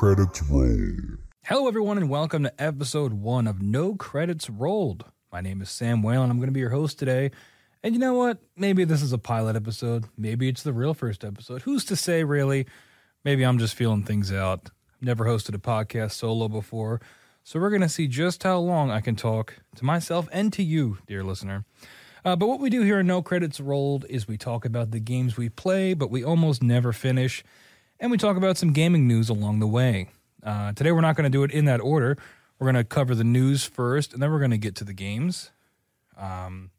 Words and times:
Credits 0.00 0.42
roll. 0.44 0.96
Hello, 1.44 1.68
everyone, 1.68 1.98
and 1.98 2.08
welcome 2.08 2.44
to 2.44 2.62
episode 2.62 3.12
one 3.12 3.46
of 3.46 3.60
No 3.60 3.96
Credits 3.96 4.48
Rolled. 4.48 5.04
My 5.30 5.42
name 5.42 5.60
is 5.60 5.68
Sam 5.68 6.02
Whalen. 6.02 6.22
And 6.22 6.32
I'm 6.32 6.38
going 6.38 6.48
to 6.48 6.54
be 6.54 6.60
your 6.60 6.70
host 6.70 6.98
today. 6.98 7.32
And 7.82 7.94
you 7.94 8.00
know 8.00 8.14
what? 8.14 8.38
Maybe 8.56 8.84
this 8.84 9.02
is 9.02 9.12
a 9.12 9.18
pilot 9.18 9.56
episode. 9.56 10.06
Maybe 10.16 10.48
it's 10.48 10.62
the 10.62 10.72
real 10.72 10.94
first 10.94 11.22
episode. 11.22 11.60
Who's 11.60 11.84
to 11.84 11.96
say, 11.96 12.24
really? 12.24 12.66
Maybe 13.24 13.42
I'm 13.42 13.58
just 13.58 13.74
feeling 13.74 14.02
things 14.02 14.32
out. 14.32 14.70
Never 15.02 15.26
hosted 15.26 15.54
a 15.54 15.58
podcast 15.58 16.12
solo 16.12 16.48
before. 16.48 17.02
So 17.44 17.60
we're 17.60 17.68
going 17.68 17.82
to 17.82 17.88
see 17.90 18.08
just 18.08 18.42
how 18.42 18.58
long 18.58 18.90
I 18.90 19.02
can 19.02 19.16
talk 19.16 19.56
to 19.76 19.84
myself 19.84 20.30
and 20.32 20.50
to 20.54 20.62
you, 20.62 20.96
dear 21.08 21.22
listener. 21.22 21.66
Uh, 22.24 22.36
but 22.36 22.46
what 22.46 22.60
we 22.60 22.70
do 22.70 22.80
here 22.80 23.00
in 23.00 23.06
No 23.06 23.20
Credits 23.20 23.60
Rolled 23.60 24.06
is 24.08 24.26
we 24.26 24.38
talk 24.38 24.64
about 24.64 24.92
the 24.92 25.00
games 25.00 25.36
we 25.36 25.50
play, 25.50 25.92
but 25.92 26.10
we 26.10 26.24
almost 26.24 26.62
never 26.62 26.94
finish 26.94 27.44
and 28.00 28.10
we 28.10 28.16
talk 28.16 28.36
about 28.36 28.56
some 28.56 28.72
gaming 28.72 29.06
news 29.06 29.28
along 29.28 29.60
the 29.60 29.66
way. 29.66 30.08
Uh, 30.42 30.72
today, 30.72 30.90
we're 30.90 31.02
not 31.02 31.16
going 31.16 31.30
to 31.30 31.30
do 31.30 31.44
it 31.44 31.50
in 31.50 31.66
that 31.66 31.80
order. 31.80 32.16
We're 32.58 32.64
going 32.64 32.82
to 32.82 32.84
cover 32.84 33.14
the 33.14 33.24
news 33.24 33.64
first, 33.64 34.12
and 34.12 34.22
then 34.22 34.32
we're 34.32 34.38
going 34.38 34.50
to 34.50 34.58
get 34.58 34.74
to 34.76 34.84
the 34.84 34.94
games. 34.94 35.50
Um, 36.16 36.70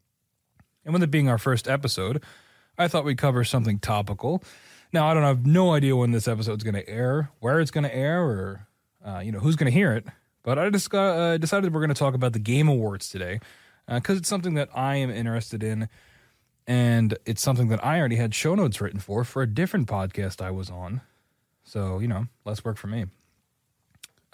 and 0.84 0.92
with 0.92 1.02
it 1.02 1.10
being 1.10 1.28
our 1.28 1.38
first 1.38 1.68
episode, 1.68 2.22
I 2.76 2.88
thought 2.88 3.04
we'd 3.04 3.18
cover 3.18 3.44
something 3.44 3.78
topical. 3.78 4.42
Now, 4.92 5.06
I 5.06 5.14
don't 5.14 5.22
have 5.22 5.46
no 5.46 5.72
idea 5.72 5.94
when 5.96 6.10
this 6.10 6.26
episode's 6.26 6.64
going 6.64 6.74
to 6.74 6.88
air, 6.88 7.30
where 7.38 7.60
it's 7.60 7.70
going 7.70 7.84
to 7.84 7.94
air, 7.94 8.20
or 8.22 8.66
uh, 9.06 9.20
you 9.20 9.30
know 9.30 9.38
who's 9.38 9.56
going 9.56 9.70
to 9.70 9.76
hear 9.76 9.92
it. 9.92 10.06
But 10.42 10.58
I 10.58 10.68
just 10.70 10.90
got, 10.90 11.16
uh, 11.16 11.38
decided 11.38 11.72
we're 11.72 11.80
going 11.80 11.94
to 11.94 11.94
talk 11.94 12.14
about 12.14 12.32
the 12.32 12.40
Game 12.40 12.66
Awards 12.66 13.08
today 13.08 13.38
because 13.86 14.18
it's 14.18 14.28
something 14.28 14.54
that 14.54 14.70
I 14.74 14.96
am 14.96 15.10
interested 15.10 15.62
in 15.62 15.88
and 16.66 17.16
it's 17.26 17.42
something 17.42 17.68
that 17.68 17.84
I 17.84 17.98
already 17.98 18.16
had 18.16 18.34
show 18.34 18.54
notes 18.54 18.80
written 18.80 19.00
for 19.00 19.24
for 19.24 19.42
a 19.42 19.46
different 19.46 19.88
podcast 19.88 20.40
I 20.40 20.50
was 20.50 20.70
on. 20.70 21.00
So, 21.72 22.00
you 22.00 22.08
know, 22.08 22.26
less 22.44 22.62
work 22.62 22.76
for 22.76 22.88
me. 22.88 23.06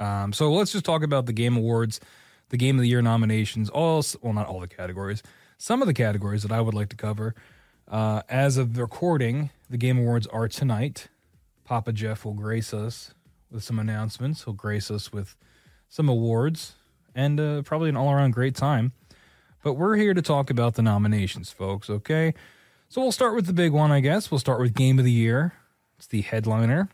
Um, 0.00 0.32
so 0.32 0.52
let's 0.52 0.72
just 0.72 0.84
talk 0.84 1.04
about 1.04 1.26
the 1.26 1.32
Game 1.32 1.56
Awards, 1.56 2.00
the 2.48 2.56
Game 2.56 2.74
of 2.74 2.82
the 2.82 2.88
Year 2.88 3.00
nominations, 3.00 3.70
all, 3.70 4.04
well, 4.22 4.32
not 4.32 4.48
all 4.48 4.58
the 4.58 4.66
categories, 4.66 5.22
some 5.56 5.80
of 5.80 5.86
the 5.86 5.94
categories 5.94 6.42
that 6.42 6.50
I 6.50 6.60
would 6.60 6.74
like 6.74 6.88
to 6.88 6.96
cover. 6.96 7.36
Uh, 7.86 8.22
as 8.28 8.56
of 8.56 8.74
the 8.74 8.80
recording, 8.80 9.50
the 9.70 9.76
Game 9.76 9.98
Awards 9.98 10.26
are 10.26 10.48
tonight. 10.48 11.06
Papa 11.64 11.92
Jeff 11.92 12.24
will 12.24 12.34
grace 12.34 12.74
us 12.74 13.14
with 13.52 13.62
some 13.62 13.78
announcements. 13.78 14.42
He'll 14.42 14.52
grace 14.52 14.90
us 14.90 15.12
with 15.12 15.36
some 15.88 16.08
awards 16.08 16.74
and 17.14 17.38
uh, 17.38 17.62
probably 17.62 17.88
an 17.88 17.96
all 17.96 18.10
around 18.10 18.32
great 18.32 18.56
time. 18.56 18.90
But 19.62 19.74
we're 19.74 19.94
here 19.94 20.12
to 20.12 20.22
talk 20.22 20.50
about 20.50 20.74
the 20.74 20.82
nominations, 20.82 21.52
folks, 21.52 21.88
okay? 21.88 22.34
So 22.88 23.00
we'll 23.00 23.12
start 23.12 23.36
with 23.36 23.46
the 23.46 23.52
big 23.52 23.70
one, 23.70 23.92
I 23.92 24.00
guess. 24.00 24.28
We'll 24.28 24.40
start 24.40 24.60
with 24.60 24.74
Game 24.74 24.98
of 24.98 25.04
the 25.04 25.12
Year. 25.12 25.52
It's 25.98 26.08
the 26.08 26.22
headliner. 26.22 26.88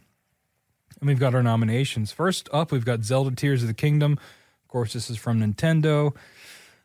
And 1.01 1.09
we've 1.09 1.19
got 1.19 1.35
our 1.35 1.43
nominations. 1.43 2.13
First 2.13 2.49
up, 2.53 2.73
we've 2.73 2.85
got 2.85 3.03
Zelda 3.03 3.35
Tears 3.35 3.63
of 3.63 3.69
the 3.69 3.75
Kingdom. 3.75 4.13
Of 4.13 4.69
course, 4.69 4.93
this 4.93 5.11
is 5.11 5.17
from 5.17 5.41
Nintendo. 5.41 6.15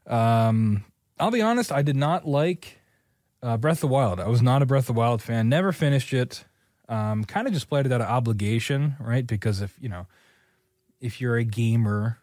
Um, 0.08 0.84
I'll 1.20 1.32
be 1.32 1.42
honest, 1.42 1.72
I 1.72 1.82
did 1.82 1.96
not 1.96 2.28
like 2.28 2.80
uh, 3.44 3.58
Breath 3.58 3.78
of 3.78 3.82
the 3.82 3.88
Wild. 3.88 4.20
I 4.20 4.28
was 4.28 4.42
not 4.42 4.62
a 4.62 4.66
Breath 4.66 4.90
of 4.90 4.96
the 4.96 5.00
Wild 5.00 5.22
fan. 5.22 5.50
Never 5.50 5.72
finished 5.72 6.14
it. 6.14 6.46
Um, 6.88 7.24
kind 7.24 7.48
of 7.48 7.54
just 7.54 7.70
played 7.70 7.86
it 7.86 7.92
out 7.92 8.02
of 8.02 8.08
obligation, 8.08 8.96
right? 9.00 9.26
Because 9.26 9.62
if 9.62 9.76
you 9.80 9.90
know, 9.90 10.08
if 11.00 11.22
you're 11.22 11.38
a 11.38 11.44
gamer, 11.44 12.20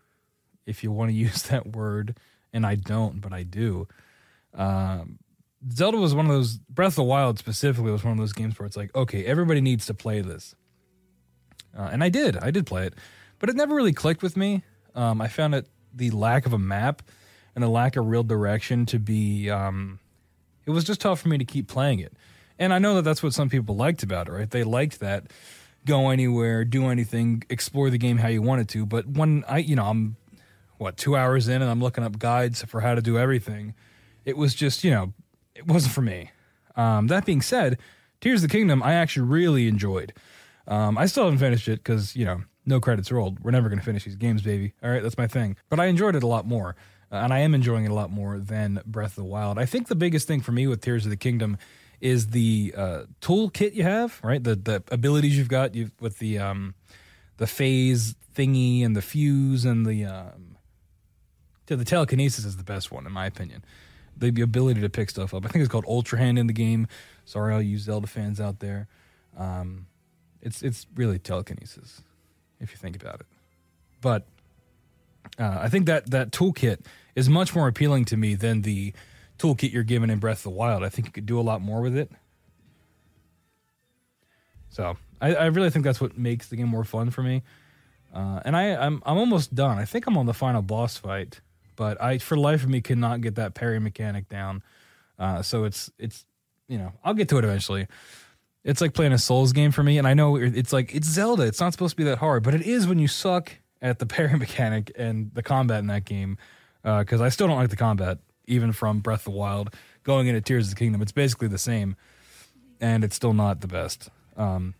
if 0.66 0.82
you 0.82 0.90
want 0.90 1.10
to 1.10 1.14
use 1.16 1.44
that 1.44 1.74
word, 1.74 2.16
and 2.52 2.66
I 2.66 2.74
don't, 2.74 3.20
but 3.20 3.32
I 3.32 3.42
do. 3.42 3.86
Um, 4.54 5.18
Zelda 5.72 5.98
was 5.98 6.14
one 6.14 6.26
of 6.26 6.32
those. 6.32 6.56
Breath 6.56 6.92
of 6.92 6.96
the 6.96 7.04
Wild 7.04 7.38
specifically 7.38 7.92
was 7.92 8.04
one 8.04 8.12
of 8.12 8.18
those 8.18 8.32
games 8.32 8.58
where 8.58 8.66
it's 8.66 8.76
like, 8.76 8.94
okay, 8.94 9.24
everybody 9.24 9.60
needs 9.60 9.86
to 9.86 9.94
play 9.94 10.20
this. 10.20 10.54
Uh, 11.76 11.88
and 11.92 12.02
I 12.02 12.08
did. 12.08 12.36
I 12.36 12.50
did 12.50 12.66
play 12.66 12.86
it, 12.86 12.94
but 13.38 13.48
it 13.48 13.56
never 13.56 13.74
really 13.74 13.92
clicked 13.92 14.22
with 14.22 14.36
me. 14.36 14.62
Um, 14.94 15.20
I 15.20 15.28
found 15.28 15.54
it 15.54 15.66
the 15.94 16.10
lack 16.10 16.46
of 16.46 16.52
a 16.52 16.58
map 16.58 17.02
and 17.54 17.62
the 17.62 17.68
lack 17.68 17.96
of 17.96 18.06
real 18.06 18.22
direction 18.22 18.86
to 18.86 18.98
be. 18.98 19.50
Um, 19.50 19.98
it 20.64 20.70
was 20.70 20.84
just 20.84 21.00
tough 21.00 21.20
for 21.20 21.28
me 21.28 21.38
to 21.38 21.44
keep 21.44 21.68
playing 21.68 22.00
it, 22.00 22.12
and 22.58 22.72
I 22.72 22.78
know 22.78 22.94
that 22.96 23.02
that's 23.02 23.22
what 23.22 23.34
some 23.34 23.48
people 23.48 23.76
liked 23.76 24.02
about 24.02 24.28
it. 24.28 24.32
Right? 24.32 24.50
They 24.50 24.64
liked 24.64 25.00
that 25.00 25.30
go 25.86 26.10
anywhere, 26.10 26.64
do 26.64 26.88
anything, 26.88 27.44
explore 27.48 27.88
the 27.88 27.98
game 27.98 28.18
how 28.18 28.28
you 28.28 28.42
wanted 28.42 28.68
to. 28.70 28.84
But 28.84 29.06
when 29.06 29.44
I, 29.48 29.58
you 29.58 29.76
know, 29.76 29.84
I'm 29.84 30.16
what 30.78 30.98
two 30.98 31.16
hours 31.16 31.48
in 31.48 31.62
and 31.62 31.70
I'm 31.70 31.80
looking 31.80 32.04
up 32.04 32.18
guides 32.18 32.62
for 32.64 32.82
how 32.82 32.94
to 32.94 33.00
do 33.00 33.16
everything. 33.18 33.74
It 34.24 34.36
was 34.36 34.54
just, 34.54 34.84
you 34.84 34.90
know, 34.90 35.14
it 35.54 35.66
wasn't 35.66 35.94
for 35.94 36.02
me. 36.02 36.32
Um, 36.74 37.06
that 37.06 37.24
being 37.24 37.40
said, 37.40 37.78
Tears 38.20 38.42
of 38.42 38.50
the 38.50 38.52
Kingdom, 38.52 38.82
I 38.82 38.94
actually 38.94 39.26
really 39.26 39.68
enjoyed. 39.68 40.12
Um, 40.68 40.98
I 40.98 41.06
still 41.06 41.24
haven't 41.24 41.38
finished 41.38 41.68
it 41.68 41.76
because, 41.76 42.16
you 42.16 42.24
know, 42.24 42.42
no 42.64 42.80
credits 42.80 43.12
rolled. 43.12 43.40
We're 43.40 43.52
never 43.52 43.68
going 43.68 43.78
to 43.78 43.84
finish 43.84 44.04
these 44.04 44.16
games, 44.16 44.42
baby. 44.42 44.74
All 44.82 44.90
right, 44.90 45.02
that's 45.02 45.16
my 45.16 45.26
thing. 45.26 45.56
But 45.68 45.78
I 45.78 45.86
enjoyed 45.86 46.16
it 46.16 46.22
a 46.22 46.26
lot 46.26 46.46
more. 46.46 46.76
Uh, 47.10 47.16
and 47.16 47.32
I 47.32 47.38
am 47.38 47.54
enjoying 47.54 47.84
it 47.84 47.90
a 47.90 47.94
lot 47.94 48.10
more 48.10 48.38
than 48.38 48.80
Breath 48.84 49.10
of 49.10 49.16
the 49.16 49.24
Wild. 49.24 49.58
I 49.58 49.64
think 49.64 49.86
the 49.86 49.94
biggest 49.94 50.26
thing 50.26 50.40
for 50.40 50.50
me 50.50 50.66
with 50.66 50.80
Tears 50.80 51.04
of 51.04 51.10
the 51.10 51.16
Kingdom 51.16 51.56
is 52.00 52.28
the 52.28 52.74
uh, 52.76 53.02
toolkit 53.20 53.74
you 53.74 53.84
have, 53.84 54.20
right? 54.22 54.42
The 54.42 54.56
the 54.56 54.82
abilities 54.90 55.38
you've 55.38 55.48
got 55.48 55.74
you 55.74 55.92
with 56.00 56.18
the 56.18 56.38
um, 56.38 56.74
the 57.36 57.46
phase 57.46 58.16
thingy 58.34 58.84
and 58.84 58.94
the 58.94 59.02
fuse 59.02 59.64
and 59.64 59.86
the 59.86 60.04
um, 60.04 60.56
the 61.66 61.84
telekinesis 61.84 62.44
is 62.44 62.56
the 62.56 62.64
best 62.64 62.92
one 62.92 63.06
in 63.06 63.12
my 63.12 63.26
opinion. 63.26 63.64
The, 64.16 64.30
the 64.30 64.42
ability 64.42 64.80
to 64.80 64.88
pick 64.88 65.10
stuff 65.10 65.34
up. 65.34 65.44
I 65.44 65.48
think 65.48 65.62
it's 65.62 65.70
called 65.70 65.84
Ultra 65.86 66.18
Hand 66.18 66.38
in 66.38 66.46
the 66.46 66.52
game. 66.52 66.88
Sorry, 67.24 67.52
all 67.52 67.60
you 67.60 67.78
Zelda 67.78 68.06
fans 68.06 68.40
out 68.40 68.60
there. 68.60 68.88
Um, 69.36 69.86
it's 70.46 70.62
it's 70.62 70.86
really 70.94 71.18
telekinesis 71.18 72.02
if 72.60 72.70
you 72.70 72.76
think 72.76 73.00
about 73.00 73.20
it. 73.20 73.26
But 74.00 74.26
uh, 75.38 75.58
I 75.60 75.68
think 75.68 75.86
that 75.86 76.10
that 76.10 76.30
toolkit 76.30 76.78
is 77.14 77.28
much 77.28 77.54
more 77.54 77.66
appealing 77.66 78.04
to 78.06 78.16
me 78.16 78.34
than 78.34 78.62
the 78.62 78.94
toolkit 79.38 79.72
you're 79.72 79.82
given 79.82 80.08
in 80.08 80.18
Breath 80.18 80.38
of 80.38 80.44
the 80.44 80.50
Wild. 80.50 80.84
I 80.84 80.88
think 80.88 81.08
you 81.08 81.12
could 81.12 81.26
do 81.26 81.38
a 81.38 81.42
lot 81.42 81.60
more 81.60 81.80
with 81.80 81.96
it. 81.96 82.10
So 84.70 84.96
I, 85.20 85.34
I 85.34 85.46
really 85.46 85.70
think 85.70 85.84
that's 85.84 86.00
what 86.00 86.16
makes 86.16 86.48
the 86.48 86.56
game 86.56 86.68
more 86.68 86.84
fun 86.84 87.10
for 87.10 87.22
me. 87.22 87.42
Uh, 88.14 88.40
and 88.44 88.56
I, 88.56 88.76
I'm 88.76 89.02
I'm 89.04 89.18
almost 89.18 89.54
done. 89.54 89.78
I 89.78 89.84
think 89.84 90.06
I'm 90.06 90.16
on 90.16 90.26
the 90.26 90.34
final 90.34 90.62
boss 90.62 90.96
fight, 90.96 91.40
but 91.74 92.00
I 92.00 92.18
for 92.18 92.36
life 92.36 92.62
of 92.62 92.70
me 92.70 92.80
cannot 92.80 93.20
get 93.20 93.34
that 93.34 93.54
parry 93.54 93.80
mechanic 93.80 94.28
down. 94.28 94.62
Uh, 95.18 95.42
so 95.42 95.64
it's 95.64 95.90
it's 95.98 96.24
you 96.68 96.78
know 96.78 96.92
I'll 97.02 97.14
get 97.14 97.28
to 97.30 97.38
it 97.38 97.44
eventually. 97.44 97.88
It's 98.66 98.80
like 98.80 98.94
playing 98.94 99.12
a 99.12 99.18
Souls 99.18 99.52
game 99.52 99.70
for 99.70 99.84
me, 99.84 99.96
and 99.96 100.08
I 100.08 100.14
know 100.14 100.34
it's 100.34 100.72
like 100.72 100.92
it's 100.92 101.06
Zelda. 101.06 101.44
It's 101.44 101.60
not 101.60 101.72
supposed 101.72 101.92
to 101.92 101.96
be 101.96 102.02
that 102.10 102.18
hard, 102.18 102.42
but 102.42 102.52
it 102.52 102.62
is 102.62 102.88
when 102.88 102.98
you 102.98 103.06
suck 103.06 103.52
at 103.80 104.00
the 104.00 104.06
parry 104.14 104.36
mechanic 104.36 104.90
and 104.96 105.32
the 105.34 105.42
combat 105.42 105.78
in 105.78 105.86
that 105.86 106.04
game. 106.04 106.36
Because 106.82 107.20
uh, 107.20 107.24
I 107.24 107.28
still 107.28 107.46
don't 107.46 107.56
like 107.56 107.70
the 107.70 107.76
combat, 107.76 108.18
even 108.46 108.72
from 108.72 108.98
Breath 108.98 109.20
of 109.20 109.32
the 109.32 109.38
Wild 109.38 109.72
going 110.02 110.26
into 110.26 110.40
Tears 110.40 110.66
of 110.66 110.74
the 110.74 110.78
Kingdom. 110.78 111.00
It's 111.00 111.12
basically 111.12 111.46
the 111.46 111.58
same, 111.58 111.94
and 112.80 113.04
it's 113.04 113.14
still 113.14 113.32
not 113.32 113.60
the 113.60 113.68
best. 113.68 114.10
Um, 114.36 114.74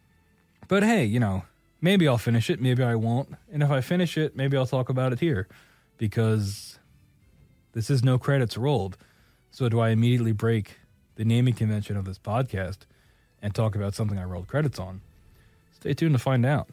but 0.66 0.82
hey, 0.82 1.04
you 1.04 1.20
know, 1.20 1.44
maybe 1.80 2.08
I'll 2.08 2.18
finish 2.18 2.50
it, 2.50 2.60
maybe 2.60 2.82
I 2.82 2.96
won't. 2.96 3.36
And 3.52 3.62
if 3.62 3.70
I 3.70 3.80
finish 3.82 4.18
it, 4.18 4.34
maybe 4.34 4.56
I'll 4.56 4.66
talk 4.66 4.88
about 4.88 5.12
it 5.12 5.20
here 5.20 5.46
because 5.96 6.80
this 7.72 7.88
is 7.88 8.02
no 8.02 8.18
credits 8.18 8.56
rolled. 8.56 8.96
So 9.52 9.68
do 9.68 9.78
I 9.78 9.90
immediately 9.90 10.32
break 10.32 10.78
the 11.14 11.24
naming 11.24 11.54
convention 11.54 11.96
of 11.96 12.04
this 12.04 12.18
podcast 12.18 12.78
and 13.42 13.54
talk 13.54 13.74
about 13.74 13.94
something 13.94 14.18
I 14.18 14.24
rolled 14.24 14.48
credits 14.48 14.78
on? 14.78 15.00
Stay 15.72 15.94
tuned 15.94 16.14
to 16.14 16.18
find 16.18 16.44
out. 16.44 16.68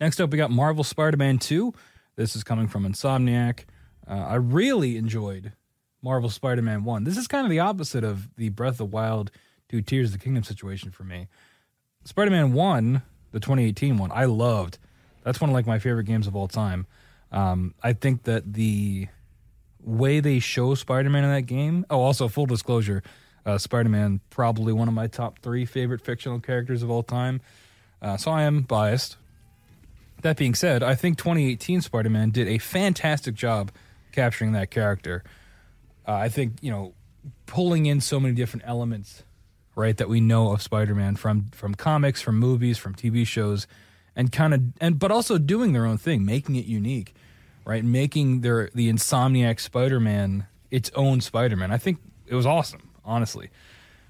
Next 0.00 0.20
up, 0.20 0.30
we 0.30 0.38
got 0.38 0.50
Marvel 0.50 0.84
Spider 0.84 1.16
Man 1.16 1.38
2. 1.38 1.74
This 2.16 2.36
is 2.36 2.44
coming 2.44 2.68
from 2.68 2.84
Insomniac. 2.84 3.64
Uh, 4.08 4.14
I 4.14 4.34
really 4.36 4.96
enjoyed 4.96 5.52
Marvel 6.02 6.30
Spider 6.30 6.62
Man 6.62 6.84
1. 6.84 7.04
This 7.04 7.16
is 7.16 7.26
kind 7.26 7.44
of 7.44 7.50
the 7.50 7.60
opposite 7.60 8.04
of 8.04 8.34
the 8.36 8.48
Breath 8.50 8.74
of 8.74 8.78
the 8.78 8.84
Wild 8.86 9.30
to 9.68 9.82
Tears 9.82 10.08
of 10.08 10.18
the 10.18 10.24
Kingdom 10.24 10.44
situation 10.44 10.90
for 10.90 11.04
me. 11.04 11.28
Spider 12.04 12.30
Man 12.30 12.52
1, 12.52 13.02
the 13.32 13.40
2018 13.40 13.98
one, 13.98 14.10
I 14.12 14.24
loved. 14.24 14.78
That's 15.24 15.40
one 15.40 15.50
of 15.50 15.54
like 15.54 15.66
my 15.66 15.78
favorite 15.78 16.04
games 16.04 16.26
of 16.26 16.34
all 16.34 16.48
time. 16.48 16.86
Um, 17.30 17.74
I 17.82 17.92
think 17.92 18.22
that 18.22 18.54
the 18.54 19.08
way 19.82 20.20
they 20.20 20.38
show 20.38 20.74
Spider 20.74 21.10
Man 21.10 21.24
in 21.24 21.30
that 21.30 21.42
game. 21.42 21.86
Oh, 21.90 22.00
also 22.00 22.28
full 22.28 22.46
disclosure, 22.46 23.02
Uh, 23.46 23.56
Spider 23.56 23.88
Man, 23.88 24.20
probably 24.30 24.72
one 24.72 24.88
of 24.88 24.94
my 24.94 25.06
top 25.06 25.38
three 25.38 25.64
favorite 25.64 26.00
fictional 26.02 26.40
characters 26.40 26.82
of 26.82 26.90
all 26.90 27.02
time. 27.02 27.40
Uh, 28.02 28.16
so 28.16 28.30
I 28.30 28.42
am 28.42 28.62
biased. 28.62 29.16
That 30.22 30.36
being 30.36 30.54
said, 30.54 30.82
I 30.82 30.94
think 30.94 31.16
2018 31.16 31.80
Spider 31.80 32.10
Man 32.10 32.30
did 32.30 32.48
a 32.48 32.58
fantastic 32.58 33.34
job 33.34 33.70
capturing 34.12 34.52
that 34.52 34.70
character. 34.70 35.22
Uh, 36.06 36.12
I 36.14 36.28
think, 36.28 36.54
you 36.60 36.70
know, 36.70 36.92
pulling 37.46 37.86
in 37.86 38.00
so 38.00 38.18
many 38.18 38.34
different 38.34 38.64
elements, 38.66 39.22
right, 39.76 39.96
that 39.96 40.08
we 40.08 40.20
know 40.20 40.52
of 40.52 40.60
Spider 40.60 40.94
Man 40.94 41.16
from, 41.16 41.46
from 41.52 41.74
comics, 41.74 42.20
from 42.20 42.38
movies, 42.38 42.78
from 42.78 42.94
TV 42.94 43.26
shows, 43.26 43.66
and 44.16 44.32
kind 44.32 44.52
of, 44.54 44.62
and 44.80 44.98
but 44.98 45.10
also 45.12 45.38
doing 45.38 45.72
their 45.72 45.86
own 45.86 45.98
thing, 45.98 46.24
making 46.24 46.56
it 46.56 46.66
unique, 46.66 47.14
right, 47.68 47.84
making 47.84 48.40
their 48.40 48.70
the 48.74 48.90
Insomniac 48.90 49.60
Spider 49.60 50.00
Man 50.00 50.46
its 50.70 50.90
own 50.94 51.20
Spider 51.20 51.54
Man. 51.54 51.70
I 51.70 51.76
think 51.76 51.98
it 52.26 52.34
was 52.34 52.46
awesome, 52.46 52.88
honestly. 53.04 53.50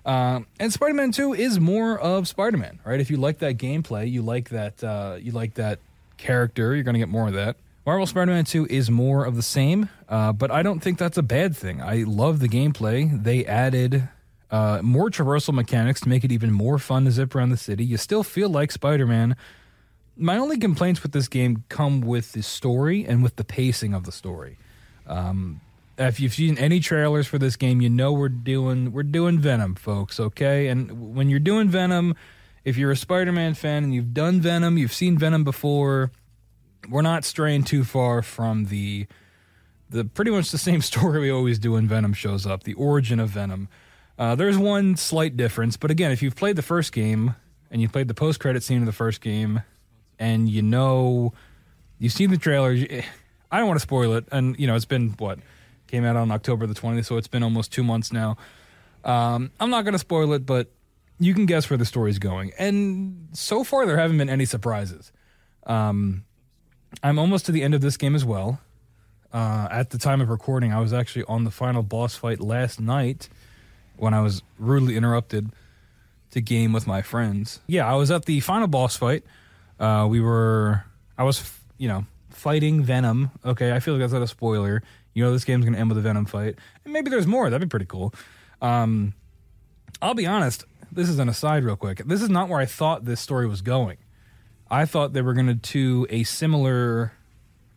Um, 0.07 0.47
and 0.61 0.73
Spider 0.73 0.95
Man 0.95 1.11
Two 1.11 1.35
is 1.35 1.59
more 1.59 1.99
of 1.99 2.29
Spider 2.29 2.57
Man, 2.57 2.79
right? 2.85 3.01
If 3.01 3.11
you 3.11 3.17
like 3.17 3.39
that 3.41 3.59
gameplay, 3.59 4.11
you 4.11 4.23
like 4.23 4.51
that, 4.51 4.83
uh, 4.83 5.19
you 5.21 5.33
like 5.33 5.55
that 5.55 5.81
character, 6.19 6.75
you're 6.75 6.85
to 6.85 6.99
get 6.99 7.09
more 7.09 7.27
of 7.27 7.35
that. 7.35 7.57
Marvel 7.85 8.07
Spider 8.07 8.33
Man 8.33 8.45
2 8.45 8.67
is 8.69 8.91
more 8.91 9.25
of 9.25 9.35
the 9.35 9.43
same, 9.43 9.89
uh, 10.11 10.31
but 10.35 10.51
I 10.51 10.63
don't 10.63 10.81
think 10.81 10.99
that's 10.99 11.17
a 11.17 11.23
bad 11.23 11.57
thing. 11.57 11.81
I 11.81 12.05
love 12.07 12.39
the 12.39 12.49
gameplay. 12.49 13.23
They 13.23 13.47
added 13.47 14.11
uh, 14.51 14.81
more 14.83 15.09
traversal 15.09 15.55
mechanics 15.55 16.03
to 16.03 16.09
make 16.11 16.23
it 16.23 16.31
even 16.31 16.53
more 16.53 16.79
fun 16.79 17.07
to 17.07 17.11
zip 17.11 17.35
around 17.35 17.49
the 17.49 17.57
city. 17.57 17.87
You 17.87 17.97
still 17.97 18.23
feel 18.23 18.51
like 18.51 18.73
Spider 18.73 19.07
Man. 19.07 19.37
My 20.21 20.37
only 20.37 20.59
complaints 20.59 21.03
with 21.03 21.13
this 21.13 21.29
game 21.29 21.65
come 21.69 22.01
with 22.01 22.33
the 22.33 22.43
story 22.43 23.07
and 23.07 23.23
with 23.23 23.37
the 23.37 23.45
pacing 23.45 23.95
of 23.95 24.05
the 24.05 24.11
story. 24.11 24.59
Um, 25.07 25.61
if 25.97 26.19
you've 26.21 26.35
seen 26.35 26.59
any 26.59 26.81
trailers 26.81 27.27
for 27.27 27.39
this 27.39 27.57
game, 27.57 27.81
you 27.81 27.89
know 27.89 28.13
we're 28.13 28.29
doing 28.29 28.93
we're 28.93 29.05
doing 29.05 29.39
Venom, 29.39 29.75
folks. 29.75 30.19
Okay, 30.21 30.69
and 30.69 31.15
when 31.15 31.31
you're 31.31 31.41
doing 31.41 31.69
Venom, 31.69 32.15
if 32.65 32.77
you're 32.77 32.91
a 32.91 32.97
Spider-Man 32.97 33.55
fan 33.55 33.85
and 33.85 33.95
you've 33.95 34.13
done 34.13 34.41
Venom, 34.41 34.77
you've 34.77 34.93
seen 34.93 35.19
Venom 35.19 35.45
before, 35.45 36.11
we're 36.89 37.03
not 37.03 37.25
straying 37.25 37.65
too 37.65 37.85
far 37.85 38.23
from 38.23 38.67
the 38.67 39.07
the 39.91 40.05
pretty 40.05 40.31
much 40.31 40.51
the 40.51 40.59
same 40.59 40.83
story 40.91 41.21
we 41.21 41.31
always 41.31 41.59
do 41.59 41.73
when 41.73 41.89
Venom 41.89 42.13
shows 42.13 42.47
up, 42.47 42.65
the 42.65 42.75
origin 42.75 43.21
of 43.21 43.31
Venom. 43.31 43.69
Uh, 44.19 44.35
there's 44.35 44.59
one 44.59 44.97
slight 44.97 45.37
difference, 45.37 45.77
but 45.77 45.91
again, 45.93 46.11
if 46.11 46.23
you've 46.23 46.35
played 46.35 46.57
the 46.57 46.63
first 46.63 46.93
game 46.93 47.37
and 47.71 47.81
you 47.81 47.89
played 47.89 48.09
the 48.09 48.15
post-credit 48.15 48.65
scene 48.65 48.81
of 48.81 48.87
the 48.87 48.93
first 48.93 49.21
game, 49.21 49.63
and 50.19 50.49
you 50.49 50.63
know 50.63 51.33
you've 51.99 52.13
seen 52.13 52.31
the 52.31 52.39
trailer, 52.39 52.71
I 53.51 53.59
don't 53.59 53.67
want 53.69 53.79
to 53.79 53.83
spoil 53.83 54.15
it, 54.15 54.27
and 54.31 54.59
you 54.59 54.67
know 54.67 54.75
it's 54.75 54.85
been 54.85 55.11
what 55.19 55.39
came 55.87 56.05
out 56.05 56.17
on 56.17 56.31
October 56.31 56.67
the 56.67 56.75
20th, 56.75 57.07
so 57.07 57.17
it's 57.17 57.29
been 57.29 57.43
almost 57.43 57.73
two 57.73 57.83
months 57.83 58.13
now. 58.13 58.37
Um, 59.05 59.51
I'm 59.59 59.71
not 59.71 59.85
going 59.85 59.95
to 59.95 59.99
spoil 59.99 60.33
it, 60.35 60.45
but 60.45 60.69
you 61.19 61.35
can 61.35 61.47
guess 61.47 61.69
where 61.71 61.77
the 61.77 61.85
story's 61.85 62.19
going. 62.19 62.53
And 62.59 63.29
so 63.33 63.65
far, 63.65 63.87
there 63.87 63.97
haven't 63.97 64.19
been 64.19 64.29
any 64.29 64.45
surprises. 64.45 65.13
Um, 65.67 66.25
I'm 67.03 67.19
almost 67.19 67.47
to 67.47 67.53
the 67.53 67.63
end 67.63 67.75
of 67.75 67.81
this 67.81 67.97
game 67.97 68.15
as 68.15 68.25
well. 68.25 68.61
Uh, 69.33 69.69
at 69.71 69.91
the 69.91 69.99
time 69.99 70.21
of 70.21 70.31
recording, 70.31 70.73
I 70.73 70.81
was 70.81 70.93
actually 70.93 71.25
on 71.25 71.45
the 71.45 71.51
final 71.51 71.83
boss 71.83 72.15
fight 72.15 72.41
last 72.41 72.81
night 72.81 73.29
when 73.97 74.15
I 74.15 74.21
was 74.21 74.43
rudely 74.59 74.97
interrupted 74.97 75.51
to 76.31 76.41
game 76.41 76.73
with 76.73 76.87
my 76.87 77.03
friends. 77.03 77.61
Yeah, 77.67 77.91
I 77.91 77.95
was 77.95 78.11
at 78.11 78.25
the 78.25 78.41
final 78.41 78.69
boss 78.69 78.97
fight. 78.97 79.25
Uh, 79.79 80.07
we 80.09 80.21
were, 80.21 80.85
I 81.17 81.25
was, 81.25 81.51
you 81.77 81.89
know, 81.89 82.05
fighting 82.31 82.83
Venom. 82.83 83.31
Okay, 83.45 83.73
I 83.73 83.81
feel 83.81 83.95
like 83.95 84.01
that's 84.01 84.13
not 84.13 84.23
a 84.23 84.29
spoiler. 84.29 84.83
You 85.15 85.25
know, 85.25 85.33
this 85.33 85.45
game's 85.45 85.65
to 85.65 85.75
end 85.75 85.89
with 85.89 85.99
a 85.99 86.03
Venom 86.03 86.27
fight. 86.27 86.57
And 86.85 86.93
maybe 86.93 87.11
there's 87.11 87.27
more. 87.27 87.51
That'd 87.51 87.69
be 87.69 87.71
pretty 87.71 87.87
cool. 87.87 88.15
Um, 88.63 89.15
I'll 90.01 90.15
be 90.15 90.27
honest, 90.27 90.65
this 90.93 91.09
is 91.09 91.19
an 91.19 91.29
aside 91.29 91.65
real 91.65 91.77
quick. 91.77 91.99
This 92.07 92.23
is 92.23 92.29
not 92.29 92.49
where 92.49 92.61
I 92.61 92.67
thought 92.67 93.05
this 93.05 93.21
story 93.21 93.47
was 93.47 93.61
going. 93.61 93.99
I 94.71 94.85
thought 94.85 95.13
they 95.13 95.23
were 95.23 95.35
to 95.35 95.55
do 95.55 96.07
a 96.11 96.25
similar 96.25 97.13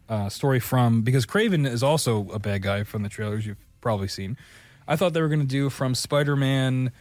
uh, 0.10 0.30
story 0.30 0.60
from 0.60 1.02
because 1.02 1.26
Kraven 1.26 1.66
is 1.66 1.82
also 1.82 2.30
a 2.32 2.40
bad 2.40 2.62
guy 2.62 2.84
from 2.84 3.04
the 3.04 3.10
trailers 3.10 3.46
you've 3.46 3.58
probably 3.80 4.08
seen. 4.08 4.38
I 4.88 4.96
thought 4.96 5.14
they 5.14 5.22
were 5.22 5.30
to 5.30 5.44
do 5.48 5.70
from 5.70 5.96
Spider-Man. 5.96 6.92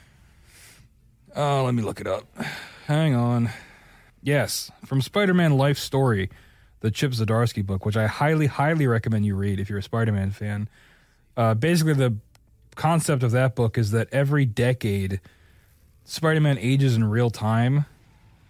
Oh, 1.34 1.64
let 1.64 1.74
me 1.74 1.82
look 1.82 2.00
it 2.00 2.06
up. 2.06 2.24
Hang 2.86 3.14
on. 3.14 3.50
Yes, 4.22 4.70
from 4.84 5.00
Spider-Man 5.00 5.56
Life 5.56 5.78
Story, 5.78 6.30
the 6.80 6.90
Chip 6.90 7.12
Zdarsky 7.12 7.64
book, 7.64 7.86
which 7.86 7.96
I 7.96 8.06
highly, 8.06 8.46
highly 8.46 8.86
recommend 8.86 9.24
you 9.24 9.34
read 9.34 9.60
if 9.60 9.70
you're 9.70 9.78
a 9.78 9.82
Spider-Man 9.82 10.30
fan. 10.30 10.68
Uh, 11.36 11.54
basically, 11.54 11.94
the 11.94 12.16
concept 12.74 13.22
of 13.22 13.30
that 13.30 13.54
book 13.54 13.78
is 13.78 13.90
that 13.92 14.08
every 14.12 14.44
decade 14.44 15.20
Spider-Man 16.04 16.58
ages 16.58 16.96
in 16.96 17.04
real 17.04 17.30
time. 17.30 17.86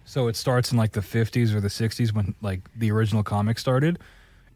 So 0.05 0.27
it 0.27 0.35
starts 0.35 0.71
in 0.71 0.77
like 0.77 0.91
the 0.91 1.01
50s 1.01 1.53
or 1.53 1.61
the 1.61 1.69
60s 1.69 2.13
when 2.13 2.35
like 2.41 2.61
the 2.75 2.91
original 2.91 3.23
comic 3.23 3.59
started 3.59 3.99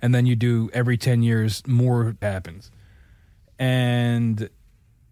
and 0.01 0.13
then 0.13 0.25
you 0.25 0.35
do 0.35 0.69
every 0.73 0.97
10 0.97 1.23
years 1.23 1.65
more 1.65 2.15
happens. 2.21 2.71
And 3.57 4.49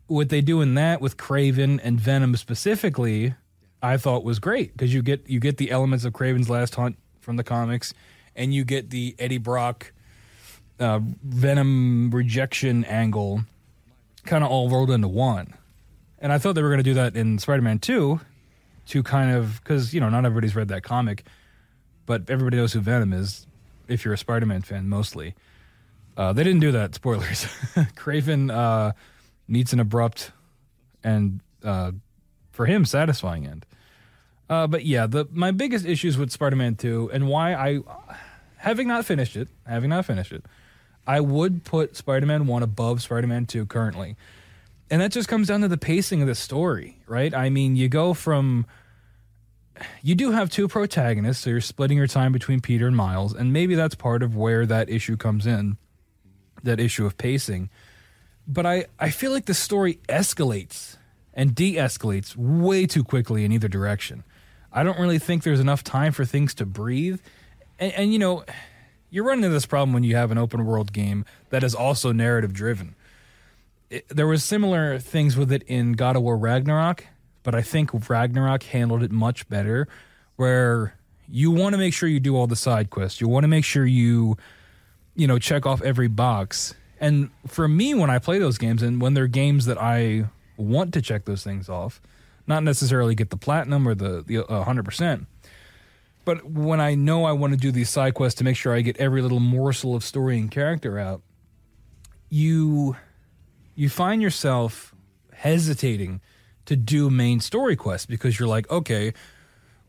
what 0.07 0.29
they 0.29 0.41
do 0.41 0.61
in 0.61 0.75
that 0.75 1.01
with 1.01 1.17
Kraven 1.17 1.79
and 1.83 1.99
Venom 1.99 2.35
specifically, 2.35 3.35
I 3.83 3.97
thought 3.97 4.23
was 4.23 4.39
great 4.39 4.71
because 4.71 4.93
you 4.93 5.03
get 5.03 5.29
you 5.29 5.39
get 5.39 5.57
the 5.57 5.69
elements 5.69 6.05
of 6.05 6.13
Kraven's 6.13 6.49
last 6.49 6.73
hunt 6.75 6.97
from 7.19 7.35
the 7.35 7.43
comics 7.43 7.93
and 8.35 8.53
you 8.53 8.63
get 8.63 8.89
the 8.89 9.15
Eddie 9.19 9.37
Brock 9.37 9.91
uh, 10.79 10.99
Venom 11.23 12.09
rejection 12.11 12.83
angle 12.85 13.43
kind 14.25 14.43
of 14.43 14.49
all 14.49 14.69
rolled 14.69 14.89
into 14.89 15.07
one. 15.07 15.53
And 16.19 16.31
I 16.31 16.37
thought 16.37 16.55
they 16.55 16.61
were 16.61 16.69
going 16.69 16.79
to 16.79 16.83
do 16.83 16.93
that 16.95 17.15
in 17.15 17.37
Spider 17.37 17.61
Man 17.61 17.79
2 17.79 18.19
to 18.87 19.03
kind 19.03 19.35
of, 19.35 19.61
because, 19.61 19.93
you 19.93 19.99
know, 19.99 20.09
not 20.09 20.25
everybody's 20.25 20.55
read 20.55 20.69
that 20.69 20.83
comic, 20.83 21.25
but 22.05 22.29
everybody 22.29 22.57
knows 22.57 22.73
who 22.73 22.79
Venom 22.79 23.13
is 23.13 23.45
if 23.87 24.05
you're 24.05 24.13
a 24.13 24.17
Spider 24.17 24.45
Man 24.45 24.61
fan, 24.61 24.87
mostly. 24.87 25.35
Uh, 26.15 26.31
they 26.31 26.43
didn't 26.43 26.61
do 26.61 26.71
that. 26.71 26.95
Spoilers. 26.95 27.45
Kraven 27.95 28.51
uh, 28.51 28.93
meets 29.47 29.73
an 29.73 29.79
abrupt 29.79 30.31
and, 31.03 31.41
uh, 31.63 31.91
for 32.51 32.65
him, 32.65 32.85
satisfying 32.85 33.45
end. 33.45 33.65
Uh, 34.49 34.67
but 34.67 34.85
yeah, 34.85 35.07
the 35.07 35.27
my 35.31 35.51
biggest 35.51 35.85
issues 35.85 36.17
with 36.17 36.31
Spider 36.31 36.55
Man 36.55 36.75
2 36.75 37.11
and 37.13 37.27
why 37.27 37.53
I, 37.53 37.79
having 38.57 38.87
not 38.87 39.05
finished 39.05 39.35
it, 39.35 39.47
having 39.65 39.89
not 39.89 40.05
finished 40.05 40.31
it, 40.31 40.45
I 41.07 41.21
would 41.21 41.63
put 41.63 41.95
Spider 41.95 42.25
Man 42.25 42.45
1 42.47 42.63
above 42.63 43.01
Spider 43.01 43.27
Man 43.27 43.45
2 43.45 43.65
currently 43.65 44.15
and 44.93 45.01
that 45.01 45.11
just 45.11 45.27
comes 45.27 45.47
down 45.47 45.61
to 45.61 45.67
the 45.67 45.77
pacing 45.77 46.21
of 46.21 46.27
the 46.27 46.35
story, 46.35 46.99
right? 47.07 47.33
I 47.33 47.49
mean, 47.49 47.75
you 47.75 47.89
go 47.89 48.13
from 48.13 48.67
you 50.03 50.13
do 50.13 50.31
have 50.31 50.51
two 50.51 50.67
protagonists, 50.67 51.43
so 51.43 51.49
you're 51.49 51.61
splitting 51.61 51.97
your 51.97 52.05
time 52.05 52.31
between 52.31 52.61
Peter 52.61 52.85
and 52.85 52.95
Miles, 52.95 53.33
and 53.33 53.51
maybe 53.51 53.73
that's 53.73 53.95
part 53.95 54.21
of 54.21 54.35
where 54.35 54.67
that 54.67 54.91
issue 54.91 55.17
comes 55.17 55.47
in, 55.47 55.77
that 56.61 56.79
issue 56.79 57.07
of 57.07 57.17
pacing. 57.17 57.71
But 58.47 58.67
I, 58.67 58.85
I 58.99 59.09
feel 59.09 59.31
like 59.31 59.45
the 59.45 59.55
story 59.55 59.99
escalates 60.07 60.97
and 61.33 61.55
de 61.55 61.73
escalates 61.73 62.35
way 62.35 62.85
too 62.85 63.03
quickly 63.03 63.45
in 63.45 63.51
either 63.51 63.67
direction. 63.67 64.23
I 64.73 64.83
don't 64.83 64.99
really 64.99 65.19
think 65.19 65.43
there's 65.43 65.59
enough 65.59 65.83
time 65.83 66.11
for 66.11 66.25
things 66.25 66.53
to 66.55 66.65
breathe. 66.65 67.21
And, 67.79 67.93
and 67.93 68.13
you 68.13 68.19
know, 68.19 68.43
you're 69.09 69.23
running 69.23 69.43
into 69.43 69.53
this 69.53 69.65
problem 69.65 69.93
when 69.93 70.03
you 70.03 70.15
have 70.15 70.31
an 70.31 70.37
open 70.37 70.65
world 70.65 70.91
game 70.91 71.25
that 71.49 71.63
is 71.63 71.75
also 71.75 72.11
narrative 72.11 72.53
driven 72.53 72.95
there 74.09 74.27
was 74.27 74.43
similar 74.43 74.99
things 74.99 75.37
with 75.37 75.51
it 75.51 75.63
in 75.63 75.93
God 75.93 76.15
of 76.15 76.23
War 76.23 76.37
Ragnarok, 76.37 77.05
but 77.43 77.53
I 77.53 77.61
think 77.61 78.09
Ragnarok 78.09 78.63
handled 78.63 79.03
it 79.03 79.11
much 79.11 79.47
better. 79.49 79.87
Where 80.35 80.95
you 81.29 81.51
want 81.51 81.73
to 81.73 81.77
make 81.77 81.93
sure 81.93 82.09
you 82.09 82.19
do 82.19 82.35
all 82.35 82.47
the 82.47 82.55
side 82.55 82.89
quests, 82.89 83.21
you 83.21 83.27
want 83.27 83.43
to 83.43 83.47
make 83.47 83.65
sure 83.65 83.85
you, 83.85 84.37
you 85.15 85.27
know, 85.27 85.37
check 85.37 85.65
off 85.65 85.81
every 85.81 86.07
box. 86.07 86.73
And 86.99 87.29
for 87.47 87.67
me, 87.67 87.93
when 87.93 88.09
I 88.09 88.19
play 88.19 88.39
those 88.39 88.57
games, 88.57 88.81
and 88.81 88.99
when 88.99 89.13
they're 89.13 89.27
games 89.27 89.65
that 89.65 89.79
I 89.79 90.25
want 90.57 90.93
to 90.93 91.01
check 91.01 91.25
those 91.25 91.43
things 91.43 91.69
off, 91.69 92.01
not 92.47 92.63
necessarily 92.63 93.15
get 93.15 93.29
the 93.29 93.37
platinum 93.37 93.87
or 93.87 93.95
the 93.95 94.23
the 94.25 94.63
hundred 94.63 94.85
percent, 94.85 95.27
but 96.25 96.45
when 96.45 96.79
I 96.79 96.95
know 96.95 97.25
I 97.25 97.31
want 97.33 97.53
to 97.53 97.59
do 97.59 97.71
these 97.71 97.89
side 97.89 98.13
quests 98.13 98.37
to 98.39 98.43
make 98.43 98.55
sure 98.55 98.73
I 98.73 98.81
get 98.81 98.97
every 98.97 99.21
little 99.21 99.39
morsel 99.39 99.95
of 99.95 100.03
story 100.03 100.37
and 100.37 100.49
character 100.49 100.97
out, 100.97 101.21
you 102.29 102.95
you 103.75 103.89
find 103.89 104.21
yourself 104.21 104.93
hesitating 105.33 106.21
to 106.65 106.75
do 106.75 107.09
main 107.09 107.39
story 107.39 107.75
quests 107.75 108.05
because 108.05 108.39
you're 108.39 108.47
like, 108.47 108.69
okay, 108.71 109.13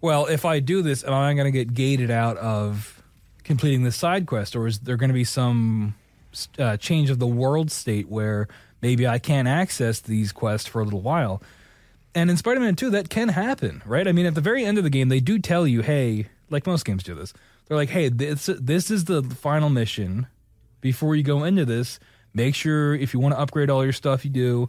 well, 0.01 0.27
if 0.27 0.45
I 0.45 0.61
do 0.61 0.83
this, 0.83 1.05
am 1.05 1.13
I 1.15 1.33
going 1.35 1.45
to 1.45 1.51
get 1.51 1.73
gated 1.73 2.11
out 2.11 2.37
of 2.39 3.03
completing 3.45 3.85
the 3.85 3.93
side 3.93 4.27
quest, 4.27 4.57
or 4.57 4.67
is 4.67 4.81
there 4.81 4.97
going 4.97 5.11
to 5.11 5.15
be 5.15 5.25
some 5.25 5.95
uh, 6.59 6.77
change 6.79 7.11
of 7.11 7.19
the 7.19 7.27
world 7.27 7.71
state 7.71 8.09
where 8.09 8.49
maybe 8.83 9.07
I 9.07 9.19
can't 9.19 9.47
access 9.47 10.01
these 10.01 10.33
quests 10.33 10.67
for 10.67 10.81
a 10.81 10.85
little 10.85 11.03
while? 11.03 11.43
And 12.15 12.31
in 12.31 12.37
Spider 12.37 12.61
Man 12.61 12.77
2, 12.77 12.91
that 12.91 13.11
can 13.11 13.29
happen, 13.29 13.83
right? 13.85 14.07
I 14.07 14.13
mean, 14.13 14.27
at 14.27 14.35
the 14.35 14.41
very 14.41 14.65
end 14.65 14.79
of 14.79 14.85
the 14.85 14.91
game, 14.91 15.09
they 15.09 15.21
do 15.21 15.39
tell 15.39 15.67
you, 15.67 15.83
hey, 15.83 16.29
like 16.49 16.67
most 16.67 16.85
games 16.85 17.03
do 17.03 17.15
this, 17.15 17.33
they're 17.67 17.77
like, 17.77 17.89
hey, 17.89 18.09
this, 18.09 18.47
this 18.47 18.91
is 18.91 19.07
the 19.07 19.23
final 19.23 19.69
mission. 19.69 20.27
Before 20.81 21.17
you 21.17 21.23
go 21.23 21.45
into 21.45 21.65
this, 21.65 21.99
Make 22.35 22.57
sure 22.57 22.95
if 22.97 23.15
you 23.15 23.21
want 23.21 23.35
to 23.35 23.39
upgrade 23.39 23.71
all 23.71 23.85
your 23.85 23.93
stuff, 23.93 24.25
you 24.25 24.31
do. 24.31 24.69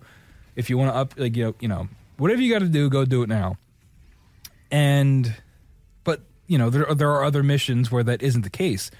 If 0.55 0.69
you 0.69 0.77
want 0.77 0.93
to 0.93 0.95
up, 0.95 1.15
like 1.17 1.35
you 1.35 1.45
know, 1.45 1.55
you 1.59 1.67
know, 1.67 1.89
whatever 2.17 2.41
you 2.41 2.53
got 2.53 2.59
to 2.59 2.69
do, 2.69 2.89
go 2.89 3.05
do 3.05 3.23
it 3.23 3.29
now. 3.29 3.57
And, 4.69 5.35
but 6.03 6.21
you 6.45 6.59
know, 6.59 6.69
there 6.69 6.93
there 6.93 7.09
are 7.09 7.23
other 7.23 7.41
missions 7.41 7.91
where 7.91 8.03
that 8.03 8.21
isn't 8.21 8.43
the 8.43 8.51
case, 8.51 8.91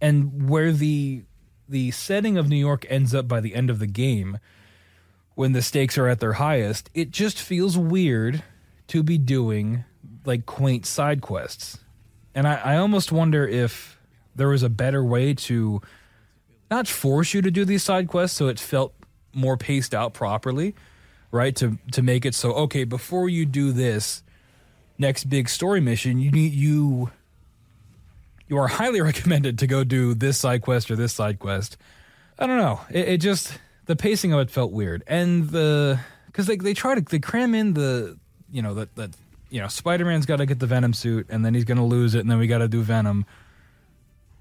and 0.00 0.48
where 0.48 0.72
the 0.72 1.24
the 1.68 1.90
setting 1.90 2.38
of 2.38 2.48
New 2.48 2.56
York 2.56 2.86
ends 2.88 3.14
up 3.14 3.28
by 3.28 3.40
the 3.40 3.54
end 3.54 3.68
of 3.68 3.78
the 3.78 3.86
game, 3.86 4.38
when 5.34 5.52
the 5.52 5.62
stakes 5.62 5.96
are 5.96 6.08
at 6.08 6.20
their 6.20 6.34
highest, 6.34 6.90
it 6.94 7.10
just 7.10 7.40
feels 7.40 7.76
weird 7.78 8.42
to 8.88 9.02
be 9.02 9.18
doing 9.18 9.84
like 10.24 10.46
quaint 10.46 10.84
side 10.84 11.20
quests, 11.22 11.78
and 12.34 12.46
I, 12.46 12.54
I 12.56 12.76
almost 12.76 13.10
wonder 13.12 13.46
if 13.46 13.98
there 14.34 14.48
was 14.48 14.62
a 14.62 14.68
better 14.68 15.04
way 15.04 15.34
to 15.34 15.80
not 16.70 16.86
force 16.86 17.34
you 17.34 17.42
to 17.42 17.50
do 17.50 17.64
these 17.64 17.82
side 17.82 18.08
quests 18.08 18.36
so 18.36 18.48
it 18.48 18.60
felt 18.60 18.94
more 19.32 19.56
paced 19.56 19.94
out 19.94 20.14
properly, 20.14 20.74
right? 21.30 21.54
To 21.56 21.78
to 21.92 22.02
make 22.02 22.24
it 22.24 22.34
so 22.34 22.52
okay, 22.52 22.84
before 22.84 23.28
you 23.28 23.46
do 23.46 23.72
this 23.72 24.22
next 24.98 25.24
big 25.24 25.48
story 25.48 25.80
mission, 25.80 26.18
you 26.18 26.30
need 26.30 26.52
you 26.52 27.10
you 28.48 28.56
are 28.58 28.68
highly 28.68 29.00
recommended 29.10 29.58
to 29.58 29.66
go 29.66 29.84
do 29.84 30.14
this 30.14 30.38
side 30.38 30.62
quest 30.62 30.90
or 30.90 30.96
this 30.96 31.12
side 31.12 31.38
quest. 31.38 31.76
I 32.38 32.46
don't 32.46 32.58
know. 32.58 32.80
It, 32.90 33.08
it 33.08 33.16
just 33.18 33.58
the 33.90 33.96
pacing 33.96 34.32
of 34.32 34.38
it 34.38 34.52
felt 34.52 34.70
weird, 34.70 35.02
and 35.08 35.50
the 35.50 35.98
because 36.26 36.46
they 36.46 36.54
they 36.54 36.74
try 36.74 36.94
to 36.94 37.00
they 37.00 37.18
cram 37.18 37.56
in 37.56 37.74
the 37.74 38.16
you 38.48 38.62
know 38.62 38.74
that 38.74 38.94
that 38.94 39.10
you 39.50 39.60
know 39.60 39.66
Spider 39.66 40.04
Man's 40.04 40.26
got 40.26 40.36
to 40.36 40.46
get 40.46 40.60
the 40.60 40.66
Venom 40.68 40.94
suit, 40.94 41.26
and 41.28 41.44
then 41.44 41.54
he's 41.54 41.64
gonna 41.64 41.84
lose 41.84 42.14
it, 42.14 42.20
and 42.20 42.30
then 42.30 42.38
we 42.38 42.46
got 42.46 42.58
to 42.58 42.68
do 42.68 42.82
Venom. 42.82 43.26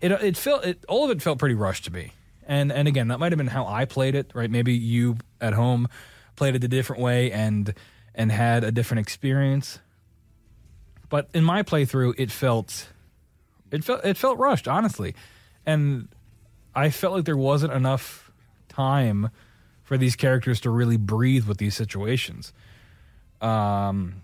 It 0.02 0.12
it 0.12 0.38
felt 0.38 0.66
it 0.66 0.86
all 0.88 1.04
of 1.04 1.10
it 1.10 1.24
felt 1.24 1.40
pretty 1.40 1.56
rushed 1.56 1.86
to 1.86 1.92
me, 1.92 2.14
and 2.46 2.72
and 2.72 2.88
again 2.88 3.08
that 3.08 3.20
might 3.20 3.32
have 3.32 3.40
been 3.40 3.48
how 3.48 3.66
I 3.66 3.86
played 3.86 4.14
it, 4.14 4.30
right? 4.36 4.52
Maybe 4.52 4.76
you 4.76 5.18
at 5.42 5.54
home 5.54 5.88
played 6.36 6.54
it 6.54 6.64
a 6.64 6.68
different 6.68 7.02
way 7.02 7.32
and 7.32 7.74
and 8.14 8.32
had 8.32 8.64
a 8.64 8.72
different 8.72 9.00
experience. 9.00 9.80
But 11.10 11.28
in 11.34 11.44
my 11.44 11.64
playthrough, 11.64 12.14
it 12.20 12.30
felt 12.30 12.90
it 13.72 13.84
felt 13.84 14.06
it 14.06 14.16
felt 14.16 14.38
rushed, 14.38 14.68
honestly, 14.68 15.16
and 15.66 16.08
I 16.76 16.92
felt 16.92 17.16
like 17.16 17.26
there 17.26 17.36
wasn't 17.36 17.74
enough 17.74 18.29
time 18.80 19.30
for 19.84 19.98
these 19.98 20.16
characters 20.16 20.62
to 20.62 20.70
really 20.70 20.96
breathe 20.96 21.46
with 21.46 21.58
these 21.58 21.76
situations. 21.76 22.54
Um, 23.42 24.22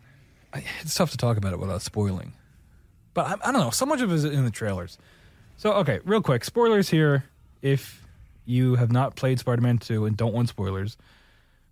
it's 0.82 0.96
tough 0.96 1.12
to 1.12 1.18
talk 1.18 1.36
about 1.36 1.52
it 1.52 1.60
without 1.60 1.82
spoiling, 1.82 2.34
but 3.14 3.26
I, 3.26 3.50
I 3.50 3.52
don't 3.52 3.62
know. 3.62 3.70
So 3.70 3.86
much 3.86 4.02
of 4.02 4.12
it 4.12 4.16
is 4.16 4.24
in 4.24 4.46
the 4.46 4.52
trailers. 4.52 4.98
So 5.58 5.74
okay, 5.74 6.00
real 6.06 6.22
quick, 6.22 6.46
spoilers 6.46 6.90
here. 6.90 7.26
If 7.62 8.06
you 8.46 8.76
have 8.76 8.92
not 8.92 9.16
played 9.16 9.40
Spider-Man 9.40 9.80
2 9.80 10.06
and 10.06 10.16
don't 10.16 10.34
want 10.34 10.50
spoilers, 10.50 10.98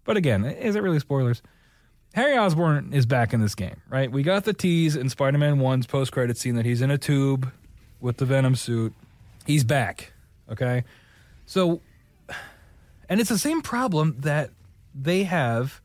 but 0.06 0.18
again, 0.18 0.44
is 0.44 0.76
it 0.76 0.82
really 0.82 1.00
spoilers? 1.00 1.42
Harry 2.16 2.38
Osborn 2.38 2.92
is 2.94 3.06
back 3.06 3.34
in 3.34 3.42
this 3.42 3.56
game, 3.56 3.82
right? 3.90 4.12
We 4.12 4.24
got 4.24 4.44
the 4.44 4.54
tease 4.54 4.96
in 4.96 5.10
Spider-Man 5.10 5.58
1's 5.58 5.86
post-credit 5.86 6.38
scene 6.38 6.56
that 6.56 6.66
he's 6.66 6.82
in 6.82 6.90
a 6.90 6.98
tube 6.98 7.52
with 8.02 8.18
the 8.18 8.26
Venom 8.26 8.56
suit. 8.56 8.94
He's 9.46 9.64
back, 9.64 10.14
okay? 10.50 10.84
So 11.46 11.82
and 13.10 13.20
it's 13.20 13.30
the 13.30 13.38
same 13.38 13.62
problem 13.62 14.16
that 14.20 14.52
they 14.94 15.24
have 15.24 15.82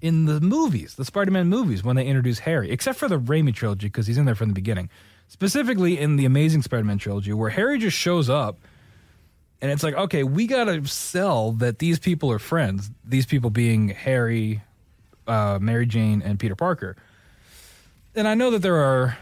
in 0.00 0.24
the 0.24 0.40
movies, 0.40 0.94
the 0.94 1.04
Spider-Man 1.04 1.48
movies 1.48 1.84
when 1.84 1.96
they 1.96 2.06
introduce 2.06 2.40
Harry, 2.40 2.70
except 2.70 2.98
for 2.98 3.08
the 3.08 3.18
Raimi 3.18 3.54
trilogy 3.54 3.88
because 3.88 4.06
he's 4.06 4.18
in 4.18 4.24
there 4.24 4.34
from 4.34 4.48
the 4.48 4.54
beginning. 4.54 4.88
Specifically 5.28 5.98
in 5.98 6.16
the 6.16 6.24
Amazing 6.24 6.62
Spider-Man 6.62 6.98
trilogy 6.98 7.32
where 7.32 7.50
Harry 7.50 7.78
just 7.78 7.96
shows 7.96 8.30
up 8.30 8.56
and 9.62 9.70
it's 9.70 9.82
like, 9.82 9.94
okay, 9.94 10.24
we 10.24 10.46
got 10.46 10.64
to 10.64 10.86
sell 10.86 11.52
that 11.52 11.78
these 11.78 11.98
people 11.98 12.32
are 12.32 12.38
friends. 12.38 12.90
These 13.04 13.26
people 13.26 13.50
being 13.50 13.88
Harry, 13.88 14.62
uh, 15.26 15.58
Mary 15.60 15.86
Jane, 15.86 16.22
and 16.22 16.38
Peter 16.38 16.56
Parker. 16.56 16.96
And 18.14 18.26
I 18.26 18.34
know 18.34 18.50
that 18.52 18.60
there 18.60 18.76
are, 18.76 19.18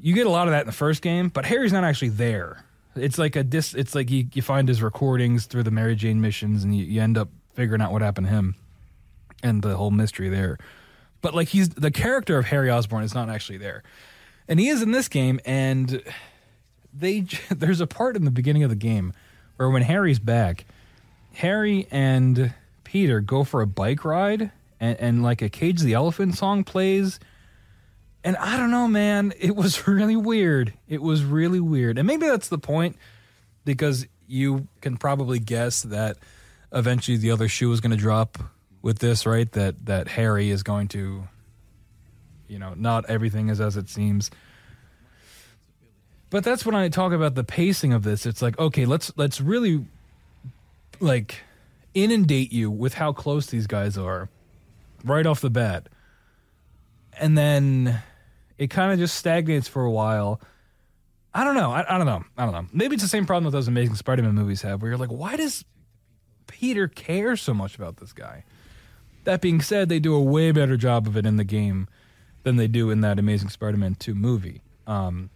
you 0.00 0.14
get 0.14 0.26
a 0.26 0.30
lot 0.30 0.48
of 0.48 0.52
that 0.52 0.62
in 0.62 0.66
the 0.66 0.72
first 0.72 1.00
game, 1.00 1.28
but 1.28 1.44
Harry's 1.44 1.72
not 1.72 1.84
actually 1.84 2.08
there. 2.08 2.64
It's 2.96 3.18
like 3.18 3.36
a 3.36 3.44
dis. 3.44 3.74
It's 3.74 3.94
like 3.94 4.10
you, 4.10 4.26
you 4.32 4.42
find 4.42 4.68
his 4.68 4.82
recordings 4.82 5.46
through 5.46 5.62
the 5.62 5.70
Mary 5.70 5.94
Jane 5.94 6.20
missions, 6.20 6.64
and 6.64 6.74
you, 6.76 6.84
you 6.84 7.00
end 7.00 7.16
up 7.16 7.28
figuring 7.54 7.80
out 7.80 7.92
what 7.92 8.02
happened 8.02 8.26
to 8.26 8.32
him, 8.32 8.56
and 9.42 9.62
the 9.62 9.76
whole 9.76 9.90
mystery 9.90 10.28
there. 10.28 10.58
But 11.20 11.34
like 11.34 11.48
he's 11.48 11.68
the 11.70 11.90
character 11.90 12.38
of 12.38 12.46
Harry 12.46 12.70
Osborn 12.70 13.04
is 13.04 13.14
not 13.14 13.28
actually 13.28 13.58
there, 13.58 13.82
and 14.48 14.58
he 14.58 14.68
is 14.68 14.82
in 14.82 14.92
this 14.92 15.08
game. 15.08 15.40
And 15.44 16.02
they 16.92 17.20
there's 17.50 17.80
a 17.80 17.86
part 17.86 18.16
in 18.16 18.24
the 18.24 18.30
beginning 18.30 18.62
of 18.62 18.70
the 18.70 18.76
game 18.76 19.12
where 19.56 19.70
when 19.70 19.82
Harry's 19.82 20.18
back, 20.18 20.64
Harry 21.34 21.86
and 21.90 22.54
Peter 22.84 23.20
go 23.20 23.44
for 23.44 23.60
a 23.60 23.66
bike 23.66 24.04
ride, 24.04 24.50
and, 24.80 24.98
and 24.98 25.22
like 25.22 25.42
a 25.42 25.48
Cage 25.48 25.80
the 25.80 25.94
Elephant 25.94 26.36
song 26.36 26.64
plays. 26.64 27.20
And 28.28 28.36
I 28.36 28.58
don't 28.58 28.70
know, 28.70 28.86
man. 28.86 29.32
It 29.40 29.56
was 29.56 29.88
really 29.88 30.14
weird. 30.14 30.74
It 30.86 31.00
was 31.00 31.24
really 31.24 31.60
weird. 31.60 31.96
And 31.96 32.06
maybe 32.06 32.26
that's 32.26 32.48
the 32.48 32.58
point 32.58 32.98
because 33.64 34.06
you 34.26 34.68
can 34.82 34.98
probably 34.98 35.38
guess 35.38 35.80
that 35.84 36.18
eventually 36.70 37.16
the 37.16 37.30
other 37.30 37.48
shoe 37.48 37.72
is 37.72 37.80
going 37.80 37.92
to 37.92 37.96
drop 37.96 38.36
with 38.82 38.98
this, 38.98 39.24
right? 39.24 39.50
That 39.52 39.86
that 39.86 40.08
Harry 40.08 40.50
is 40.50 40.62
going 40.62 40.88
to 40.88 41.26
you 42.48 42.58
know, 42.58 42.74
not 42.76 43.08
everything 43.08 43.48
is 43.48 43.62
as 43.62 43.78
it 43.78 43.88
seems. 43.88 44.30
But 46.28 46.44
that's 46.44 46.66
when 46.66 46.74
I 46.74 46.90
talk 46.90 47.14
about 47.14 47.34
the 47.34 47.44
pacing 47.44 47.94
of 47.94 48.02
this. 48.02 48.26
It's 48.26 48.42
like, 48.42 48.58
okay, 48.58 48.84
let's 48.84 49.10
let's 49.16 49.40
really 49.40 49.86
like 51.00 51.36
inundate 51.94 52.52
you 52.52 52.70
with 52.70 52.92
how 52.92 53.14
close 53.14 53.46
these 53.46 53.66
guys 53.66 53.96
are 53.96 54.28
right 55.02 55.24
off 55.24 55.40
the 55.40 55.48
bat. 55.48 55.88
And 57.18 57.38
then 57.38 58.02
it 58.58 58.68
kind 58.68 58.92
of 58.92 58.98
just 58.98 59.16
stagnates 59.16 59.68
for 59.68 59.84
a 59.84 59.90
while. 59.90 60.40
I 61.32 61.44
don't 61.44 61.54
know. 61.54 61.70
I, 61.70 61.94
I, 61.94 61.98
don't 61.98 62.06
know. 62.06 62.24
I 62.36 62.44
don't 62.44 62.52
know. 62.52 62.66
Maybe 62.72 62.94
it's 62.94 63.02
the 63.04 63.08
same 63.08 63.24
problem 63.24 63.44
that 63.44 63.56
those 63.56 63.68
Amazing 63.68 63.94
Spider-Man 63.94 64.34
movies 64.34 64.62
have, 64.62 64.82
where 64.82 64.90
you're 64.90 64.98
like, 64.98 65.10
why 65.10 65.36
does 65.36 65.64
Peter 66.46 66.88
care 66.88 67.36
so 67.36 67.54
much 67.54 67.76
about 67.76 67.98
this 67.98 68.12
guy? 68.12 68.44
That 69.24 69.40
being 69.40 69.60
said, 69.60 69.88
they 69.88 70.00
do 70.00 70.14
a 70.14 70.22
way 70.22 70.50
better 70.52 70.76
job 70.76 71.06
of 71.06 71.16
it 71.16 71.24
in 71.24 71.36
the 71.36 71.44
game 71.44 71.86
than 72.42 72.56
they 72.56 72.66
do 72.66 72.90
in 72.90 73.02
that 73.02 73.18
Amazing 73.18 73.50
Spider-Man 73.50 73.94
2 73.96 74.14
movie. 74.14 74.62
Um, 74.86 75.30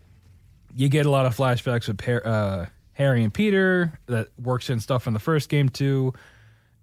you 0.74 0.88
get 0.88 1.06
a 1.06 1.10
lot 1.10 1.26
of 1.26 1.36
flashbacks 1.36 1.86
with 1.86 2.26
uh, 2.26 2.66
Harry 2.94 3.22
and 3.22 3.32
Peter 3.32 3.98
that 4.06 4.28
works 4.40 4.70
in 4.70 4.80
stuff 4.80 5.02
from 5.02 5.12
the 5.12 5.20
first 5.20 5.48
game 5.48 5.68
too. 5.68 6.14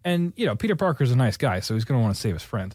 And, 0.05 0.31
you 0.37 0.45
know, 0.45 0.55
Peter 0.55 0.75
Parker's 0.75 1.11
a 1.11 1.15
nice 1.15 1.35
guy, 1.35 1.59
so 1.59 1.73
he's 1.73 1.83
going 1.83 1.99
to 1.99 2.03
want 2.03 2.15
to 2.15 2.21
save 2.21 2.35
his 2.35 2.43
friend. 2.43 2.73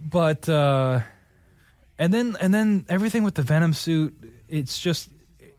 But, 0.00 0.48
uh, 0.48 1.00
and 1.98 2.14
then 2.14 2.36
and 2.40 2.54
then 2.54 2.86
everything 2.88 3.24
with 3.24 3.34
the 3.34 3.42
Venom 3.42 3.72
suit, 3.72 4.14
it's 4.48 4.78
just 4.78 5.10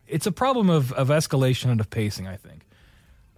it's 0.08 0.25
a 0.25 0.31
problem 0.31 0.69
of 0.69 0.91
of 0.93 1.10
escalation 1.10 1.69
and 1.69 1.79
of 1.79 1.89
pacing. 1.89 2.27
I 2.27 2.38
think 2.38 2.63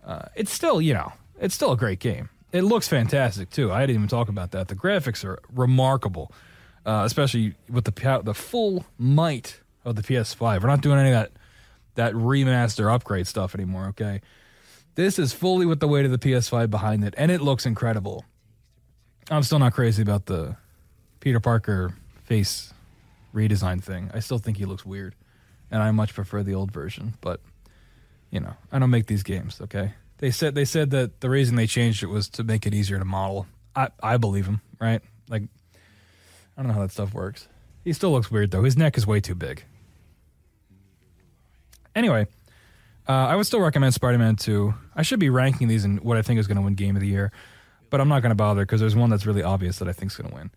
uh, 0.05 0.24
it's 0.36 0.53
still 0.53 0.81
you 0.81 0.93
know 0.93 1.12
it's 1.39 1.55
still 1.55 1.72
a 1.72 1.77
great 1.77 2.00
game. 2.00 2.29
It 2.51 2.62
looks 2.62 2.88
fantastic 2.88 3.50
too. 3.50 3.72
I 3.72 3.81
didn't 3.81 3.96
even 3.96 4.08
talk 4.08 4.29
about 4.29 4.51
that. 4.51 4.67
The 4.67 4.75
graphics 4.75 5.25
are 5.25 5.39
remarkable, 5.53 6.31
uh, 6.86 7.03
especially 7.05 7.55
with 7.70 7.86
the 7.86 8.22
the 8.24 8.34
full 8.34 8.86
might 8.98 9.60
of 9.84 9.96
the 9.96 10.03
PS5. 10.03 10.62
We're 10.62 10.67
not 10.67 10.81
doing 10.81 11.00
any 11.00 11.10
of 11.10 11.15
that 11.15 11.31
that 11.96 12.13
remaster 12.13 12.93
upgrade 12.93 13.27
stuff 13.27 13.55
anymore. 13.55 13.88
Okay, 13.88 14.22
this 14.96 15.17
is 15.17 15.34
fully 15.34 15.65
with 15.65 15.79
the 15.79 15.88
weight 15.88 16.05
of 16.05 16.12
the 16.12 16.20
PS5 16.20 16.70
behind 16.70 17.03
it, 17.03 17.15
and 17.17 17.31
it 17.31 17.41
looks 17.41 17.65
incredible. 17.65 18.25
I'm 19.29 19.43
still 19.43 19.60
not 19.60 19.74
crazy 19.74 20.01
about 20.01 20.25
the 20.25 20.58
Peter 21.20 21.39
Parker 21.39 21.96
face 22.25 22.70
redesign 23.33 23.83
thing. 23.83 24.11
I 24.13 24.19
still 24.19 24.38
think 24.38 24.57
he 24.57 24.65
looks 24.65 24.85
weird, 24.85 25.15
and 25.69 25.81
I 25.81 25.91
much 25.91 26.13
prefer 26.13 26.43
the 26.43 26.55
old 26.55 26.71
version. 26.71 27.13
But 27.21 27.41
you 28.29 28.39
know, 28.39 28.53
I 28.71 28.79
don't 28.79 28.89
make 28.89 29.07
these 29.07 29.23
games. 29.23 29.59
Okay, 29.61 29.93
they 30.17 30.31
said 30.31 30.55
they 30.55 30.65
said 30.65 30.91
that 30.91 31.19
the 31.21 31.29
reason 31.29 31.55
they 31.55 31.67
changed 31.67 32.03
it 32.03 32.07
was 32.07 32.29
to 32.29 32.43
make 32.43 32.65
it 32.65 32.73
easier 32.73 33.00
to 33.00 33.05
model. 33.05 33.47
I 33.75 33.89
I 34.01 34.17
believe 34.17 34.45
him, 34.45 34.61
right? 34.79 35.01
Like 35.29 35.43
I 36.57 36.61
don't 36.61 36.67
know 36.67 36.73
how 36.73 36.81
that 36.81 36.91
stuff 36.91 37.13
works. 37.13 37.47
He 37.83 37.93
still 37.93 38.11
looks 38.11 38.29
weird 38.29 38.51
though. 38.51 38.63
His 38.63 38.77
neck 38.77 38.97
is 38.97 39.07
way 39.07 39.19
too 39.19 39.35
big. 39.35 39.63
Anyway, 41.95 42.27
uh, 43.07 43.11
I 43.11 43.35
would 43.35 43.45
still 43.45 43.59
recommend 43.59 43.93
Spider-Man 43.93 44.38
2. 44.38 44.73
I 44.95 45.01
should 45.01 45.19
be 45.19 45.29
ranking 45.29 45.67
these 45.67 45.83
in 45.83 45.97
what 45.97 46.17
I 46.17 46.21
think 46.21 46.39
is 46.39 46.47
going 46.47 46.55
to 46.55 46.61
win 46.61 46.75
Game 46.75 46.95
of 46.95 47.01
the 47.01 47.07
Year, 47.07 47.33
but 47.89 48.00
I'm 48.00 48.07
not 48.07 48.21
going 48.21 48.29
to 48.29 48.35
bother 48.35 48.61
because 48.61 48.79
there's 48.79 48.95
one 48.95 49.09
that's 49.09 49.25
really 49.25 49.43
obvious 49.43 49.79
that 49.79 49.89
I 49.89 49.91
think 49.91 50.11
is 50.11 50.17
going 50.17 50.29
to 50.29 50.35
win, 50.35 50.51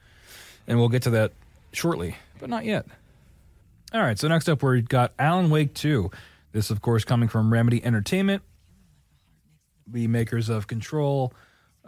and 0.69 0.79
we'll 0.79 0.89
get 0.89 1.03
to 1.03 1.11
that 1.11 1.33
shortly 1.73 2.17
but 2.45 2.51
not 2.51 2.67
yet. 2.67 2.85
All 3.95 4.03
right, 4.03 4.19
so 4.19 4.29
next 4.29 4.51
up 4.51 4.63
we've 4.63 4.87
got 4.87 5.15
Alan 5.19 5.49
Wake 5.49 5.73
2. 5.73 6.11
This, 6.53 6.69
of 6.69 6.83
course, 6.83 7.03
coming 7.03 7.27
from 7.27 7.51
Remedy 7.51 7.83
Entertainment, 7.83 8.43
the 9.87 10.09
makers 10.09 10.51
of 10.51 10.67
Control, 10.67 11.33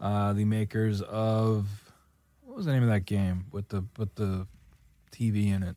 uh, 0.00 0.32
the 0.32 0.46
makers 0.46 1.02
of 1.02 1.68
what 2.40 2.56
was 2.56 2.64
the 2.64 2.72
name 2.72 2.82
of 2.82 2.88
that 2.88 3.04
game 3.04 3.44
with 3.52 3.68
the 3.68 3.84
with 3.98 4.14
the 4.14 4.46
TV 5.12 5.52
in 5.54 5.62
it? 5.62 5.76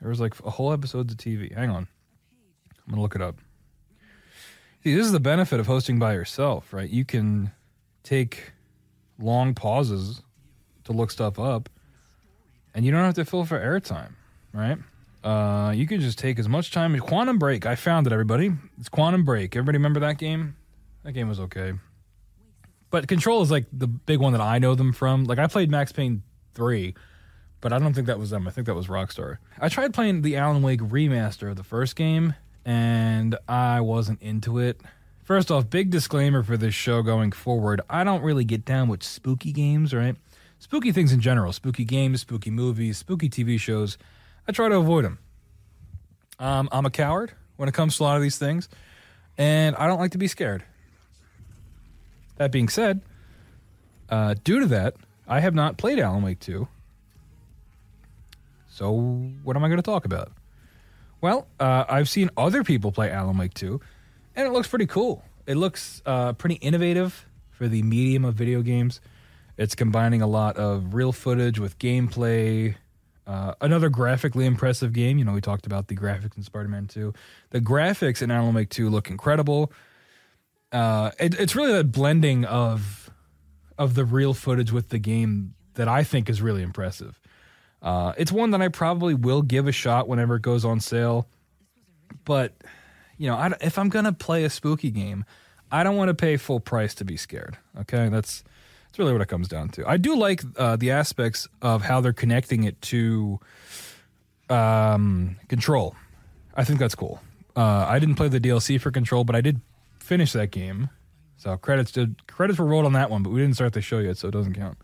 There 0.00 0.08
was 0.08 0.18
like 0.18 0.34
a 0.44 0.50
whole 0.50 0.72
episode 0.72 1.08
of 1.08 1.16
TV. 1.18 1.54
Hang 1.54 1.70
on, 1.70 1.86
I'm 1.86 2.90
gonna 2.90 3.02
look 3.02 3.14
it 3.14 3.22
up. 3.22 3.36
See, 4.82 4.92
this 4.92 5.06
is 5.06 5.12
the 5.12 5.20
benefit 5.20 5.60
of 5.60 5.68
hosting 5.68 6.00
by 6.00 6.14
yourself, 6.14 6.72
right? 6.72 6.90
You 6.90 7.04
can 7.04 7.52
take 8.02 8.54
long 9.20 9.54
pauses 9.54 10.20
to 10.82 10.92
look 10.92 11.12
stuff 11.12 11.38
up, 11.38 11.68
and 12.76 12.84
you 12.84 12.92
don't 12.92 13.02
have 13.02 13.14
to 13.14 13.24
fill 13.24 13.46
for 13.46 13.58
airtime, 13.58 14.12
right? 14.52 14.76
Uh, 15.24 15.72
you 15.72 15.86
can 15.86 15.98
just 15.98 16.18
take 16.18 16.38
as 16.38 16.46
much 16.46 16.70
time 16.70 16.94
as 16.94 17.00
Quantum 17.00 17.38
Break. 17.38 17.64
I 17.64 17.74
found 17.74 18.06
it, 18.06 18.12
everybody. 18.12 18.52
It's 18.78 18.90
Quantum 18.90 19.24
Break. 19.24 19.56
Everybody 19.56 19.78
remember 19.78 19.98
that 20.00 20.18
game? 20.18 20.56
That 21.02 21.12
game 21.12 21.28
was 21.28 21.40
okay. 21.40 21.72
But 22.90 23.08
Control 23.08 23.40
is 23.40 23.50
like 23.50 23.64
the 23.72 23.86
big 23.86 24.20
one 24.20 24.32
that 24.32 24.42
I 24.42 24.58
know 24.58 24.74
them 24.74 24.92
from. 24.92 25.24
Like 25.24 25.38
I 25.38 25.46
played 25.46 25.70
Max 25.70 25.90
Payne 25.90 26.22
3, 26.54 26.94
but 27.62 27.72
I 27.72 27.78
don't 27.78 27.94
think 27.94 28.08
that 28.08 28.18
was 28.18 28.28
them. 28.28 28.46
I 28.46 28.50
think 28.50 28.66
that 28.66 28.74
was 28.74 28.88
Rockstar. 28.88 29.38
I 29.58 29.70
tried 29.70 29.94
playing 29.94 30.20
the 30.20 30.36
Alan 30.36 30.62
Wake 30.62 30.80
remaster 30.80 31.48
of 31.50 31.56
the 31.56 31.64
first 31.64 31.96
game, 31.96 32.34
and 32.66 33.36
I 33.48 33.80
wasn't 33.80 34.20
into 34.20 34.58
it. 34.58 34.82
First 35.24 35.50
off, 35.50 35.70
big 35.70 35.90
disclaimer 35.90 36.42
for 36.42 36.56
this 36.56 36.74
show 36.74 37.02
going 37.02 37.32
forward 37.32 37.80
I 37.90 38.04
don't 38.04 38.22
really 38.22 38.44
get 38.44 38.64
down 38.64 38.86
with 38.86 39.02
spooky 39.02 39.50
games, 39.50 39.94
right? 39.94 40.14
Spooky 40.58 40.92
things 40.92 41.12
in 41.12 41.20
general, 41.20 41.52
spooky 41.52 41.84
games, 41.84 42.22
spooky 42.22 42.50
movies, 42.50 42.98
spooky 42.98 43.28
TV 43.28 43.60
shows. 43.60 43.98
I 44.48 44.52
try 44.52 44.68
to 44.68 44.76
avoid 44.76 45.04
them. 45.04 45.18
Um, 46.38 46.68
I'm 46.72 46.86
a 46.86 46.90
coward 46.90 47.32
when 47.56 47.68
it 47.68 47.72
comes 47.74 47.96
to 47.96 48.02
a 48.02 48.04
lot 48.04 48.16
of 48.16 48.22
these 48.22 48.38
things, 48.38 48.68
and 49.38 49.76
I 49.76 49.86
don't 49.86 49.98
like 49.98 50.12
to 50.12 50.18
be 50.18 50.28
scared. 50.28 50.64
That 52.36 52.52
being 52.52 52.68
said, 52.68 53.00
uh, 54.08 54.34
due 54.44 54.60
to 54.60 54.66
that, 54.66 54.94
I 55.26 55.40
have 55.40 55.54
not 55.54 55.78
played 55.78 55.98
Alan 55.98 56.22
Wake 56.22 56.40
2. 56.40 56.68
So, 58.68 58.92
what 59.42 59.56
am 59.56 59.64
I 59.64 59.68
going 59.68 59.78
to 59.78 59.82
talk 59.82 60.04
about? 60.04 60.32
Well, 61.20 61.46
uh, 61.58 61.84
I've 61.88 62.08
seen 62.08 62.30
other 62.36 62.62
people 62.62 62.92
play 62.92 63.10
Alan 63.10 63.38
Wake 63.38 63.54
2, 63.54 63.80
and 64.36 64.46
it 64.46 64.52
looks 64.52 64.68
pretty 64.68 64.86
cool. 64.86 65.24
It 65.46 65.56
looks 65.56 66.02
uh, 66.04 66.34
pretty 66.34 66.56
innovative 66.56 67.26
for 67.52 67.68
the 67.68 67.82
medium 67.82 68.24
of 68.24 68.34
video 68.34 68.60
games. 68.60 69.00
It's 69.56 69.74
combining 69.74 70.22
a 70.22 70.26
lot 70.26 70.56
of 70.56 70.94
real 70.94 71.12
footage 71.12 71.58
with 71.58 71.78
gameplay. 71.78 72.76
Uh, 73.26 73.54
another 73.60 73.88
graphically 73.88 74.44
impressive 74.44 74.92
game. 74.92 75.18
You 75.18 75.24
know, 75.24 75.32
we 75.32 75.40
talked 75.40 75.66
about 75.66 75.88
the 75.88 75.96
graphics 75.96 76.36
in 76.36 76.42
Spider 76.42 76.68
Man 76.68 76.86
2. 76.86 77.12
The 77.50 77.60
graphics 77.60 78.22
in 78.22 78.30
Alan 78.30 78.54
Wake 78.54 78.70
2 78.70 78.88
look 78.88 79.10
incredible. 79.10 79.72
Uh, 80.70 81.10
it, 81.18 81.38
it's 81.40 81.56
really 81.56 81.72
that 81.72 81.92
blending 81.92 82.44
of 82.44 83.10
of 83.78 83.94
the 83.94 84.04
real 84.04 84.32
footage 84.32 84.72
with 84.72 84.88
the 84.88 84.98
game 84.98 85.54
that 85.74 85.88
I 85.88 86.02
think 86.02 86.30
is 86.30 86.40
really 86.40 86.62
impressive. 86.62 87.20
Uh, 87.82 88.14
it's 88.16 88.32
one 88.32 88.50
that 88.52 88.62
I 88.62 88.68
probably 88.68 89.14
will 89.14 89.42
give 89.42 89.68
a 89.68 89.72
shot 89.72 90.08
whenever 90.08 90.36
it 90.36 90.42
goes 90.42 90.64
on 90.64 90.80
sale. 90.80 91.28
But 92.24 92.54
you 93.18 93.28
know, 93.28 93.36
I, 93.36 93.52
if 93.60 93.78
I'm 93.78 93.88
gonna 93.88 94.12
play 94.12 94.44
a 94.44 94.50
spooky 94.50 94.90
game, 94.90 95.24
I 95.70 95.82
don't 95.82 95.96
want 95.96 96.08
to 96.08 96.14
pay 96.14 96.36
full 96.36 96.60
price 96.60 96.94
to 96.96 97.04
be 97.04 97.16
scared. 97.16 97.56
Okay, 97.80 98.08
that's 98.08 98.44
really 98.98 99.12
what 99.12 99.22
it 99.22 99.28
comes 99.28 99.48
down 99.48 99.68
to. 99.70 99.88
I 99.88 99.96
do 99.96 100.16
like 100.16 100.42
uh, 100.56 100.76
the 100.76 100.90
aspects 100.90 101.48
of 101.62 101.82
how 101.82 102.00
they're 102.00 102.12
connecting 102.12 102.64
it 102.64 102.80
to 102.82 103.40
um, 104.48 105.36
Control. 105.48 105.94
I 106.54 106.64
think 106.64 106.78
that's 106.78 106.94
cool. 106.94 107.20
Uh, 107.54 107.86
I 107.88 107.98
didn't 107.98 108.16
play 108.16 108.28
the 108.28 108.40
DLC 108.40 108.80
for 108.80 108.90
Control, 108.90 109.24
but 109.24 109.34
I 109.34 109.40
did 109.40 109.60
finish 109.98 110.32
that 110.32 110.50
game. 110.50 110.90
So 111.36 111.56
credits 111.56 111.92
did 111.92 112.26
credits 112.26 112.58
were 112.58 112.66
rolled 112.66 112.86
on 112.86 112.92
that 112.94 113.10
one, 113.10 113.22
but 113.22 113.30
we 113.30 113.40
didn't 113.40 113.54
start 113.54 113.72
the 113.72 113.82
show 113.82 113.98
yet, 113.98 114.16
so 114.16 114.28
it 114.28 114.32
doesn't 114.32 114.54
count. 114.54 114.78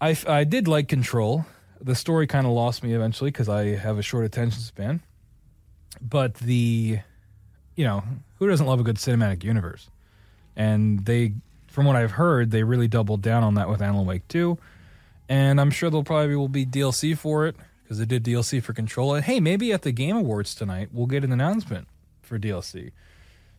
I 0.00 0.16
I 0.26 0.44
did 0.44 0.68
like 0.68 0.88
Control. 0.88 1.44
The 1.80 1.94
story 1.94 2.26
kind 2.26 2.46
of 2.46 2.52
lost 2.52 2.82
me 2.82 2.94
eventually 2.94 3.30
because 3.30 3.48
I 3.48 3.76
have 3.76 3.98
a 3.98 4.02
short 4.02 4.24
attention 4.24 4.60
span. 4.60 5.02
But 6.00 6.34
the, 6.34 6.98
you 7.76 7.84
know, 7.84 8.02
who 8.38 8.48
doesn't 8.48 8.66
love 8.66 8.80
a 8.80 8.82
good 8.82 8.96
cinematic 8.96 9.44
universe? 9.44 9.90
And 10.56 11.04
they, 11.04 11.34
from 11.74 11.86
what 11.86 11.96
I've 11.96 12.12
heard, 12.12 12.52
they 12.52 12.62
really 12.62 12.86
doubled 12.86 13.20
down 13.20 13.42
on 13.42 13.54
that 13.54 13.68
with 13.68 13.82
Alan 13.82 14.06
Wake 14.06 14.28
2. 14.28 14.56
And 15.28 15.60
I'm 15.60 15.72
sure 15.72 15.90
there'll 15.90 16.04
probably 16.04 16.36
will 16.36 16.46
be 16.46 16.64
DLC 16.64 17.18
for 17.18 17.48
it 17.48 17.56
because 17.82 17.98
they 17.98 18.04
did 18.04 18.22
DLC 18.22 18.62
for 18.62 18.72
Control. 18.72 19.12
And 19.12 19.24
hey, 19.24 19.40
maybe 19.40 19.72
at 19.72 19.82
the 19.82 19.90
Game 19.90 20.16
Awards 20.16 20.54
tonight 20.54 20.90
we'll 20.92 21.08
get 21.08 21.24
an 21.24 21.32
announcement 21.32 21.88
for 22.22 22.38
DLC. 22.38 22.92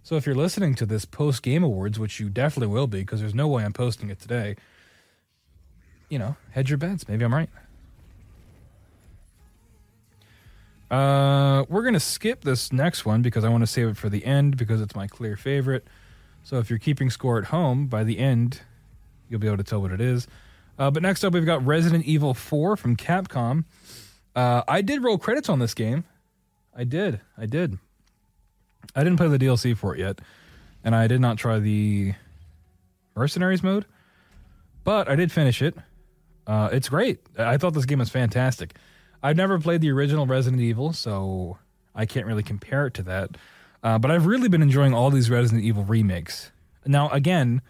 So 0.01 0.15
if 0.15 0.25
you're 0.25 0.33
listening 0.33 0.75
to 0.75 0.85
this 0.85 1.03
post 1.03 1.43
Game 1.43 1.61
Awards, 1.61 1.99
which 1.99 2.21
you 2.21 2.29
definitely 2.29 2.73
will 2.73 2.87
be 2.87 2.99
because 2.99 3.19
there's 3.19 3.35
no 3.35 3.49
way 3.49 3.65
I'm 3.65 3.73
posting 3.73 4.09
it 4.09 4.21
today, 4.21 4.55
you 6.07 6.17
know, 6.17 6.37
hedge 6.51 6.69
your 6.69 6.77
bets. 6.77 7.09
Maybe 7.09 7.25
I'm 7.25 7.33
right. 7.33 7.49
Uh, 10.89 11.65
we're 11.67 11.83
gonna 11.83 11.99
skip 11.99 12.45
this 12.45 12.71
next 12.71 13.05
one 13.05 13.21
because 13.21 13.43
I 13.43 13.49
want 13.49 13.63
to 13.63 13.67
save 13.67 13.89
it 13.89 13.97
for 13.97 14.07
the 14.07 14.23
end 14.23 14.55
because 14.55 14.79
it's 14.79 14.95
my 14.95 15.07
clear 15.07 15.35
favorite. 15.35 15.85
So 16.45 16.59
if 16.59 16.69
you're 16.69 16.77
keeping 16.77 17.09
score 17.09 17.39
at 17.39 17.45
home, 17.45 17.87
by 17.87 18.03
the 18.03 18.19
end, 18.19 18.61
you'll 19.27 19.39
be 19.39 19.47
able 19.47 19.57
to 19.57 19.63
tell 19.63 19.81
what 19.81 19.91
it 19.91 19.99
is. 19.99 20.27
Uh, 20.77 20.91
but 20.91 21.01
next 21.01 21.23
up, 21.23 21.33
we've 21.33 21.45
got 21.45 21.65
Resident 21.65 22.05
Evil 22.05 22.35
4 22.35 22.77
from 22.77 22.95
Capcom. 22.95 23.65
Uh, 24.35 24.61
I 24.67 24.83
did 24.83 25.03
roll 25.03 25.17
credits 25.17 25.49
on 25.49 25.57
this 25.57 25.73
game. 25.73 26.03
I 26.77 26.83
did. 26.83 27.19
I 27.35 27.47
did. 27.47 27.79
I 28.95 29.03
didn't 29.03 29.17
play 29.17 29.27
the 29.27 29.39
DLC 29.39 29.75
for 29.75 29.95
it 29.95 29.99
yet, 29.99 30.21
and 30.83 30.93
I 30.95 31.07
did 31.07 31.19
not 31.19 31.39
try 31.39 31.57
the 31.57 32.13
Mercenaries 33.15 33.63
mode, 33.63 33.85
but 34.83 35.09
I 35.09 35.15
did 35.15 35.31
finish 35.31 35.63
it. 35.63 35.75
Uh, 36.45 36.69
it's 36.71 36.89
great. 36.89 37.21
I 37.39 37.57
thought 37.57 37.73
this 37.73 37.85
game 37.85 37.99
was 37.99 38.09
fantastic. 38.09 38.75
I've 39.23 39.35
never 39.35 39.57
played 39.57 39.81
the 39.81 39.89
original 39.89 40.27
Resident 40.27 40.61
Evil, 40.61 40.93
so 40.93 41.57
I 41.95 42.05
can't 42.05 42.27
really 42.27 42.43
compare 42.43 42.85
it 42.85 42.93
to 42.95 43.03
that. 43.03 43.31
Uh, 43.85 43.99
but 43.99 44.09
I've 44.09 44.25
really 44.25 44.49
been 44.49 44.63
enjoying 44.63 44.95
all 44.95 45.11
these 45.11 45.29
Resident 45.29 45.63
Evil 45.63 45.83
remakes. 45.83 46.51
Now, 46.87 47.07
again, 47.09 47.61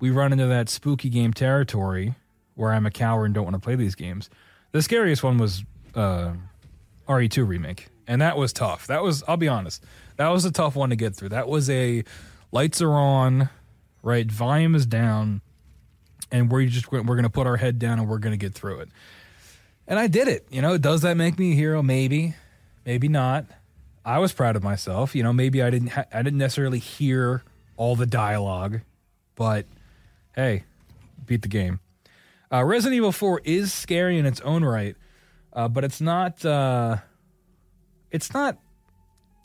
we 0.00 0.10
run 0.10 0.30
into 0.30 0.46
that 0.46 0.68
spooky 0.68 1.08
game 1.08 1.32
territory 1.32 2.14
where 2.56 2.72
I'm 2.72 2.84
a 2.84 2.90
coward 2.90 3.24
and 3.24 3.34
don't 3.34 3.44
want 3.44 3.54
to 3.54 3.60
play 3.60 3.74
these 3.74 3.94
games. 3.94 4.28
The 4.72 4.82
scariest 4.82 5.22
one 5.22 5.38
was 5.38 5.64
uh, 5.94 6.34
RE2 7.08 7.48
remake, 7.48 7.88
and 8.06 8.20
that 8.20 8.36
was 8.36 8.52
tough. 8.52 8.86
That 8.86 9.02
was, 9.02 9.24
I'll 9.26 9.38
be 9.38 9.48
honest, 9.48 9.82
that 10.16 10.28
was 10.28 10.44
a 10.44 10.52
tough 10.52 10.76
one 10.76 10.90
to 10.90 10.96
get 10.96 11.16
through. 11.16 11.30
That 11.30 11.48
was 11.48 11.70
a 11.70 12.04
lights 12.50 12.82
are 12.82 12.92
on, 12.92 13.48
right? 14.02 14.30
Volume 14.30 14.74
is 14.74 14.84
down, 14.84 15.40
and 16.30 16.52
we're 16.52 16.66
just 16.66 16.92
we're 16.92 17.02
going 17.02 17.22
to 17.22 17.30
put 17.30 17.46
our 17.46 17.56
head 17.56 17.78
down 17.78 17.98
and 17.98 18.10
we're 18.10 18.18
going 18.18 18.34
to 18.34 18.46
get 18.46 18.52
through 18.52 18.80
it. 18.80 18.90
And 19.88 19.98
I 19.98 20.06
did 20.06 20.28
it. 20.28 20.46
You 20.50 20.60
know, 20.60 20.76
does 20.76 21.00
that 21.00 21.16
make 21.16 21.38
me 21.38 21.52
a 21.52 21.54
hero? 21.54 21.82
Maybe, 21.82 22.34
maybe 22.84 23.08
not. 23.08 23.46
I 24.04 24.18
was 24.18 24.32
proud 24.32 24.56
of 24.56 24.62
myself. 24.62 25.14
You 25.14 25.22
know, 25.22 25.32
maybe 25.32 25.62
I 25.62 25.70
didn't 25.70 25.88
ha- 25.88 26.06
I 26.12 26.22
didn't 26.22 26.38
necessarily 26.38 26.78
hear 26.78 27.42
all 27.76 27.96
the 27.96 28.06
dialogue, 28.06 28.80
but 29.34 29.66
hey, 30.34 30.64
beat 31.26 31.42
the 31.42 31.48
game. 31.48 31.80
Uh, 32.52 32.64
Resident 32.64 32.96
Evil 32.96 33.12
4 33.12 33.40
is 33.44 33.72
scary 33.72 34.18
in 34.18 34.26
its 34.26 34.40
own 34.42 34.64
right, 34.64 34.96
uh, 35.52 35.68
but 35.68 35.84
it's 35.84 36.00
not. 36.00 36.44
Uh, 36.44 36.96
it's 38.10 38.34
not. 38.34 38.58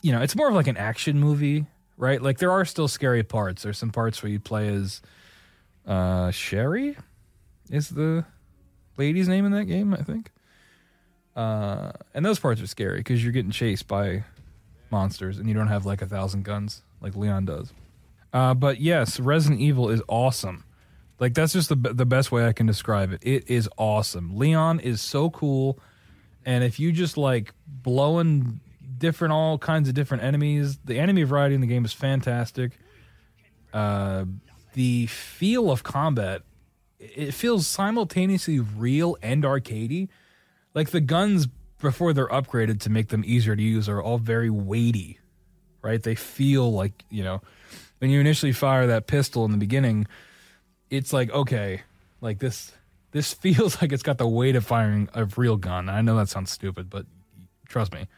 You 0.02 0.12
know, 0.12 0.22
it's 0.22 0.36
more 0.36 0.48
of 0.48 0.54
like 0.54 0.66
an 0.66 0.76
action 0.76 1.18
movie, 1.18 1.66
right? 1.96 2.20
Like 2.20 2.38
there 2.38 2.52
are 2.52 2.64
still 2.64 2.88
scary 2.88 3.22
parts. 3.22 3.62
There's 3.62 3.78
some 3.78 3.90
parts 3.90 4.22
where 4.22 4.30
you 4.30 4.38
play 4.38 4.68
as 4.68 5.00
uh, 5.86 6.30
Sherry, 6.30 6.96
is 7.70 7.88
the 7.88 8.24
lady's 8.96 9.28
name 9.28 9.46
in 9.46 9.52
that 9.52 9.64
game, 9.64 9.94
I 9.94 10.02
think. 10.02 10.30
Uh, 11.34 11.92
and 12.14 12.24
those 12.24 12.38
parts 12.38 12.60
are 12.60 12.66
scary 12.66 12.98
because 12.98 13.22
you're 13.22 13.32
getting 13.32 13.50
chased 13.50 13.88
by 13.88 14.24
monsters 14.90 15.38
and 15.38 15.48
you 15.48 15.54
don't 15.54 15.68
have 15.68 15.86
like 15.86 16.02
a 16.02 16.06
thousand 16.06 16.44
guns 16.44 16.82
like 17.00 17.16
Leon 17.16 17.44
does. 17.44 17.72
Uh, 18.32 18.54
but 18.54 18.80
yes, 18.80 19.18
Resident 19.20 19.60
Evil 19.60 19.88
is 19.88 20.02
awesome. 20.08 20.64
Like 21.18 21.34
that's 21.34 21.52
just 21.52 21.68
the 21.68 21.74
the 21.74 22.06
best 22.06 22.30
way 22.30 22.46
I 22.46 22.52
can 22.52 22.66
describe 22.66 23.12
it. 23.12 23.20
It 23.22 23.48
is 23.50 23.68
awesome. 23.76 24.36
Leon 24.36 24.80
is 24.80 25.00
so 25.00 25.30
cool, 25.30 25.78
and 26.44 26.62
if 26.62 26.78
you 26.78 26.92
just 26.92 27.16
like 27.16 27.52
blowing 27.66 28.60
different 28.98 29.32
all 29.32 29.58
kinds 29.58 29.88
of 29.88 29.94
different 29.94 30.22
enemies, 30.22 30.78
the 30.84 30.98
enemy 30.98 31.24
variety 31.24 31.54
in 31.54 31.60
the 31.60 31.66
game 31.66 31.84
is 31.84 31.92
fantastic. 31.92 32.78
Uh, 33.72 34.24
the 34.74 35.06
feel 35.06 35.70
of 35.70 35.82
combat, 35.82 36.42
it 37.00 37.34
feels 37.34 37.66
simultaneously 37.66 38.60
real 38.60 39.16
and 39.22 39.42
arcadey. 39.42 40.08
Like 40.74 40.90
the 40.90 41.00
guns 41.00 41.48
before 41.80 42.12
they're 42.12 42.28
upgraded 42.28 42.80
to 42.80 42.90
make 42.90 43.08
them 43.08 43.22
easier 43.26 43.54
to 43.54 43.62
use 43.62 43.88
are 43.88 44.02
all 44.02 44.18
very 44.18 44.50
weighty, 44.50 45.18
right? 45.82 46.02
They 46.02 46.14
feel 46.14 46.72
like 46.72 47.04
you 47.10 47.24
know 47.24 47.40
when 47.98 48.10
you 48.10 48.20
initially 48.20 48.52
fire 48.52 48.86
that 48.86 49.06
pistol 49.06 49.44
in 49.44 49.50
the 49.50 49.58
beginning 49.58 50.06
it's 50.90 51.12
like 51.12 51.30
okay, 51.30 51.82
like 52.20 52.38
this 52.38 52.72
this 53.12 53.32
feels 53.34 53.80
like 53.80 53.92
it's 53.92 54.02
got 54.02 54.18
the 54.18 54.28
weight 54.28 54.56
of 54.56 54.64
firing 54.64 55.08
a 55.14 55.24
real 55.36 55.56
gun. 55.56 55.88
I 55.88 56.00
know 56.00 56.16
that 56.16 56.28
sounds 56.28 56.50
stupid, 56.50 56.90
but 56.90 57.06
trust 57.68 57.92
me. 57.92 58.08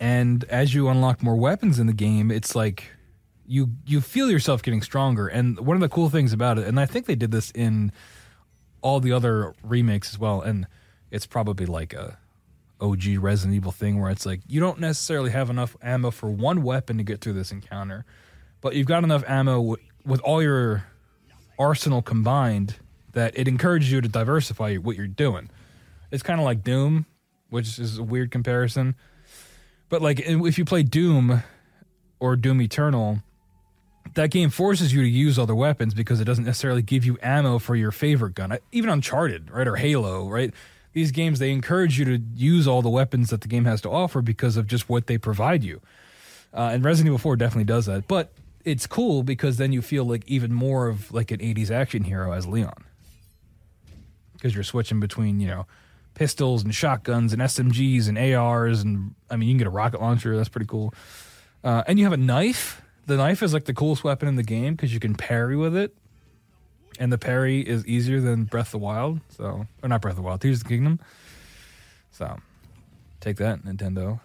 And 0.00 0.44
as 0.44 0.74
you 0.74 0.88
unlock 0.88 1.22
more 1.22 1.36
weapons 1.36 1.78
in 1.78 1.86
the 1.86 1.92
game, 1.92 2.30
it's 2.30 2.54
like 2.54 2.90
you 3.46 3.70
you 3.86 4.00
feel 4.00 4.30
yourself 4.30 4.62
getting 4.62 4.82
stronger. 4.82 5.28
And 5.28 5.60
one 5.60 5.76
of 5.76 5.80
the 5.80 5.88
cool 5.88 6.10
things 6.10 6.32
about 6.32 6.58
it, 6.58 6.66
and 6.66 6.80
I 6.80 6.86
think 6.86 7.06
they 7.06 7.14
did 7.14 7.30
this 7.30 7.50
in 7.52 7.92
all 8.80 8.98
the 8.98 9.12
other 9.12 9.54
remakes 9.62 10.12
as 10.12 10.18
well, 10.18 10.40
and 10.40 10.66
it's 11.12 11.26
probably 11.26 11.66
like 11.66 11.92
a 11.92 12.18
OG 12.80 13.18
Resident 13.18 13.54
Evil 13.54 13.70
thing 13.70 14.00
where 14.00 14.10
it's 14.10 14.26
like 14.26 14.40
you 14.48 14.58
don't 14.58 14.80
necessarily 14.80 15.30
have 15.30 15.50
enough 15.50 15.76
ammo 15.80 16.10
for 16.10 16.28
one 16.28 16.62
weapon 16.62 16.96
to 16.98 17.04
get 17.04 17.20
through 17.20 17.34
this 17.34 17.52
encounter, 17.52 18.04
but 18.60 18.74
you've 18.74 18.88
got 18.88 19.04
enough 19.04 19.22
ammo 19.28 19.76
with 20.04 20.20
all 20.22 20.42
your 20.42 20.84
arsenal 21.58 22.02
combined 22.02 22.76
that 23.12 23.38
it 23.38 23.46
encourages 23.46 23.92
you 23.92 24.00
to 24.00 24.08
diversify 24.08 24.74
what 24.76 24.96
you're 24.96 25.06
doing. 25.06 25.50
It's 26.10 26.22
kind 26.22 26.40
of 26.40 26.44
like 26.44 26.64
Doom, 26.64 27.06
which 27.50 27.78
is 27.78 27.98
a 27.98 28.02
weird 28.02 28.30
comparison. 28.30 28.96
But 29.90 30.00
like 30.00 30.18
if 30.20 30.58
you 30.58 30.64
play 30.64 30.82
Doom 30.82 31.42
or 32.18 32.36
Doom 32.36 32.62
Eternal, 32.62 33.22
that 34.14 34.30
game 34.30 34.48
forces 34.48 34.92
you 34.94 35.02
to 35.02 35.08
use 35.08 35.38
other 35.38 35.54
weapons 35.54 35.92
because 35.92 36.20
it 36.20 36.24
doesn't 36.24 36.44
necessarily 36.44 36.82
give 36.82 37.04
you 37.04 37.18
ammo 37.22 37.58
for 37.58 37.76
your 37.76 37.92
favorite 37.92 38.34
gun. 38.34 38.58
Even 38.72 38.88
Uncharted, 38.88 39.50
right, 39.50 39.68
or 39.68 39.76
Halo, 39.76 40.28
right? 40.28 40.52
These 40.92 41.10
games 41.10 41.38
they 41.38 41.52
encourage 41.52 41.98
you 41.98 42.04
to 42.04 42.22
use 42.34 42.68
all 42.68 42.82
the 42.82 42.90
weapons 42.90 43.30
that 43.30 43.40
the 43.40 43.48
game 43.48 43.64
has 43.64 43.80
to 43.82 43.90
offer 43.90 44.22
because 44.22 44.56
of 44.56 44.66
just 44.66 44.88
what 44.88 45.06
they 45.06 45.18
provide 45.18 45.64
you. 45.64 45.80
Uh, 46.52 46.70
and 46.72 46.84
Resident 46.84 47.08
Evil 47.08 47.18
4 47.18 47.36
definitely 47.36 47.64
does 47.64 47.86
that. 47.86 48.06
But 48.06 48.32
it's 48.64 48.86
cool 48.86 49.22
because 49.22 49.56
then 49.56 49.72
you 49.72 49.82
feel 49.82 50.04
like 50.04 50.22
even 50.26 50.52
more 50.52 50.88
of 50.88 51.12
like 51.12 51.30
an 51.30 51.38
80s 51.38 51.70
action 51.70 52.04
hero 52.04 52.32
as 52.32 52.46
Leon. 52.46 52.84
Because 54.34 54.54
you're 54.54 54.64
switching 54.64 55.00
between, 55.00 55.40
you 55.40 55.48
know, 55.48 55.66
pistols 56.14 56.62
and 56.62 56.74
shotguns 56.74 57.32
and 57.32 57.40
SMGs 57.40 58.08
and 58.08 58.18
ARs 58.18 58.82
and 58.82 59.14
I 59.30 59.36
mean 59.36 59.48
you 59.48 59.54
can 59.54 59.58
get 59.58 59.66
a 59.66 59.70
rocket 59.70 60.00
launcher, 60.00 60.36
that's 60.36 60.50
pretty 60.50 60.66
cool. 60.66 60.92
Uh, 61.64 61.82
and 61.86 61.98
you 61.98 62.04
have 62.04 62.12
a 62.12 62.18
knife 62.18 62.82
the 63.06 63.16
knife 63.16 63.42
is 63.42 63.52
like 63.52 63.64
the 63.64 63.74
coolest 63.74 64.04
weapon 64.04 64.28
in 64.28 64.36
the 64.36 64.42
game 64.42 64.74
because 64.74 64.94
you 64.94 65.00
can 65.00 65.14
parry 65.14 65.56
with 65.56 65.76
it, 65.76 65.94
and 66.98 67.12
the 67.12 67.18
parry 67.18 67.60
is 67.60 67.86
easier 67.86 68.20
than 68.20 68.44
Breath 68.44 68.68
of 68.68 68.72
the 68.72 68.78
Wild. 68.78 69.20
So, 69.30 69.66
or 69.82 69.88
not 69.88 70.00
Breath 70.00 70.12
of 70.12 70.16
the 70.16 70.22
Wild, 70.22 70.40
Tears 70.40 70.58
of 70.58 70.64
the 70.64 70.68
Kingdom. 70.68 71.00
So, 72.10 72.38
take 73.20 73.36
that, 73.38 73.64
Nintendo. 73.64 74.20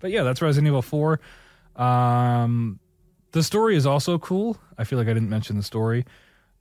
But 0.00 0.10
yeah, 0.10 0.22
that's 0.22 0.40
Resident 0.42 0.68
Evil 0.68 0.82
Four. 0.82 1.20
Um, 1.76 2.78
the 3.32 3.42
story 3.42 3.76
is 3.76 3.86
also 3.86 4.18
cool. 4.18 4.58
I 4.76 4.84
feel 4.84 4.98
like 4.98 5.08
I 5.08 5.14
didn't 5.14 5.30
mention 5.30 5.56
the 5.56 5.62
story. 5.62 6.04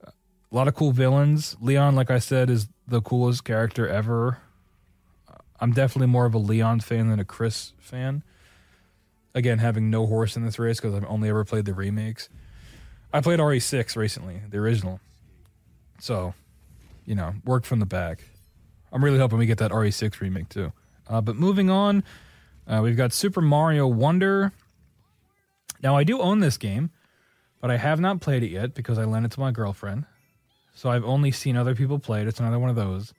A 0.06 0.12
lot 0.56 0.68
of 0.68 0.76
cool 0.76 0.92
villains. 0.92 1.58
Leon, 1.62 1.96
like 1.96 2.10
I 2.10 2.20
said, 2.20 2.50
is 2.50 2.68
the 2.88 3.02
coolest 3.02 3.44
character 3.44 3.88
ever. 3.88 4.40
I'm 5.60 5.72
definitely 5.72 6.08
more 6.08 6.26
of 6.26 6.34
a 6.34 6.38
Leon 6.38 6.80
fan 6.82 7.10
than 7.10 7.20
a 7.20 7.26
Chris 7.26 7.74
fan 7.80 8.24
again 9.38 9.60
having 9.60 9.90
no 9.90 10.08
horse 10.08 10.36
in 10.36 10.44
this 10.44 10.58
race 10.58 10.80
because 10.80 10.96
I've 10.96 11.06
only 11.06 11.30
ever 11.30 11.46
played 11.46 11.66
the 11.66 11.74
remakes. 11.74 12.28
I 13.14 13.22
played 13.22 13.40
RE6 13.40 13.96
recently, 13.96 14.42
the 14.50 14.58
original. 14.58 15.00
So, 16.00 16.34
you 17.06 17.16
know, 17.16 17.34
work 17.46 17.66
from 17.66 17.80
the 17.80 17.86
back. 17.86 18.24
I'm 18.92 19.04
really 19.04 19.18
hoping 19.18 19.38
we 19.38 19.46
get 19.46 19.58
that 19.60 19.72
RE6 19.72 20.20
remake 20.20 20.50
too. 20.50 20.74
Uh, 21.08 21.22
but 21.22 21.36
moving 21.36 21.70
on, 21.70 22.04
uh, 22.68 22.82
we've 22.84 22.98
got 22.98 23.14
Super 23.14 23.42
Mario 23.42 23.88
Wonder. 23.88 24.52
Now, 25.82 25.96
I 25.96 26.04
do 26.04 26.20
own 26.20 26.40
this 26.40 26.58
game, 26.58 26.90
but 27.62 27.72
I 27.72 27.78
have 27.78 28.00
not 28.00 28.20
played 28.20 28.44
it 28.44 28.52
yet 28.52 28.74
because 28.74 28.98
I 28.98 29.06
lent 29.06 29.26
it 29.26 29.32
to 29.32 29.40
my 29.40 29.52
girlfriend. 29.52 30.06
So 30.74 30.90
I've 30.90 31.06
only 31.06 31.32
seen 31.32 31.56
other 31.56 31.76
people 31.76 31.98
play 31.98 32.22
it. 32.22 32.28
It's 32.28 32.40
another 32.40 32.60
one 32.60 32.70
of 32.70 32.76
those. 32.76 33.14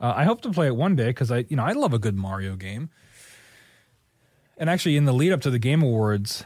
Uh, 0.00 0.14
I 0.16 0.24
hope 0.24 0.40
to 0.42 0.50
play 0.50 0.66
it 0.66 0.74
one 0.74 0.96
day 0.96 1.08
because 1.08 1.30
I, 1.30 1.44
you 1.48 1.56
know, 1.56 1.64
I 1.64 1.72
love 1.72 1.92
a 1.92 1.98
good 1.98 2.16
Mario 2.16 2.56
game. 2.56 2.90
And 4.56 4.68
actually, 4.68 4.96
in 4.96 5.04
the 5.04 5.12
lead 5.12 5.32
up 5.32 5.42
to 5.42 5.50
the 5.50 5.58
Game 5.58 5.82
Awards, 5.82 6.44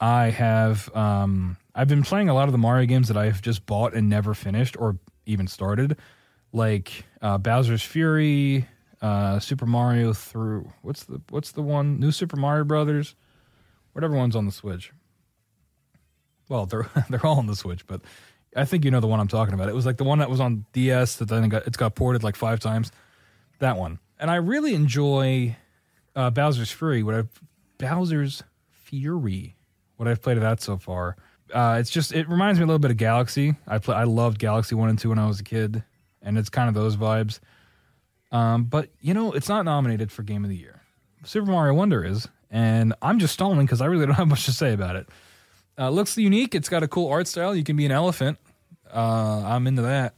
I 0.00 0.30
have 0.30 0.94
um, 0.96 1.56
I've 1.74 1.88
been 1.88 2.02
playing 2.02 2.28
a 2.28 2.34
lot 2.34 2.48
of 2.48 2.52
the 2.52 2.58
Mario 2.58 2.86
games 2.86 3.08
that 3.08 3.16
I've 3.16 3.40
just 3.40 3.64
bought 3.66 3.94
and 3.94 4.08
never 4.08 4.34
finished 4.34 4.76
or 4.78 4.98
even 5.24 5.46
started, 5.46 5.96
like 6.52 7.04
uh, 7.22 7.38
Bowser's 7.38 7.82
Fury, 7.82 8.68
uh, 9.00 9.38
Super 9.40 9.66
Mario 9.66 10.12
through 10.12 10.70
what's 10.82 11.04
the 11.04 11.20
what's 11.30 11.52
the 11.52 11.62
one 11.62 11.98
New 11.98 12.12
Super 12.12 12.36
Mario 12.36 12.64
Brothers, 12.64 13.14
whatever 13.92 14.14
one's 14.14 14.36
on 14.36 14.46
the 14.46 14.52
Switch. 14.52 14.92
Well, 16.48 16.66
they're 16.66 16.88
they're 17.10 17.24
all 17.26 17.38
on 17.38 17.46
the 17.46 17.56
Switch, 17.56 17.86
but 17.86 18.02
I 18.54 18.64
think 18.64 18.84
you 18.84 18.90
know 18.90 19.00
the 19.00 19.06
one 19.08 19.20
I'm 19.20 19.28
talking 19.28 19.54
about. 19.54 19.68
It 19.68 19.74
was 19.74 19.86
like 19.86 19.96
the 19.96 20.04
one 20.04 20.18
that 20.18 20.30
was 20.30 20.40
on 20.40 20.66
DS 20.72 21.16
that 21.16 21.28
then 21.28 21.48
got 21.48 21.66
it's 21.66 21.76
got 21.76 21.94
ported 21.94 22.22
like 22.22 22.36
five 22.36 22.60
times. 22.60 22.92
That 23.58 23.76
one, 23.76 23.98
and 24.18 24.30
I 24.30 24.36
really 24.36 24.74
enjoy 24.74 25.56
uh, 26.14 26.30
Bowser's 26.30 26.70
Fury, 26.70 27.02
what 27.02 27.14
I've 27.14 27.40
Bowser's 27.78 28.42
Fury, 28.70 29.56
what 29.96 30.08
I've 30.08 30.20
played 30.20 30.36
of 30.36 30.42
that 30.42 30.60
so 30.60 30.76
far. 30.76 31.16
Uh, 31.52 31.76
it's 31.78 31.90
just 31.90 32.12
it 32.12 32.28
reminds 32.28 32.58
me 32.58 32.64
a 32.64 32.66
little 32.66 32.78
bit 32.78 32.90
of 32.90 32.96
Galaxy. 32.96 33.54
I 33.66 33.78
play, 33.78 33.94
I 33.94 34.04
loved 34.04 34.38
Galaxy 34.38 34.74
one 34.74 34.88
and 34.88 34.98
two 34.98 35.10
when 35.10 35.18
I 35.18 35.26
was 35.26 35.40
a 35.40 35.44
kid, 35.44 35.82
and 36.22 36.38
it's 36.38 36.48
kind 36.48 36.68
of 36.68 36.74
those 36.74 36.96
vibes. 36.96 37.40
Um, 38.30 38.64
but 38.64 38.88
you 39.00 39.14
know, 39.14 39.32
it's 39.32 39.48
not 39.48 39.64
nominated 39.64 40.10
for 40.10 40.22
Game 40.22 40.44
of 40.44 40.50
the 40.50 40.56
Year. 40.56 40.80
Super 41.24 41.50
Mario 41.50 41.74
Wonder 41.74 42.04
is, 42.04 42.26
and 42.50 42.94
I'm 43.02 43.18
just 43.18 43.34
stalling 43.34 43.60
because 43.60 43.80
I 43.80 43.86
really 43.86 44.06
don't 44.06 44.14
have 44.16 44.28
much 44.28 44.46
to 44.46 44.52
say 44.52 44.72
about 44.72 44.96
it. 44.96 45.08
Uh, 45.78 45.90
looks 45.90 46.16
unique. 46.16 46.54
It's 46.54 46.68
got 46.68 46.82
a 46.82 46.88
cool 46.88 47.08
art 47.10 47.26
style. 47.26 47.54
You 47.54 47.64
can 47.64 47.76
be 47.76 47.86
an 47.86 47.92
elephant. 47.92 48.38
Uh, 48.92 49.42
I'm 49.44 49.66
into 49.66 49.82
that. 49.82 50.14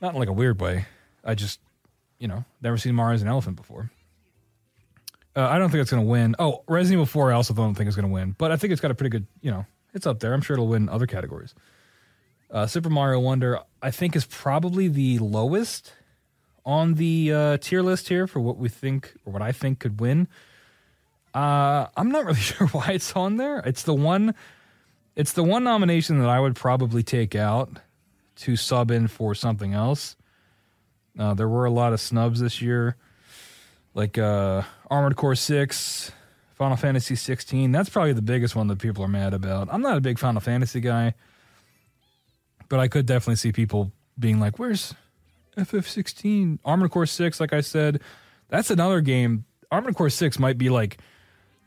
Not 0.00 0.14
in 0.14 0.18
like 0.18 0.28
a 0.28 0.32
weird 0.32 0.60
way. 0.60 0.86
I 1.24 1.34
just, 1.34 1.60
you 2.18 2.28
know, 2.28 2.44
never 2.60 2.76
seen 2.76 2.94
Mario 2.94 3.14
as 3.14 3.22
an 3.22 3.28
elephant 3.28 3.56
before. 3.56 3.90
Uh, 5.34 5.42
I 5.42 5.58
don't 5.58 5.70
think 5.70 5.80
it's 5.80 5.90
going 5.90 6.02
to 6.02 6.08
win. 6.08 6.36
Oh, 6.38 6.62
Resident 6.68 6.94
Evil 6.94 7.06
4, 7.06 7.32
I 7.32 7.34
also 7.34 7.54
don't 7.54 7.74
think 7.74 7.86
it's 7.86 7.96
going 7.96 8.08
to 8.08 8.12
win, 8.12 8.34
but 8.38 8.52
I 8.52 8.56
think 8.56 8.72
it's 8.72 8.82
got 8.82 8.90
a 8.90 8.94
pretty 8.94 9.10
good, 9.10 9.26
you 9.40 9.50
know, 9.50 9.64
it's 9.92 10.06
up 10.06 10.20
there. 10.20 10.32
I'm 10.32 10.40
sure 10.40 10.54
it'll 10.54 10.68
win 10.68 10.88
other 10.88 11.06
categories. 11.06 11.54
Uh, 12.50 12.66
Super 12.66 12.90
Mario 12.90 13.20
Wonder, 13.20 13.60
I 13.80 13.90
think, 13.90 14.14
is 14.14 14.26
probably 14.26 14.88
the 14.88 15.18
lowest 15.18 15.92
on 16.64 16.94
the 16.94 17.32
uh, 17.32 17.56
tier 17.56 17.82
list 17.82 18.08
here 18.08 18.26
for 18.26 18.40
what 18.40 18.58
we 18.58 18.68
think 18.68 19.14
or 19.24 19.32
what 19.32 19.42
I 19.42 19.52
think 19.52 19.78
could 19.78 20.00
win. 20.00 20.28
Uh, 21.34 21.86
I'm 21.96 22.10
not 22.10 22.24
really 22.26 22.38
sure 22.40 22.66
why 22.68 22.92
it's 22.92 23.12
on 23.14 23.36
there. 23.36 23.58
It's 23.60 23.82
the 23.82 23.94
one, 23.94 24.34
it's 25.16 25.32
the 25.32 25.42
one 25.42 25.64
nomination 25.64 26.18
that 26.20 26.28
I 26.28 26.40
would 26.40 26.54
probably 26.54 27.02
take 27.02 27.34
out 27.34 27.78
to 28.36 28.56
sub 28.56 28.90
in 28.90 29.08
for 29.08 29.34
something 29.34 29.72
else. 29.72 30.16
Uh, 31.18 31.34
there 31.34 31.48
were 31.48 31.64
a 31.64 31.70
lot 31.70 31.92
of 31.92 32.00
snubs 32.00 32.40
this 32.40 32.62
year 32.62 32.96
like 33.94 34.18
uh, 34.18 34.62
Armored 34.90 35.16
Core 35.16 35.34
6, 35.34 36.12
Final 36.62 36.76
Fantasy 36.76 37.16
16. 37.16 37.72
That's 37.72 37.88
probably 37.88 38.12
the 38.12 38.22
biggest 38.22 38.54
one 38.54 38.68
that 38.68 38.78
people 38.78 39.02
are 39.02 39.08
mad 39.08 39.34
about. 39.34 39.66
I'm 39.72 39.82
not 39.82 39.96
a 39.96 40.00
big 40.00 40.16
Final 40.16 40.40
Fantasy 40.40 40.78
guy, 40.78 41.14
but 42.68 42.78
I 42.78 42.86
could 42.86 43.04
definitely 43.04 43.34
see 43.34 43.50
people 43.50 43.90
being 44.16 44.38
like, 44.38 44.60
where's 44.60 44.94
FF16? 45.58 46.60
Armored 46.64 46.92
Core 46.92 47.04
6, 47.04 47.40
like 47.40 47.52
I 47.52 47.62
said, 47.62 48.00
that's 48.48 48.70
another 48.70 49.00
game. 49.00 49.44
Armored 49.72 49.96
Core 49.96 50.08
6 50.08 50.38
might 50.38 50.56
be 50.56 50.68
like 50.68 50.98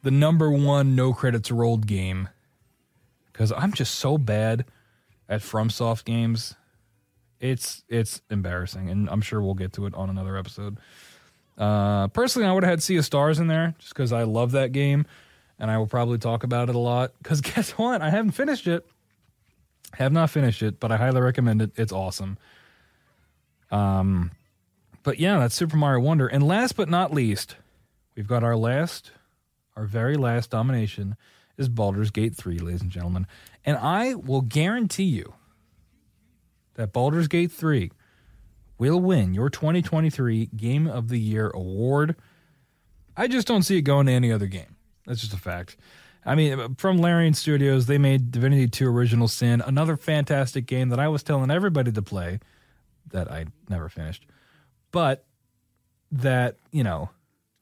the 0.01 0.11
number 0.11 0.49
one 0.49 0.95
no 0.95 1.11
credits 1.11 1.51
rolled 1.51 1.87
game 1.87 2.29
because 3.33 3.51
I'm 3.51 3.73
just 3.73 3.95
so 3.95 4.17
bad 4.17 4.63
at 5.27 5.41
FromSoft 5.41 6.05
games. 6.05 6.55
It's 7.41 7.83
it's 7.89 8.21
embarrassing, 8.29 8.89
and 8.89 9.09
I'm 9.09 9.19
sure 9.19 9.41
we'll 9.41 9.55
get 9.55 9.73
to 9.73 9.87
it 9.87 9.93
on 9.93 10.09
another 10.09 10.37
episode. 10.37 10.77
Uh, 11.57 12.07
personally, 12.09 12.47
I 12.47 12.51
would 12.51 12.63
have 12.63 12.69
had 12.69 12.83
Sea 12.83 12.97
of 12.97 13.05
Stars 13.05 13.39
in 13.39 13.47
there 13.47 13.75
just 13.79 13.93
because 13.93 14.11
I 14.11 14.23
love 14.23 14.51
that 14.51 14.71
game, 14.71 15.05
and 15.57 15.71
I 15.71 15.77
will 15.77 15.87
probably 15.87 16.17
talk 16.17 16.43
about 16.43 16.69
it 16.69 16.75
a 16.75 16.79
lot. 16.79 17.13
Because 17.21 17.41
guess 17.41 17.71
what? 17.71 18.01
I 18.01 18.09
haven't 18.09 18.31
finished 18.31 18.67
it. 18.67 18.85
Have 19.93 20.11
not 20.11 20.29
finished 20.29 20.61
it, 20.61 20.79
but 20.79 20.91
I 20.91 20.97
highly 20.97 21.21
recommend 21.21 21.61
it. 21.61 21.71
It's 21.75 21.93
awesome. 21.93 22.37
Um, 23.71 24.31
but 25.03 25.19
yeah, 25.19 25.39
that's 25.39 25.55
Super 25.55 25.77
Mario 25.77 26.01
Wonder. 26.01 26.27
And 26.27 26.45
last 26.45 26.75
but 26.75 26.89
not 26.89 27.13
least, 27.13 27.55
we've 28.15 28.27
got 28.27 28.43
our 28.43 28.57
last, 28.57 29.11
our 29.77 29.85
very 29.85 30.17
last 30.17 30.49
domination 30.49 31.15
is 31.57 31.69
Baldur's 31.69 32.11
Gate 32.11 32.35
3, 32.35 32.59
ladies 32.59 32.81
and 32.81 32.91
gentlemen. 32.91 33.27
And 33.63 33.77
I 33.77 34.15
will 34.15 34.41
guarantee 34.41 35.03
you 35.03 35.33
that 36.73 36.91
Baldur's 36.91 37.27
Gate 37.27 37.51
3 37.51 37.91
will 38.77 38.99
win 38.99 39.33
your 39.33 39.49
2023 39.49 40.47
Game 40.55 40.87
of 40.87 41.09
the 41.09 41.19
Year 41.19 41.49
award. 41.49 42.15
I 43.15 43.27
just 43.27 43.47
don't 43.47 43.63
see 43.63 43.77
it 43.77 43.83
going 43.83 44.07
to 44.07 44.11
any 44.11 44.31
other 44.31 44.47
game. 44.47 44.75
That's 45.05 45.21
just 45.21 45.33
a 45.33 45.37
fact. 45.37 45.77
I 46.25 46.35
mean, 46.35 46.75
from 46.75 46.97
Larian 46.97 47.35
Studios, 47.35 47.85
they 47.85 47.97
made 47.97 48.31
Divinity 48.31 48.67
2 48.67 48.87
Original 48.87 49.27
Sin, 49.27 49.61
another 49.61 49.95
fantastic 49.95 50.65
game 50.65 50.89
that 50.89 50.99
I 50.99 51.07
was 51.07 51.23
telling 51.23 51.51
everybody 51.51 51.91
to 51.91 52.01
play 52.01 52.39
that 53.11 53.31
I 53.31 53.45
never 53.69 53.89
finished. 53.89 54.25
But 54.91 55.23
that, 56.11 56.57
you 56.71 56.83
know, 56.83 57.11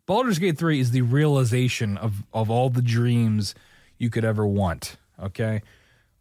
Baldur's 0.06 0.40
Gate 0.40 0.58
3 0.58 0.80
is 0.80 0.92
the 0.92 1.02
realization 1.02 1.98
of, 1.98 2.24
of 2.34 2.50
all 2.50 2.70
the 2.70 2.82
dreams 2.82 3.54
you 3.98 4.10
could 4.10 4.24
ever 4.24 4.48
want, 4.48 4.96
okay? 5.22 5.62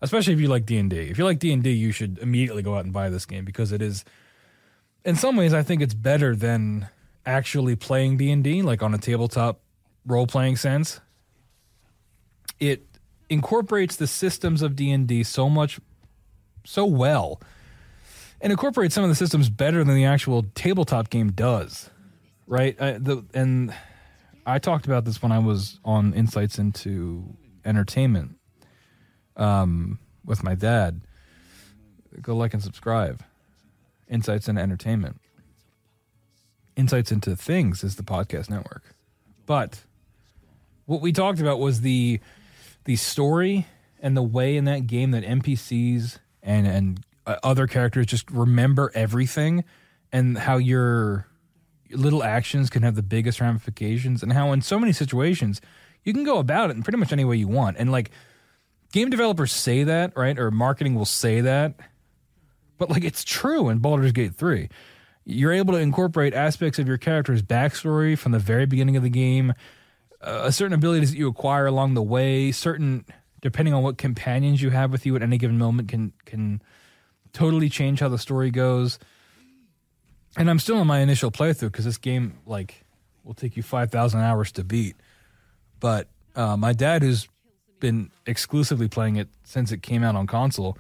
Especially 0.00 0.32
if 0.32 0.40
you 0.40 0.48
like 0.48 0.66
D&D. 0.66 0.96
If 0.96 1.18
you 1.18 1.24
like 1.24 1.38
D&D, 1.38 1.70
you 1.70 1.92
should 1.92 2.18
immediately 2.18 2.62
go 2.62 2.76
out 2.76 2.84
and 2.84 2.92
buy 2.92 3.08
this 3.08 3.24
game 3.24 3.44
because 3.44 3.72
it 3.72 3.80
is– 3.80 4.04
in 5.04 5.16
some 5.16 5.36
ways, 5.36 5.52
I 5.52 5.62
think 5.62 5.82
it's 5.82 5.94
better 5.94 6.34
than 6.34 6.88
actually 7.26 7.76
playing 7.76 8.16
D 8.16 8.30
and 8.30 8.42
D, 8.42 8.62
like 8.62 8.82
on 8.82 8.94
a 8.94 8.98
tabletop 8.98 9.60
role 10.06 10.26
playing 10.26 10.56
sense. 10.56 11.00
It 12.60 12.86
incorporates 13.28 13.96
the 13.96 14.06
systems 14.06 14.62
of 14.62 14.76
D 14.76 14.90
and 14.90 15.06
D 15.06 15.22
so 15.22 15.48
much, 15.48 15.80
so 16.64 16.84
well, 16.84 17.40
and 18.40 18.50
incorporates 18.50 18.94
some 18.94 19.04
of 19.04 19.10
the 19.10 19.16
systems 19.16 19.48
better 19.48 19.84
than 19.84 19.94
the 19.94 20.04
actual 20.04 20.44
tabletop 20.54 21.10
game 21.10 21.32
does. 21.32 21.90
Right? 22.46 22.80
I, 22.80 22.92
the, 22.92 23.24
and 23.34 23.74
I 24.44 24.58
talked 24.58 24.86
about 24.86 25.04
this 25.04 25.22
when 25.22 25.32
I 25.32 25.38
was 25.38 25.78
on 25.84 26.12
Insights 26.12 26.58
into 26.58 27.36
Entertainment 27.64 28.36
um, 29.36 29.98
with 30.24 30.42
my 30.42 30.54
dad 30.54 31.00
go 32.20 32.36
like 32.36 32.52
and 32.52 32.62
subscribe. 32.62 33.22
Insights 34.12 34.46
into 34.46 34.60
Entertainment. 34.60 35.20
Insights 36.76 37.10
into 37.10 37.34
Things 37.34 37.82
is 37.82 37.96
the 37.96 38.02
podcast 38.02 38.50
network. 38.50 38.94
But 39.46 39.80
what 40.84 41.00
we 41.00 41.12
talked 41.12 41.40
about 41.40 41.58
was 41.58 41.80
the 41.80 42.20
the 42.84 42.96
story 42.96 43.66
and 44.00 44.16
the 44.16 44.22
way 44.22 44.56
in 44.56 44.66
that 44.66 44.86
game 44.86 45.12
that 45.12 45.24
NPCs 45.24 46.18
and 46.42 46.66
and 46.66 47.00
uh, 47.26 47.36
other 47.42 47.66
characters 47.66 48.06
just 48.06 48.30
remember 48.30 48.92
everything 48.94 49.64
and 50.12 50.36
how 50.36 50.58
your 50.58 51.26
little 51.90 52.22
actions 52.22 52.68
can 52.68 52.82
have 52.82 52.94
the 52.94 53.02
biggest 53.02 53.40
ramifications 53.40 54.22
and 54.22 54.32
how 54.32 54.52
in 54.52 54.60
so 54.60 54.78
many 54.78 54.92
situations 54.92 55.60
you 56.04 56.12
can 56.12 56.24
go 56.24 56.38
about 56.38 56.70
it 56.70 56.76
in 56.76 56.82
pretty 56.82 56.98
much 56.98 57.12
any 57.12 57.24
way 57.24 57.36
you 57.36 57.46
want 57.46 57.76
and 57.78 57.92
like 57.92 58.10
game 58.92 59.10
developers 59.10 59.52
say 59.52 59.84
that 59.84 60.12
right 60.16 60.38
or 60.38 60.50
marketing 60.50 60.94
will 60.94 61.04
say 61.04 61.42
that 61.42 61.74
but 62.82 62.90
like 62.90 63.04
it's 63.04 63.22
true 63.22 63.68
in 63.68 63.78
Baldur's 63.78 64.12
Gate 64.12 64.34
3 64.34 64.68
you're 65.24 65.52
able 65.52 65.72
to 65.72 65.78
incorporate 65.78 66.34
aspects 66.34 66.80
of 66.80 66.88
your 66.88 66.98
character's 66.98 67.42
backstory 67.42 68.18
from 68.18 68.32
the 68.32 68.40
very 68.40 68.66
beginning 68.66 68.96
of 68.96 69.04
the 69.04 69.10
game 69.10 69.54
uh, 70.20 70.50
certain 70.50 70.72
abilities 70.72 71.12
that 71.12 71.16
you 71.16 71.28
acquire 71.28 71.66
along 71.66 71.94
the 71.94 72.02
way 72.02 72.50
certain 72.50 73.04
depending 73.40 73.74
on 73.74 73.82
what 73.82 73.98
companions 73.98 74.62
you 74.62 74.70
have 74.70 74.90
with 74.90 75.04
you 75.04 75.14
at 75.14 75.22
any 75.22 75.36
given 75.36 75.58
moment 75.58 75.88
can 75.88 76.12
can 76.24 76.62
totally 77.32 77.68
change 77.68 78.00
how 78.00 78.08
the 78.08 78.18
story 78.18 78.50
goes. 78.50 78.98
And 80.36 80.48
I'm 80.48 80.58
still 80.58 80.80
in 80.80 80.86
my 80.86 81.00
initial 81.00 81.30
playthrough 81.30 81.72
because 81.72 81.84
this 81.84 81.98
game 81.98 82.38
like 82.46 82.84
will 83.24 83.34
take 83.34 83.56
you 83.56 83.62
five 83.62 83.90
thousand 83.90 84.20
hours 84.20 84.50
to 84.52 84.64
beat. 84.64 84.96
But 85.80 86.08
uh, 86.34 86.56
my 86.56 86.72
dad, 86.72 87.02
who's 87.02 87.28
been 87.80 88.10
exclusively 88.26 88.88
playing 88.88 89.16
it 89.16 89.28
since 89.44 89.72
it 89.72 89.82
came 89.82 90.04
out 90.04 90.14
on 90.14 90.26
console, 90.26 90.78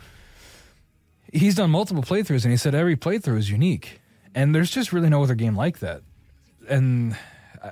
he's 1.32 1.54
done 1.56 1.70
multiple 1.70 2.02
playthroughs, 2.02 2.44
and 2.44 2.52
he 2.52 2.56
said 2.56 2.74
every 2.74 2.96
playthrough 2.96 3.38
is 3.38 3.50
unique, 3.50 4.00
and 4.34 4.54
there's 4.54 4.70
just 4.70 4.92
really 4.92 5.08
no 5.08 5.22
other 5.22 5.34
game 5.34 5.56
like 5.56 5.80
that. 5.80 6.02
And 6.68 7.16
uh, 7.60 7.70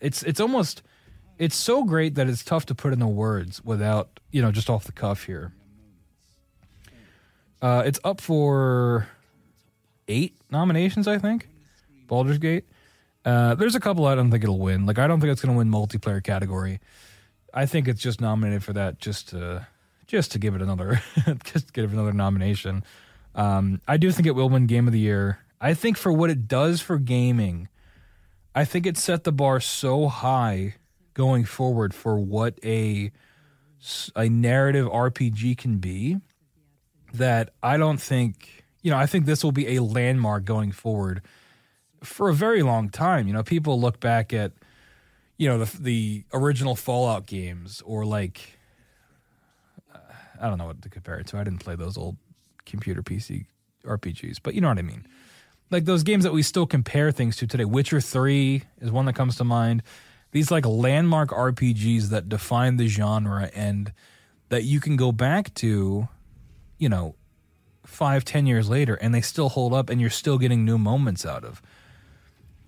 it's 0.00 0.22
it's 0.24 0.40
almost 0.40 0.82
it's 1.38 1.56
so 1.56 1.84
great 1.84 2.14
that 2.16 2.28
it's 2.28 2.42
tough 2.42 2.66
to 2.66 2.74
put 2.74 2.92
into 2.92 3.06
words 3.06 3.64
without 3.64 4.18
you 4.32 4.42
know 4.42 4.50
just 4.50 4.68
off 4.68 4.84
the 4.84 4.92
cuff 4.92 5.24
here. 5.24 5.52
Uh, 7.62 7.82
it's 7.86 8.00
up 8.04 8.20
for 8.20 9.08
eight 10.08 10.36
nominations, 10.50 11.06
I 11.08 11.18
think. 11.18 11.48
Baldur's 12.06 12.38
Gate. 12.38 12.64
Uh, 13.24 13.54
there's 13.54 13.74
a 13.74 13.80
couple 13.80 14.04
I 14.04 14.14
don't 14.14 14.30
think 14.30 14.44
it'll 14.44 14.58
win. 14.58 14.84
Like 14.84 14.98
I 14.98 15.06
don't 15.06 15.20
think 15.20 15.32
it's 15.32 15.40
going 15.40 15.54
to 15.54 15.58
win 15.58 15.70
multiplayer 15.70 16.22
category. 16.22 16.80
I 17.54 17.66
think 17.66 17.88
it's 17.88 18.02
just 18.02 18.20
nominated 18.20 18.62
for 18.62 18.72
that 18.74 18.98
just 18.98 19.30
to 19.30 19.66
just 20.14 20.30
to 20.30 20.38
give 20.38 20.54
it 20.54 20.62
another 20.62 21.02
just 21.44 21.72
give 21.72 21.90
it 21.90 21.92
another 21.92 22.12
nomination. 22.12 22.84
Um, 23.34 23.80
I 23.88 23.96
do 23.96 24.12
think 24.12 24.28
it 24.28 24.36
will 24.36 24.48
win 24.48 24.66
Game 24.66 24.86
of 24.86 24.92
the 24.92 25.00
Year. 25.00 25.40
I 25.60 25.74
think 25.74 25.96
for 25.96 26.12
what 26.12 26.30
it 26.30 26.46
does 26.46 26.80
for 26.80 26.98
gaming, 26.98 27.68
I 28.54 28.64
think 28.64 28.86
it 28.86 28.96
set 28.96 29.24
the 29.24 29.32
bar 29.32 29.58
so 29.58 30.06
high 30.06 30.76
going 31.14 31.44
forward 31.44 31.92
for 31.92 32.16
what 32.16 32.58
a 32.64 33.10
a 34.14 34.28
narrative 34.28 34.86
RPG 34.86 35.58
can 35.58 35.78
be 35.78 36.18
that 37.12 37.50
I 37.60 37.76
don't 37.76 38.00
think 38.00 38.64
you 38.82 38.92
know, 38.92 38.98
I 38.98 39.06
think 39.06 39.26
this 39.26 39.42
will 39.42 39.50
be 39.50 39.74
a 39.74 39.82
landmark 39.82 40.44
going 40.44 40.70
forward 40.70 41.22
for 42.04 42.28
a 42.28 42.34
very 42.34 42.62
long 42.62 42.88
time. 42.88 43.26
You 43.26 43.32
know, 43.32 43.42
people 43.42 43.80
look 43.80 43.98
back 43.98 44.32
at, 44.32 44.52
you 45.38 45.48
know, 45.48 45.64
the 45.64 45.76
the 45.82 46.24
original 46.32 46.76
Fallout 46.76 47.26
games 47.26 47.82
or 47.84 48.04
like, 48.04 48.58
I 50.44 50.48
don't 50.48 50.58
know 50.58 50.66
what 50.66 50.82
to 50.82 50.90
compare 50.90 51.18
it 51.18 51.26
to. 51.28 51.38
I 51.38 51.44
didn't 51.44 51.60
play 51.60 51.74
those 51.74 51.96
old 51.96 52.18
computer 52.66 53.02
PC 53.02 53.46
RPGs, 53.82 54.40
but 54.42 54.54
you 54.54 54.60
know 54.60 54.68
what 54.68 54.78
I 54.78 54.82
mean. 54.82 55.06
Like 55.70 55.86
those 55.86 56.02
games 56.02 56.22
that 56.24 56.34
we 56.34 56.42
still 56.42 56.66
compare 56.66 57.10
things 57.12 57.36
to 57.38 57.46
today. 57.46 57.64
Witcher 57.64 57.98
Three 57.98 58.64
is 58.78 58.90
one 58.90 59.06
that 59.06 59.14
comes 59.14 59.36
to 59.36 59.44
mind. 59.44 59.82
These 60.32 60.50
like 60.50 60.66
landmark 60.66 61.30
RPGs 61.30 62.10
that 62.10 62.28
define 62.28 62.76
the 62.76 62.88
genre 62.88 63.50
and 63.54 63.90
that 64.50 64.64
you 64.64 64.80
can 64.80 64.96
go 64.96 65.12
back 65.12 65.54
to, 65.54 66.08
you 66.76 66.88
know, 66.90 67.14
five, 67.86 68.22
ten 68.22 68.46
years 68.46 68.68
later, 68.68 68.96
and 68.96 69.14
they 69.14 69.22
still 69.22 69.48
hold 69.48 69.72
up, 69.72 69.88
and 69.88 69.98
you're 69.98 70.10
still 70.10 70.36
getting 70.36 70.66
new 70.66 70.76
moments 70.76 71.24
out 71.24 71.44
of. 71.44 71.62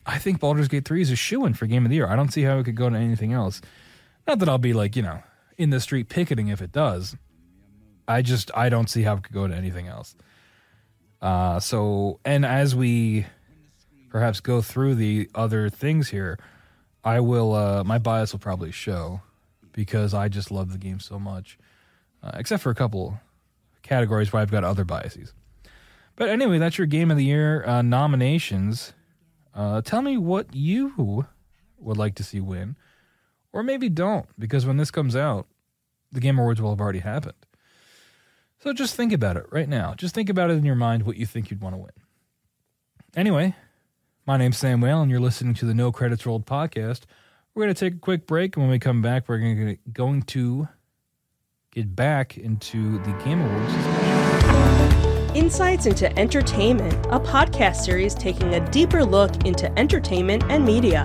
I 0.06 0.16
think 0.16 0.40
Baldur's 0.40 0.68
Gate 0.68 0.86
3 0.86 1.02
is 1.02 1.10
a 1.10 1.16
shoe 1.16 1.44
in 1.44 1.52
for 1.52 1.66
Game 1.66 1.84
of 1.84 1.90
the 1.90 1.96
Year. 1.96 2.06
I 2.06 2.16
don't 2.16 2.32
see 2.32 2.42
how 2.42 2.58
it 2.58 2.64
could 2.64 2.76
go 2.76 2.88
to 2.88 2.96
anything 2.96 3.34
else. 3.34 3.60
Not 4.26 4.38
that 4.38 4.48
I'll 4.48 4.56
be 4.56 4.72
like, 4.72 4.96
you 4.96 5.02
know, 5.02 5.22
in 5.58 5.68
the 5.68 5.80
street 5.80 6.08
picketing 6.08 6.48
if 6.48 6.62
it 6.62 6.72
does. 6.72 7.16
I 8.08 8.22
just, 8.22 8.50
I 8.54 8.68
don't 8.68 8.88
see 8.88 9.02
how 9.02 9.16
it 9.16 9.24
could 9.24 9.34
go 9.34 9.46
to 9.46 9.54
anything 9.54 9.88
else. 9.88 10.14
Uh, 11.20 11.60
so, 11.60 12.20
and 12.24 12.44
as 12.44 12.74
we 12.74 13.26
perhaps 14.10 14.40
go 14.40 14.62
through 14.62 14.94
the 14.94 15.28
other 15.34 15.68
things 15.70 16.08
here, 16.08 16.38
I 17.04 17.20
will, 17.20 17.54
uh, 17.54 17.84
my 17.84 17.98
bias 17.98 18.32
will 18.32 18.40
probably 18.40 18.72
show 18.72 19.20
because 19.72 20.14
I 20.14 20.28
just 20.28 20.50
love 20.50 20.72
the 20.72 20.78
game 20.78 21.00
so 21.00 21.18
much. 21.18 21.58
Uh, 22.22 22.32
except 22.34 22.62
for 22.62 22.70
a 22.70 22.74
couple 22.74 23.20
categories 23.82 24.32
where 24.32 24.42
I've 24.42 24.50
got 24.50 24.64
other 24.64 24.84
biases. 24.84 25.32
But 26.16 26.30
anyway, 26.30 26.58
that's 26.58 26.78
your 26.78 26.86
Game 26.86 27.10
of 27.10 27.16
the 27.16 27.24
Year 27.24 27.64
uh, 27.66 27.82
nominations. 27.82 28.94
Uh, 29.54 29.82
tell 29.82 30.02
me 30.02 30.16
what 30.16 30.54
you 30.54 31.26
would 31.78 31.96
like 31.96 32.14
to 32.16 32.24
see 32.24 32.40
win, 32.40 32.76
or 33.52 33.62
maybe 33.62 33.88
don't, 33.88 34.26
because 34.38 34.66
when 34.66 34.76
this 34.76 34.90
comes 34.90 35.14
out, 35.14 35.46
the 36.10 36.20
Game 36.20 36.38
Awards 36.38 36.60
will 36.60 36.70
have 36.70 36.80
already 36.80 37.00
happened. 37.00 37.45
So 38.66 38.72
just 38.72 38.96
think 38.96 39.12
about 39.12 39.36
it 39.36 39.46
right 39.52 39.68
now. 39.68 39.94
Just 39.94 40.12
think 40.12 40.28
about 40.28 40.50
it 40.50 40.54
in 40.54 40.64
your 40.64 40.74
mind 40.74 41.04
what 41.04 41.16
you 41.16 41.24
think 41.24 41.52
you'd 41.52 41.60
want 41.60 41.74
to 41.74 41.78
win. 41.78 41.92
Anyway, 43.14 43.54
my 44.26 44.36
name's 44.36 44.58
Sam 44.58 44.80
Whale, 44.80 45.02
and 45.02 45.08
you're 45.08 45.20
listening 45.20 45.54
to 45.54 45.66
the 45.66 45.72
No 45.72 45.92
Credits 45.92 46.26
Rolled 46.26 46.46
podcast. 46.46 47.02
We're 47.54 47.62
going 47.62 47.74
to 47.76 47.78
take 47.78 47.94
a 47.94 48.00
quick 48.00 48.26
break, 48.26 48.56
and 48.56 48.64
when 48.64 48.72
we 48.72 48.80
come 48.80 49.02
back, 49.02 49.28
we're 49.28 49.38
to 49.38 49.78
going 49.92 50.22
to 50.22 50.68
get 51.70 51.94
back 51.94 52.38
into 52.38 52.98
the 53.04 53.12
Game 53.24 53.40
Awards. 53.40 53.72
Insights 55.36 55.86
into 55.86 56.12
Entertainment, 56.18 57.06
a 57.12 57.20
podcast 57.20 57.76
series 57.76 58.16
taking 58.16 58.54
a 58.54 58.70
deeper 58.72 59.04
look 59.04 59.46
into 59.46 59.70
entertainment 59.78 60.42
and 60.48 60.64
media. 60.64 61.04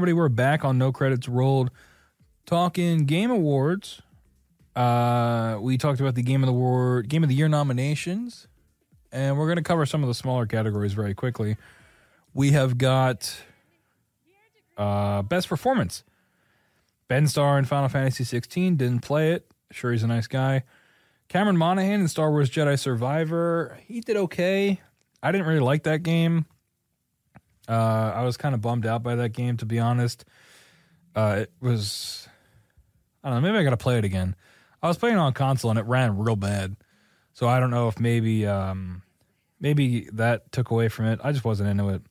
everybody, 0.00 0.14
we're 0.14 0.30
back 0.30 0.64
on 0.64 0.78
No 0.78 0.92
Credits 0.92 1.28
Rolled 1.28 1.70
talking 2.46 3.04
Game 3.04 3.30
Awards. 3.30 4.00
Uh, 4.74 5.58
we 5.60 5.76
talked 5.76 6.00
about 6.00 6.14
the 6.14 6.22
Game 6.22 6.42
of 6.42 6.46
the 6.46 6.54
War, 6.54 7.02
Game 7.02 7.22
of 7.22 7.28
the 7.28 7.34
Year 7.34 7.48
nominations 7.48 8.48
and 9.12 9.36
we're 9.36 9.44
going 9.44 9.58
to 9.58 9.62
cover 9.62 9.84
some 9.84 10.02
of 10.02 10.08
the 10.08 10.14
smaller 10.14 10.46
categories 10.46 10.94
very 10.94 11.12
quickly. 11.12 11.58
We 12.32 12.52
have 12.52 12.78
got 12.78 13.42
uh, 14.78 15.20
best 15.20 15.50
performance. 15.50 16.02
Ben 17.06 17.26
Starr 17.26 17.58
in 17.58 17.66
Final 17.66 17.90
Fantasy 17.90 18.24
16 18.24 18.76
didn't 18.76 19.00
play 19.00 19.32
it. 19.32 19.50
Sure, 19.70 19.92
he's 19.92 20.02
a 20.02 20.06
nice 20.06 20.26
guy. 20.26 20.64
Cameron 21.28 21.58
Monaghan 21.58 22.00
in 22.00 22.08
Star 22.08 22.30
Wars 22.30 22.48
Jedi 22.48 22.78
Survivor, 22.78 23.78
he 23.86 24.00
did 24.00 24.16
okay. 24.16 24.80
I 25.22 25.30
didn't 25.30 25.46
really 25.46 25.60
like 25.60 25.82
that 25.82 26.02
game. 26.02 26.46
Uh, 27.70 28.12
I 28.16 28.24
was 28.24 28.36
kind 28.36 28.54
of 28.54 28.60
bummed 28.60 28.84
out 28.84 29.02
by 29.02 29.14
that 29.14 29.28
game, 29.30 29.56
to 29.58 29.66
be 29.66 29.78
honest. 29.78 30.24
Uh, 31.14 31.40
it 31.42 31.52
was, 31.60 32.28
I 33.22 33.30
don't 33.30 33.40
know, 33.40 33.48
maybe 33.48 33.58
I 33.58 33.64
got 33.64 33.70
to 33.70 33.76
play 33.76 33.96
it 33.96 34.04
again. 34.04 34.34
I 34.82 34.88
was 34.88 34.96
playing 34.96 35.16
on 35.16 35.32
console 35.32 35.70
and 35.70 35.78
it 35.78 35.86
ran 35.86 36.18
real 36.18 36.36
bad. 36.36 36.76
So 37.32 37.48
I 37.48 37.60
don't 37.60 37.70
know 37.70 37.88
if 37.88 38.00
maybe 38.00 38.46
um 38.46 39.02
maybe 39.60 40.08
that 40.12 40.52
took 40.52 40.70
away 40.70 40.88
from 40.88 41.06
it. 41.06 41.20
I 41.22 41.32
just 41.32 41.44
wasn't 41.44 41.68
into 41.68 41.88
it. 41.90 42.02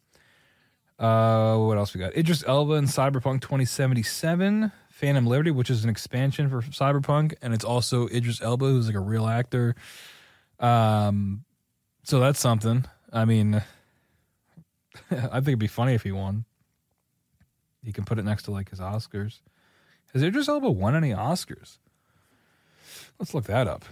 Uh 0.97 1.57
what 1.57 1.77
else 1.77 1.93
we 1.93 1.99
got? 1.99 2.15
Idris 2.15 2.43
Elba 2.47 2.73
in 2.73 2.85
Cyberpunk 2.85 3.41
2077, 3.41 4.71
Phantom 4.89 5.25
Liberty, 5.25 5.51
which 5.51 5.69
is 5.69 5.83
an 5.83 5.89
expansion 5.89 6.49
for 6.49 6.61
Cyberpunk, 6.61 7.35
and 7.41 7.53
it's 7.53 7.65
also 7.65 8.07
Idris 8.07 8.41
Elba, 8.41 8.65
who's 8.65 8.87
like 8.87 8.95
a 8.95 8.99
real 8.99 9.27
actor. 9.27 9.75
Um 10.59 11.43
so 12.03 12.19
that's 12.19 12.39
something. 12.39 12.85
I 13.11 13.25
mean 13.25 13.61
I 15.11 15.39
think 15.39 15.47
it'd 15.49 15.59
be 15.59 15.67
funny 15.67 15.93
if 15.93 16.03
he 16.03 16.11
won. 16.11 16.45
He 17.83 17.91
can 17.91 18.05
put 18.05 18.19
it 18.19 18.25
next 18.25 18.43
to 18.43 18.51
like 18.51 18.69
his 18.69 18.79
Oscars. 18.79 19.39
Has 20.13 20.23
Idris 20.23 20.49
Elba 20.49 20.69
won 20.69 20.95
any 20.95 21.11
Oscars? 21.11 21.77
Let's 23.19 23.33
look 23.33 23.45
that 23.45 23.67
up. 23.67 23.85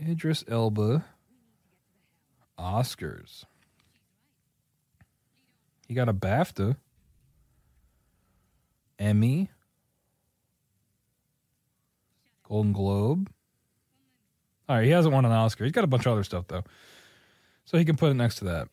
Idris 0.00 0.44
Elba 0.48 1.04
Oscars. 2.58 3.44
He 5.86 5.94
got 5.94 6.08
a 6.08 6.14
BAFTA, 6.14 6.76
Emmy, 8.98 9.50
Golden 12.48 12.72
Globe. 12.72 13.30
All 14.68 14.76
right, 14.76 14.84
he 14.84 14.90
hasn't 14.90 15.14
won 15.14 15.24
an 15.24 15.32
Oscar. 15.32 15.64
He's 15.64 15.72
got 15.72 15.84
a 15.84 15.88
bunch 15.88 16.06
of 16.06 16.12
other 16.12 16.24
stuff 16.24 16.48
though, 16.48 16.64
so 17.64 17.78
he 17.78 17.84
can 17.84 17.96
put 17.96 18.10
it 18.10 18.14
next 18.14 18.36
to 18.36 18.44
that. 18.46 18.68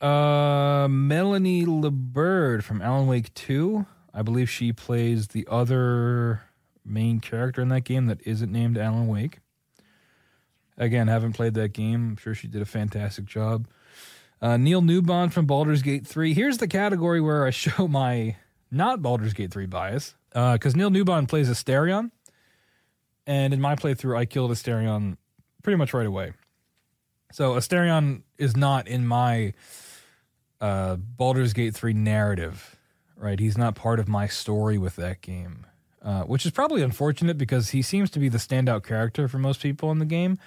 Uh, 0.00 0.86
Melanie 0.88 1.66
Liburd 1.66 2.62
from 2.62 2.80
Alan 2.80 3.06
Wake 3.06 3.34
Two. 3.34 3.86
I 4.14 4.22
believe 4.22 4.48
she 4.48 4.72
plays 4.72 5.28
the 5.28 5.46
other 5.50 6.42
main 6.84 7.20
character 7.20 7.60
in 7.60 7.68
that 7.68 7.82
game 7.82 8.06
that 8.06 8.20
isn't 8.24 8.50
named 8.50 8.78
Alan 8.78 9.06
Wake. 9.08 9.38
Again, 10.76 11.08
haven't 11.08 11.32
played 11.32 11.54
that 11.54 11.72
game. 11.72 12.10
I'm 12.10 12.16
sure 12.16 12.34
she 12.34 12.46
did 12.46 12.62
a 12.62 12.66
fantastic 12.66 13.24
job. 13.24 13.66
Uh, 14.40 14.56
Neil 14.56 14.80
Newbon 14.80 15.32
from 15.32 15.46
Baldur's 15.46 15.82
Gate 15.82 16.06
3. 16.06 16.32
Here's 16.32 16.58
the 16.58 16.68
category 16.68 17.20
where 17.20 17.44
I 17.44 17.50
show 17.50 17.88
my 17.88 18.36
not 18.70 19.02
Baldur's 19.02 19.32
Gate 19.32 19.50
3 19.50 19.66
bias. 19.66 20.14
Because 20.30 20.74
uh, 20.74 20.76
Neil 20.76 20.90
Newbon 20.90 21.26
plays 21.26 21.48
Astarion. 21.48 22.12
And 23.26 23.52
in 23.52 23.60
my 23.60 23.74
playthrough, 23.74 24.16
I 24.16 24.24
killed 24.24 24.52
Astarion 24.52 25.16
pretty 25.62 25.76
much 25.76 25.92
right 25.92 26.06
away. 26.06 26.32
So 27.32 27.54
Astarion 27.54 28.22
is 28.38 28.56
not 28.56 28.88
in 28.88 29.06
my 29.06 29.52
uh, 30.60 30.96
Baldur's 30.96 31.52
Gate 31.52 31.74
3 31.74 31.92
narrative, 31.92 32.76
right? 33.16 33.38
He's 33.38 33.58
not 33.58 33.74
part 33.74 34.00
of 34.00 34.08
my 34.08 34.26
story 34.26 34.78
with 34.78 34.96
that 34.96 35.20
game. 35.20 35.66
Uh, 36.00 36.22
which 36.22 36.46
is 36.46 36.52
probably 36.52 36.80
unfortunate 36.80 37.36
because 37.36 37.70
he 37.70 37.82
seems 37.82 38.08
to 38.08 38.20
be 38.20 38.28
the 38.28 38.38
standout 38.38 38.84
character 38.84 39.26
for 39.26 39.38
most 39.38 39.60
people 39.60 39.90
in 39.90 39.98
the 39.98 40.04
game 40.04 40.38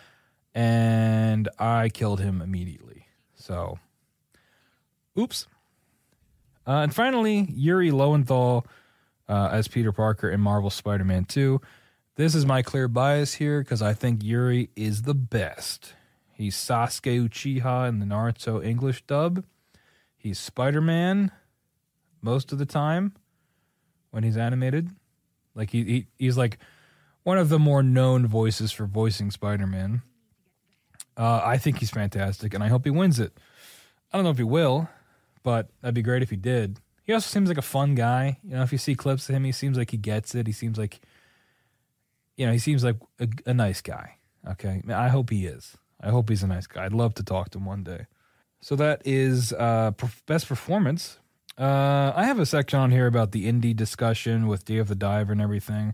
and 0.53 1.49
I 1.59 1.89
killed 1.89 2.19
him 2.19 2.41
immediately. 2.41 3.07
So, 3.35 3.79
oops. 5.17 5.47
Uh, 6.65 6.83
and 6.83 6.93
finally, 6.93 7.47
Yuri 7.49 7.91
Lowenthal 7.91 8.65
uh, 9.27 9.49
as 9.51 9.67
Peter 9.67 9.91
Parker 9.91 10.29
in 10.29 10.41
Marvel 10.41 10.69
Spider 10.69 11.05
Man 11.05 11.25
2. 11.25 11.61
This 12.15 12.35
is 12.35 12.45
my 12.45 12.61
clear 12.61 12.87
bias 12.87 13.35
here 13.35 13.61
because 13.61 13.81
I 13.81 13.93
think 13.93 14.23
Yuri 14.23 14.69
is 14.75 15.03
the 15.03 15.15
best. 15.15 15.93
He's 16.33 16.55
Sasuke 16.55 17.29
Uchiha 17.29 17.87
in 17.87 17.99
the 17.99 18.05
Naruto 18.05 18.63
English 18.63 19.03
dub. 19.03 19.43
He's 20.21 20.37
Spider 20.37 20.81
Man 20.81 21.31
most 22.21 22.51
of 22.51 22.59
the 22.59 22.65
time 22.65 23.15
when 24.11 24.23
he's 24.23 24.37
animated. 24.37 24.91
Like 25.55 25.71
he, 25.71 25.83
he 25.83 26.07
he's 26.19 26.37
like 26.37 26.59
one 27.23 27.39
of 27.39 27.49
the 27.49 27.57
more 27.57 27.81
known 27.81 28.27
voices 28.27 28.71
for 28.71 28.85
voicing 28.85 29.31
Spider 29.31 29.65
Man. 29.65 30.03
Uh, 31.17 31.41
I 31.43 31.57
think 31.57 31.79
he's 31.79 31.89
fantastic, 31.89 32.53
and 32.53 32.63
I 32.63 32.67
hope 32.67 32.85
he 32.85 32.91
wins 32.91 33.19
it. 33.19 33.35
I 34.13 34.17
don't 34.17 34.23
know 34.23 34.29
if 34.29 34.37
he 34.37 34.43
will, 34.43 34.89
but 35.41 35.69
that'd 35.81 35.95
be 35.95 36.03
great 36.03 36.21
if 36.21 36.29
he 36.29 36.35
did. 36.35 36.79
He 37.03 37.13
also 37.13 37.27
seems 37.27 37.49
like 37.49 37.57
a 37.57 37.63
fun 37.63 37.95
guy. 37.95 38.37
You 38.43 38.55
know, 38.55 38.61
if 38.61 38.71
you 38.71 38.77
see 38.77 38.93
clips 38.93 39.27
of 39.27 39.35
him, 39.35 39.43
he 39.43 39.51
seems 39.51 39.75
like 39.75 39.89
he 39.89 39.97
gets 39.97 40.35
it. 40.35 40.45
He 40.45 40.53
seems 40.53 40.77
like, 40.77 41.01
you 42.37 42.45
know, 42.45 42.51
he 42.51 42.59
seems 42.59 42.83
like 42.83 42.97
a, 43.19 43.27
a 43.47 43.53
nice 43.55 43.81
guy. 43.81 44.17
Okay, 44.47 44.83
I 44.87 45.09
hope 45.09 45.31
he 45.31 45.47
is. 45.47 45.77
I 45.99 46.09
hope 46.09 46.29
he's 46.29 46.43
a 46.43 46.47
nice 46.47 46.67
guy. 46.67 46.85
I'd 46.85 46.93
love 46.93 47.15
to 47.15 47.23
talk 47.23 47.49
to 47.51 47.57
him 47.57 47.65
one 47.65 47.83
day. 47.83 48.05
So 48.61 48.75
that 48.75 49.01
is 49.05 49.53
uh, 49.53 49.91
best 50.27 50.47
performance. 50.47 51.19
Uh, 51.57 52.13
I 52.15 52.25
have 52.25 52.39
a 52.39 52.45
section 52.45 52.79
on 52.79 52.91
here 52.91 53.07
about 53.07 53.31
the 53.31 53.51
indie 53.51 53.75
discussion 53.75 54.47
with 54.47 54.65
Dave 54.65 54.87
the 54.87 54.95
Diver 54.95 55.31
and 55.31 55.41
everything. 55.41 55.93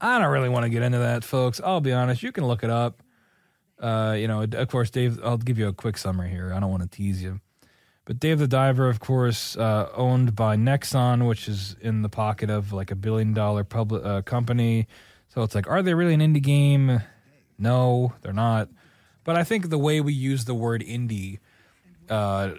I 0.00 0.18
don't 0.18 0.30
really 0.30 0.48
want 0.48 0.64
to 0.64 0.70
get 0.70 0.82
into 0.82 0.98
that, 0.98 1.24
folks. 1.24 1.60
I'll 1.62 1.80
be 1.80 1.92
honest. 1.92 2.22
You 2.22 2.32
can 2.32 2.46
look 2.46 2.64
it 2.64 2.70
up. 2.70 3.02
Uh, 3.78 4.14
you 4.18 4.28
know, 4.28 4.42
of 4.42 4.68
course, 4.68 4.90
Dave. 4.90 5.20
I'll 5.24 5.38
give 5.38 5.58
you 5.58 5.68
a 5.68 5.72
quick 5.72 5.96
summary 5.96 6.30
here. 6.30 6.52
I 6.52 6.60
don't 6.60 6.70
want 6.70 6.82
to 6.82 6.88
tease 6.88 7.22
you, 7.22 7.40
but 8.04 8.20
Dave 8.20 8.38
the 8.38 8.48
Diver, 8.48 8.88
of 8.88 9.00
course, 9.00 9.56
uh, 9.56 9.88
owned 9.94 10.34
by 10.34 10.56
Nexon, 10.56 11.26
which 11.26 11.48
is 11.48 11.76
in 11.80 12.02
the 12.02 12.08
pocket 12.08 12.50
of 12.50 12.72
like 12.72 12.90
a 12.90 12.94
billion 12.94 13.32
dollar 13.32 13.64
public 13.64 14.04
uh, 14.04 14.22
company. 14.22 14.86
So 15.28 15.42
it's 15.42 15.54
like, 15.54 15.68
are 15.68 15.82
they 15.82 15.94
really 15.94 16.14
an 16.14 16.20
indie 16.20 16.42
game? 16.42 17.00
No, 17.58 18.14
they're 18.22 18.32
not. 18.32 18.68
But 19.24 19.36
I 19.36 19.44
think 19.44 19.70
the 19.70 19.78
way 19.78 20.00
we 20.00 20.12
use 20.12 20.44
the 20.44 20.54
word 20.54 20.82
indie, 20.82 21.38
uh, 22.10 22.54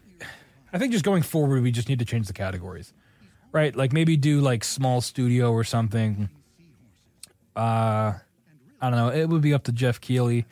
I 0.74 0.78
think 0.78 0.92
just 0.92 1.06
going 1.06 1.24
forward, 1.24 1.62
we 1.62 1.72
just 1.72 1.90
need 1.90 2.00
to 2.00 2.06
change 2.06 2.28
the 2.28 2.34
categories, 2.34 2.94
right? 3.52 3.76
Like 3.76 3.92
maybe 3.94 4.18
do 4.18 4.40
like 4.40 4.64
small 4.64 5.02
studio 5.02 5.52
or 5.52 5.64
something. 5.64 6.30
Uh, 7.56 8.14
I 8.82 8.90
don't 8.90 8.92
know. 8.94 9.10
It 9.10 9.30
would 9.30 9.42
be 9.42 9.54
up 9.54 9.64
to 9.66 9.72
Geoff 9.72 10.00
Keighley. 10.00 10.46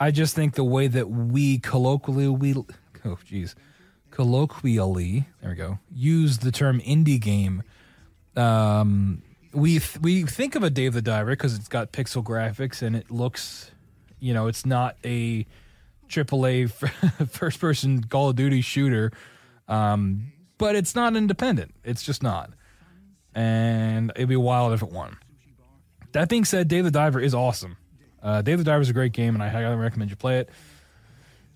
I 0.00 0.10
just 0.10 0.34
think 0.34 0.54
the 0.54 0.64
way 0.64 0.88
that 0.88 1.08
we 1.08 1.58
colloquially 1.58 2.28
we 2.28 2.54
oh 3.04 3.18
jeez 3.30 3.54
colloquially 4.10 5.26
there 5.40 5.50
we 5.50 5.56
go 5.56 5.78
use 5.94 6.38
the 6.38 6.50
term 6.50 6.80
indie 6.80 7.20
game. 7.20 7.62
Um, 8.36 9.22
we 9.52 9.78
th- 9.78 9.98
we 10.00 10.24
think 10.24 10.56
of 10.56 10.62
a 10.62 10.70
Dave 10.70 10.94
the 10.94 11.02
Diver 11.02 11.30
because 11.30 11.54
it's 11.54 11.68
got 11.68 11.92
pixel 11.92 12.24
graphics 12.24 12.82
and 12.82 12.96
it 12.96 13.10
looks, 13.10 13.70
you 14.18 14.34
know, 14.34 14.48
it's 14.48 14.66
not 14.66 14.96
a 15.04 15.46
AAA 16.08 16.70
first 17.30 17.60
person 17.60 18.02
Call 18.04 18.30
of 18.30 18.36
Duty 18.36 18.60
shooter, 18.60 19.12
um, 19.68 20.32
but 20.58 20.76
it's 20.76 20.94
not 20.94 21.16
independent. 21.16 21.74
It's 21.84 22.02
just 22.02 22.22
not, 22.22 22.50
and 23.34 24.12
it'd 24.16 24.28
be 24.28 24.36
wild 24.36 24.72
if 24.72 24.82
it 24.82 24.90
won. 24.90 25.16
That 26.12 26.28
being 26.28 26.44
said, 26.44 26.68
Dave 26.68 26.84
the 26.84 26.90
Diver 26.90 27.20
is 27.20 27.34
awesome. 27.34 27.76
Uh, 28.22 28.40
Dave 28.40 28.58
the 28.58 28.64
Diver 28.64 28.80
is 28.80 28.88
a 28.88 28.94
great 28.94 29.12
game, 29.12 29.34
and 29.34 29.42
I 29.42 29.48
highly 29.48 29.76
recommend 29.76 30.10
you 30.10 30.16
play 30.16 30.38
it. 30.38 30.48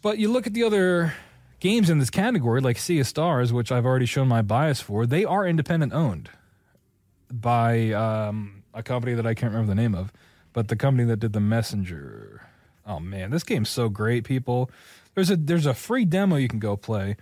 But 0.02 0.18
you 0.18 0.30
look 0.30 0.46
at 0.46 0.54
the 0.54 0.64
other 0.64 1.14
games 1.60 1.90
in 1.90 1.98
this 1.98 2.10
category, 2.10 2.60
like 2.60 2.78
Sea 2.78 3.00
of 3.00 3.06
Stars, 3.06 3.52
which 3.52 3.72
I've 3.72 3.86
already 3.86 4.06
shown 4.06 4.28
my 4.28 4.42
bias 4.42 4.80
for, 4.80 5.06
they 5.06 5.24
are 5.24 5.46
independent 5.46 5.92
owned 5.92 6.30
by 7.30 7.92
um, 7.92 8.62
a 8.74 8.82
company 8.82 9.14
that 9.14 9.26
I 9.26 9.34
can't 9.34 9.52
remember 9.52 9.74
the 9.74 9.80
name 9.80 9.94
of, 9.94 10.12
but 10.52 10.68
the 10.68 10.76
company 10.76 11.04
that 11.08 11.18
did 11.18 11.32
the 11.32 11.40
Messenger. 11.40 12.47
Oh 12.88 12.98
man, 12.98 13.30
this 13.30 13.44
game's 13.44 13.68
so 13.68 13.90
great, 13.90 14.24
people. 14.24 14.70
There's 15.14 15.30
a 15.30 15.36
there's 15.36 15.66
a 15.66 15.74
free 15.74 16.06
demo 16.06 16.36
you 16.36 16.48
can 16.48 16.58
go 16.58 16.76
play. 16.76 17.16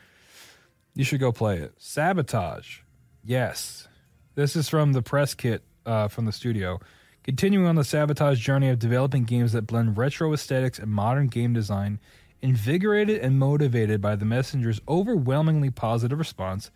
You 0.95 1.05
should 1.05 1.21
go 1.21 1.33
play 1.33 1.59
it. 1.59 1.75
Sabotage. 1.77 2.79
Yes. 3.25 3.89
This 4.37 4.55
is 4.55 4.69
from 4.69 4.93
the 4.93 5.03
press 5.03 5.35
kit 5.35 5.63
uh, 5.85 6.09
from 6.09 6.25
the 6.25 6.33
studio. 6.33 6.79
Continuing 7.25 7.67
on 7.67 7.75
the 7.75 7.85
sabotage 7.85 8.39
journey 8.39 8.69
of 8.69 8.79
developing 8.79 9.25
games 9.25 9.53
that 9.53 9.67
blend 9.67 9.99
retro 9.99 10.33
aesthetics 10.33 10.79
and 10.79 10.93
modern 10.93 11.27
game 11.27 11.53
design, 11.53 11.99
invigorated 12.41 13.21
and 13.21 13.39
motivated 13.39 14.01
by 14.01 14.15
the 14.15 14.25
messenger's 14.25 14.81
overwhelmingly 14.89 15.71
positive 15.71 16.19
response, 16.19 16.71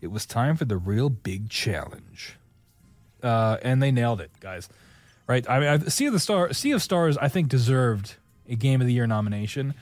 it 0.00 0.06
was 0.06 0.24
time 0.24 0.56
for 0.56 0.64
the 0.64 0.78
real 0.78 1.10
big 1.10 1.50
challenge. 1.50 2.38
Uh, 3.22 3.58
and 3.62 3.82
they 3.82 3.90
nailed 3.90 4.20
it, 4.20 4.30
guys. 4.40 4.68
Right? 5.26 5.48
I 5.50 5.60
mean, 5.60 5.68
I, 5.68 5.78
sea 5.88 6.06
of 6.06 6.14
the 6.14 6.18
Star, 6.18 6.52
Sea 6.54 6.72
of 6.72 6.82
Stars, 6.82 7.18
I 7.18 7.28
think 7.28 7.48
deserved 7.48 8.16
a 8.50 8.56
Game 8.56 8.80
of 8.80 8.86
the 8.86 8.92
Year 8.92 9.06
nomination. 9.06 9.74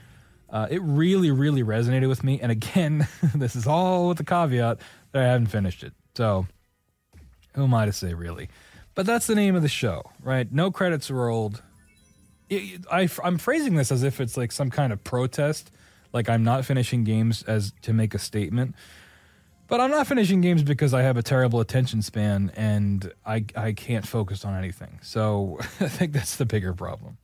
Uh, 0.51 0.67
it 0.71 0.81
really, 0.83 1.31
really 1.31 1.63
resonated 1.63 2.09
with 2.09 2.25
me. 2.25 2.41
And 2.41 2.53
again, 2.53 3.07
this 3.35 3.57
is 3.57 3.67
all 3.67 4.09
with 4.09 4.19
the 4.19 4.25
caveat 4.25 4.79
that 5.13 5.23
I 5.23 5.27
haven't 5.27 5.49
finished 5.49 5.83
it. 5.83 5.93
So, 6.15 6.47
who 7.55 7.65
am 7.65 7.75
I 7.75 7.87
to 7.87 7.93
say, 7.93 8.15
really? 8.15 8.49
But 8.95 9.07
that's 9.07 9.27
the 9.27 9.35
name 9.35 9.55
of 9.55 9.63
the 9.63 9.69
show, 9.69 10.11
right? 10.23 10.51
No 10.51 10.71
credits 10.71 11.11
rolled. 11.11 11.63
I, 12.51 13.09
I'm 13.23 13.39
phrasing 13.39 13.77
this 13.77 13.93
as 13.93 14.03
if 14.03 14.21
it's 14.21 14.37
like 14.37 14.53
some 14.53 14.71
kind 14.71 14.93
of 14.93 15.05
protest, 15.05 15.71
like 16.13 16.29
I'm 16.29 16.43
not 16.43 16.65
finishing 16.65 17.05
games 17.05 17.43
as 17.43 17.73
to 17.83 17.93
make 17.93 18.15
a 18.15 18.19
statement. 18.19 18.75
But 19.69 19.83
I'm 19.83 19.91
not 19.91 20.07
finishing 20.07 20.41
games 20.41 20.63
because 20.63 20.95
I 20.95 21.03
have 21.03 21.19
a 21.19 21.23
terrible 21.23 21.61
attention 21.61 22.01
span 22.01 22.51
and 22.57 23.13
I 23.25 23.45
I 23.55 23.73
can't 23.73 24.07
focus 24.07 24.47
on 24.47 24.57
anything. 24.57 24.99
So 25.03 25.59
I 25.81 25.89
think 25.89 26.13
that's 26.13 26.37
the 26.37 26.47
bigger 26.47 26.73
problem. 26.73 27.19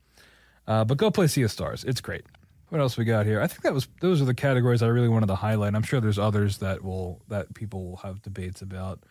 Uh, 0.67 0.83
but 0.83 0.97
go 0.97 1.11
play 1.11 1.27
Sea 1.27 1.43
of 1.43 1.51
Stars. 1.51 1.83
It's 1.83 2.01
great. 2.01 2.25
What 2.69 2.81
else 2.81 2.97
we 2.97 3.05
got 3.05 3.25
here? 3.25 3.41
I 3.41 3.47
think 3.47 3.61
that 3.61 3.73
was 3.73 3.87
those 4.01 4.21
are 4.21 4.25
the 4.25 4.33
categories 4.33 4.81
I 4.81 4.87
really 4.87 5.07
wanted 5.07 5.27
to 5.27 5.35
highlight. 5.35 5.75
I'm 5.75 5.83
sure 5.83 6.01
there's 6.01 6.19
others 6.19 6.57
that 6.57 6.83
will 6.83 7.21
that 7.27 7.53
people 7.53 7.85
will 7.89 7.97
have 7.97 8.21
debates 8.21 8.61
about. 8.61 9.03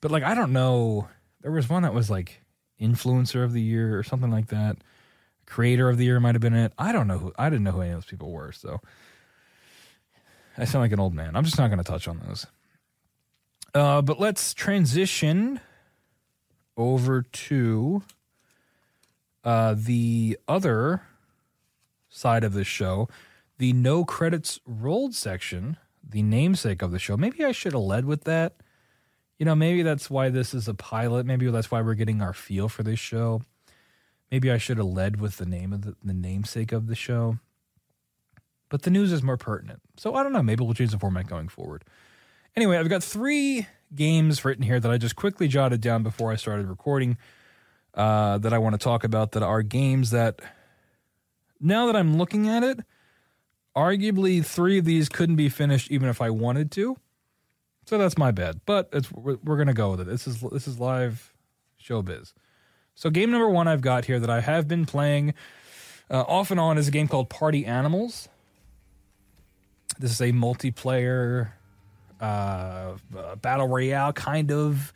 But 0.00 0.10
like 0.10 0.22
I 0.22 0.34
don't 0.34 0.52
know 0.52 1.08
there 1.42 1.50
was 1.50 1.68
one 1.68 1.82
that 1.82 1.94
was 1.94 2.10
like 2.10 2.42
influencer 2.80 3.42
of 3.44 3.52
the 3.52 3.60
year 3.62 3.98
or 3.98 4.02
something 4.02 4.30
like 4.30 4.48
that. 4.48 4.76
creator 5.46 5.88
of 5.88 5.98
the 5.98 6.04
year 6.04 6.20
might 6.20 6.34
have 6.34 6.42
been 6.42 6.54
it. 6.54 6.72
I 6.78 6.92
don't 6.92 7.08
know 7.08 7.18
who. 7.18 7.32
I 7.38 7.50
didn't 7.50 7.64
know 7.64 7.72
who 7.72 7.80
any 7.80 7.90
of 7.90 7.96
those 7.96 8.04
people 8.06 8.30
were. 8.30 8.52
So 8.52 8.80
I 10.56 10.64
sound 10.64 10.82
like 10.82 10.92
an 10.92 11.00
old 11.00 11.14
man. 11.14 11.34
I'm 11.34 11.44
just 11.44 11.58
not 11.58 11.68
going 11.68 11.78
to 11.78 11.84
touch 11.84 12.06
on 12.06 12.20
those. 12.26 12.46
Uh, 13.74 14.02
but 14.02 14.20
let's 14.20 14.54
transition 14.54 15.60
over 16.76 17.22
to 17.22 18.02
uh, 19.44 19.74
the 19.76 20.38
other 20.48 21.02
side 22.08 22.44
of 22.44 22.52
the 22.52 22.64
show, 22.64 23.08
the 23.58 23.72
no 23.72 24.04
credits 24.04 24.60
rolled 24.66 25.14
section, 25.14 25.76
the 26.06 26.22
namesake 26.22 26.82
of 26.82 26.90
the 26.90 26.98
show. 26.98 27.16
Maybe 27.16 27.44
I 27.44 27.52
should 27.52 27.72
have 27.72 27.82
led 27.82 28.04
with 28.04 28.24
that. 28.24 28.56
You 29.38 29.46
know, 29.46 29.54
maybe 29.54 29.82
that's 29.82 30.10
why 30.10 30.28
this 30.28 30.52
is 30.52 30.68
a 30.68 30.74
pilot. 30.74 31.24
Maybe 31.24 31.50
that's 31.50 31.70
why 31.70 31.80
we're 31.80 31.94
getting 31.94 32.20
our 32.20 32.34
feel 32.34 32.68
for 32.68 32.82
this 32.82 32.98
show. 32.98 33.42
Maybe 34.30 34.50
I 34.50 34.58
should 34.58 34.76
have 34.76 34.86
led 34.86 35.20
with 35.20 35.38
the 35.38 35.46
name 35.46 35.72
of 35.72 35.82
the, 35.82 35.96
the 36.04 36.12
namesake 36.12 36.72
of 36.72 36.86
the 36.86 36.94
show. 36.94 37.38
But 38.68 38.82
the 38.82 38.90
news 38.90 39.12
is 39.12 39.22
more 39.22 39.36
pertinent. 39.36 39.80
So 39.96 40.14
I 40.14 40.22
don't 40.22 40.32
know. 40.32 40.42
Maybe 40.42 40.62
we'll 40.62 40.74
change 40.74 40.92
the 40.92 40.98
format 40.98 41.26
going 41.26 41.48
forward. 41.48 41.84
Anyway, 42.54 42.76
I've 42.76 42.88
got 42.88 43.02
three 43.02 43.66
games 43.94 44.44
written 44.44 44.62
here 44.62 44.78
that 44.78 44.90
I 44.90 44.98
just 44.98 45.16
quickly 45.16 45.48
jotted 45.48 45.80
down 45.80 46.02
before 46.02 46.30
I 46.30 46.36
started 46.36 46.66
recording 46.66 47.16
uh, 47.94 48.38
that 48.38 48.52
I 48.52 48.58
want 48.58 48.74
to 48.74 48.78
talk 48.78 49.04
about 49.04 49.32
that 49.32 49.42
are 49.42 49.62
games 49.62 50.10
that, 50.10 50.40
now 51.60 51.86
that 51.86 51.96
I'm 51.96 52.16
looking 52.16 52.48
at 52.48 52.62
it, 52.62 52.80
arguably 53.76 54.44
three 54.44 54.78
of 54.78 54.84
these 54.84 55.08
couldn't 55.08 55.36
be 55.36 55.48
finished 55.48 55.90
even 55.90 56.08
if 56.08 56.20
I 56.20 56.30
wanted 56.30 56.70
to. 56.72 56.96
So 57.86 57.98
that's 57.98 58.16
my 58.16 58.30
bad, 58.30 58.60
but 58.66 58.88
it's 58.92 59.10
we're, 59.10 59.38
we're 59.42 59.56
gonna 59.56 59.74
go 59.74 59.90
with 59.90 60.00
it. 60.02 60.06
This 60.06 60.26
is 60.26 60.40
this 60.52 60.68
is 60.68 60.78
live 60.78 61.32
showbiz. 61.82 62.32
So 62.94 63.10
game 63.10 63.30
number 63.30 63.48
one 63.48 63.66
I've 63.66 63.80
got 63.80 64.04
here 64.04 64.20
that 64.20 64.30
I 64.30 64.40
have 64.40 64.68
been 64.68 64.86
playing 64.86 65.34
uh, 66.10 66.20
off 66.20 66.50
and 66.50 66.60
on 66.60 66.78
is 66.78 66.88
a 66.88 66.90
game 66.90 67.08
called 67.08 67.30
Party 67.30 67.64
Animals. 67.66 68.28
This 69.98 70.12
is 70.12 70.20
a 70.20 70.32
multiplayer 70.32 71.50
uh, 72.20 72.24
uh, 73.16 73.36
battle 73.36 73.66
royale 73.68 74.12
kind 74.12 74.52
of. 74.52 74.92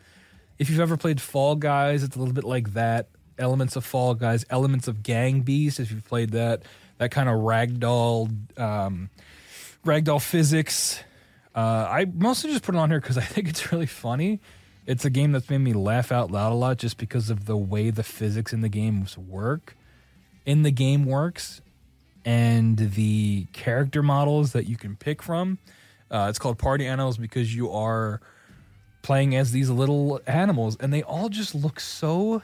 If 0.58 0.70
you've 0.70 0.80
ever 0.80 0.96
played 0.96 1.20
Fall 1.20 1.56
Guys, 1.56 2.02
it's 2.02 2.16
a 2.16 2.18
little 2.18 2.34
bit 2.34 2.44
like 2.44 2.74
that. 2.74 3.08
Elements 3.38 3.76
of 3.76 3.84
Fall 3.84 4.14
Guys, 4.14 4.44
elements 4.50 4.86
of 4.86 5.02
Gang 5.02 5.40
Beast. 5.40 5.80
If 5.80 5.90
you've 5.90 6.04
played 6.04 6.30
that, 6.30 6.62
that 6.98 7.10
kind 7.10 7.28
of 7.28 7.36
ragdoll, 7.36 8.30
um, 8.58 9.10
ragdoll 9.84 10.22
physics. 10.22 11.02
Uh, 11.54 11.86
I 11.88 12.06
mostly 12.12 12.50
just 12.50 12.62
put 12.62 12.74
it 12.74 12.78
on 12.78 12.90
here 12.90 13.00
because 13.00 13.18
I 13.18 13.22
think 13.24 13.48
it's 13.48 13.72
really 13.72 13.86
funny. 13.86 14.40
It's 14.86 15.04
a 15.04 15.10
game 15.10 15.32
that's 15.32 15.48
made 15.48 15.58
me 15.58 15.72
laugh 15.72 16.12
out 16.12 16.30
loud 16.30 16.52
a 16.52 16.54
lot 16.54 16.78
just 16.78 16.98
because 16.98 17.30
of 17.30 17.46
the 17.46 17.56
way 17.56 17.90
the 17.90 18.02
physics 18.02 18.52
in 18.52 18.60
the 18.60 18.68
games 18.68 19.16
work. 19.16 19.76
In 20.44 20.62
the 20.62 20.70
game 20.70 21.06
works, 21.06 21.62
and 22.24 22.76
the 22.76 23.46
character 23.52 24.02
models 24.02 24.52
that 24.52 24.66
you 24.66 24.76
can 24.76 24.96
pick 24.96 25.22
from. 25.22 25.58
Uh, 26.10 26.26
it's 26.30 26.38
called 26.38 26.58
Party 26.58 26.86
Animals 26.86 27.18
because 27.18 27.54
you 27.54 27.70
are 27.70 28.20
playing 29.04 29.36
as 29.36 29.52
these 29.52 29.70
little 29.70 30.20
animals, 30.26 30.76
and 30.80 30.92
they 30.92 31.02
all 31.02 31.28
just 31.28 31.54
look 31.54 31.78
so 31.78 32.42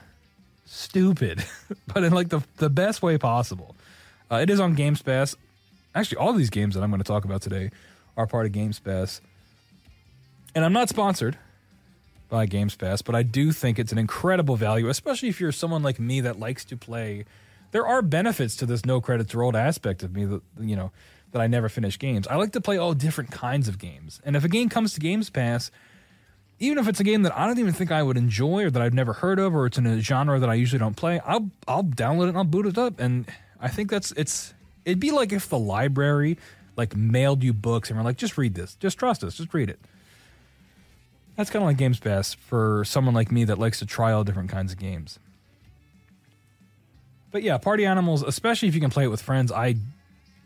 stupid, 0.66 1.44
but 1.92 2.04
in 2.04 2.12
like 2.12 2.28
the 2.28 2.42
the 2.58 2.70
best 2.70 3.02
way 3.02 3.18
possible. 3.18 3.74
Uh, 4.30 4.36
it 4.36 4.48
is 4.48 4.60
on 4.60 4.74
Games 4.74 5.02
Pass. 5.02 5.34
Actually, 5.92 6.18
all 6.18 6.32
these 6.32 6.50
games 6.50 6.76
that 6.76 6.84
I'm 6.84 6.90
going 6.90 7.02
to 7.02 7.08
talk 7.08 7.24
about 7.24 7.42
today 7.42 7.72
are 8.16 8.28
part 8.28 8.46
of 8.46 8.52
Games 8.52 8.78
Pass, 8.78 9.20
and 10.54 10.64
I'm 10.64 10.72
not 10.72 10.88
sponsored 10.88 11.36
by 12.28 12.46
Games 12.46 12.76
Pass, 12.76 13.02
but 13.02 13.16
I 13.16 13.24
do 13.24 13.50
think 13.50 13.80
it's 13.80 13.90
an 13.90 13.98
incredible 13.98 14.54
value, 14.54 14.88
especially 14.88 15.30
if 15.30 15.40
you're 15.40 15.50
someone 15.50 15.82
like 15.82 15.98
me 15.98 16.20
that 16.20 16.38
likes 16.38 16.64
to 16.66 16.76
play. 16.76 17.24
There 17.72 17.86
are 17.86 18.02
benefits 18.02 18.54
to 18.56 18.66
this 18.66 18.84
no 18.84 19.00
credits 19.00 19.34
rolled 19.34 19.56
aspect 19.56 20.02
of 20.02 20.14
me 20.14 20.26
that 20.26 20.42
you 20.60 20.76
know 20.76 20.92
that 21.32 21.40
I 21.40 21.46
never 21.46 21.70
finish 21.70 21.98
games. 21.98 22.28
I 22.28 22.36
like 22.36 22.52
to 22.52 22.60
play 22.60 22.76
all 22.76 22.92
different 22.92 23.30
kinds 23.30 23.66
of 23.66 23.78
games. 23.78 24.20
And 24.24 24.36
if 24.36 24.44
a 24.44 24.48
game 24.48 24.68
comes 24.68 24.92
to 24.94 25.00
Games 25.00 25.30
Pass, 25.30 25.70
even 26.60 26.76
if 26.76 26.86
it's 26.86 27.00
a 27.00 27.04
game 27.04 27.22
that 27.22 27.36
I 27.36 27.46
don't 27.46 27.58
even 27.58 27.72
think 27.72 27.90
I 27.90 28.02
would 28.02 28.18
enjoy 28.18 28.64
or 28.64 28.70
that 28.70 28.80
I've 28.80 28.94
never 28.94 29.14
heard 29.14 29.38
of 29.38 29.54
or 29.54 29.66
it's 29.66 29.78
in 29.78 29.86
a 29.86 30.00
genre 30.00 30.38
that 30.38 30.48
I 30.48 30.54
usually 30.54 30.78
don't 30.78 30.96
play, 30.96 31.18
I'll 31.24 31.50
I'll 31.66 31.82
download 31.82 32.26
it 32.26 32.28
and 32.30 32.38
I'll 32.38 32.44
boot 32.44 32.66
it 32.66 32.78
up. 32.78 33.00
And 33.00 33.26
I 33.60 33.68
think 33.68 33.90
that's 33.90 34.12
it's 34.12 34.52
it'd 34.84 35.00
be 35.00 35.10
like 35.10 35.32
if 35.32 35.48
the 35.48 35.58
library 35.58 36.38
like 36.76 36.94
mailed 36.94 37.42
you 37.42 37.54
books 37.54 37.88
and 37.88 37.98
were 37.98 38.04
like, 38.04 38.18
just 38.18 38.38
read 38.38 38.54
this, 38.54 38.76
just 38.76 38.98
trust 38.98 39.24
us, 39.24 39.36
just 39.36 39.52
read 39.54 39.70
it. 39.70 39.80
That's 41.36 41.48
kind 41.48 41.62
of 41.62 41.66
like 41.66 41.78
Games 41.78 41.98
Pass 41.98 42.34
for 42.34 42.84
someone 42.84 43.14
like 43.14 43.32
me 43.32 43.44
that 43.44 43.58
likes 43.58 43.78
to 43.78 43.86
try 43.86 44.12
all 44.12 44.24
different 44.24 44.50
kinds 44.50 44.72
of 44.72 44.78
games. 44.78 45.18
But 47.30 47.42
yeah, 47.42 47.56
Party 47.56 47.86
Animals, 47.86 48.22
especially 48.22 48.68
if 48.68 48.74
you 48.74 48.80
can 48.80 48.90
play 48.90 49.04
it 49.04 49.08
with 49.08 49.22
friends, 49.22 49.50
I 49.50 49.76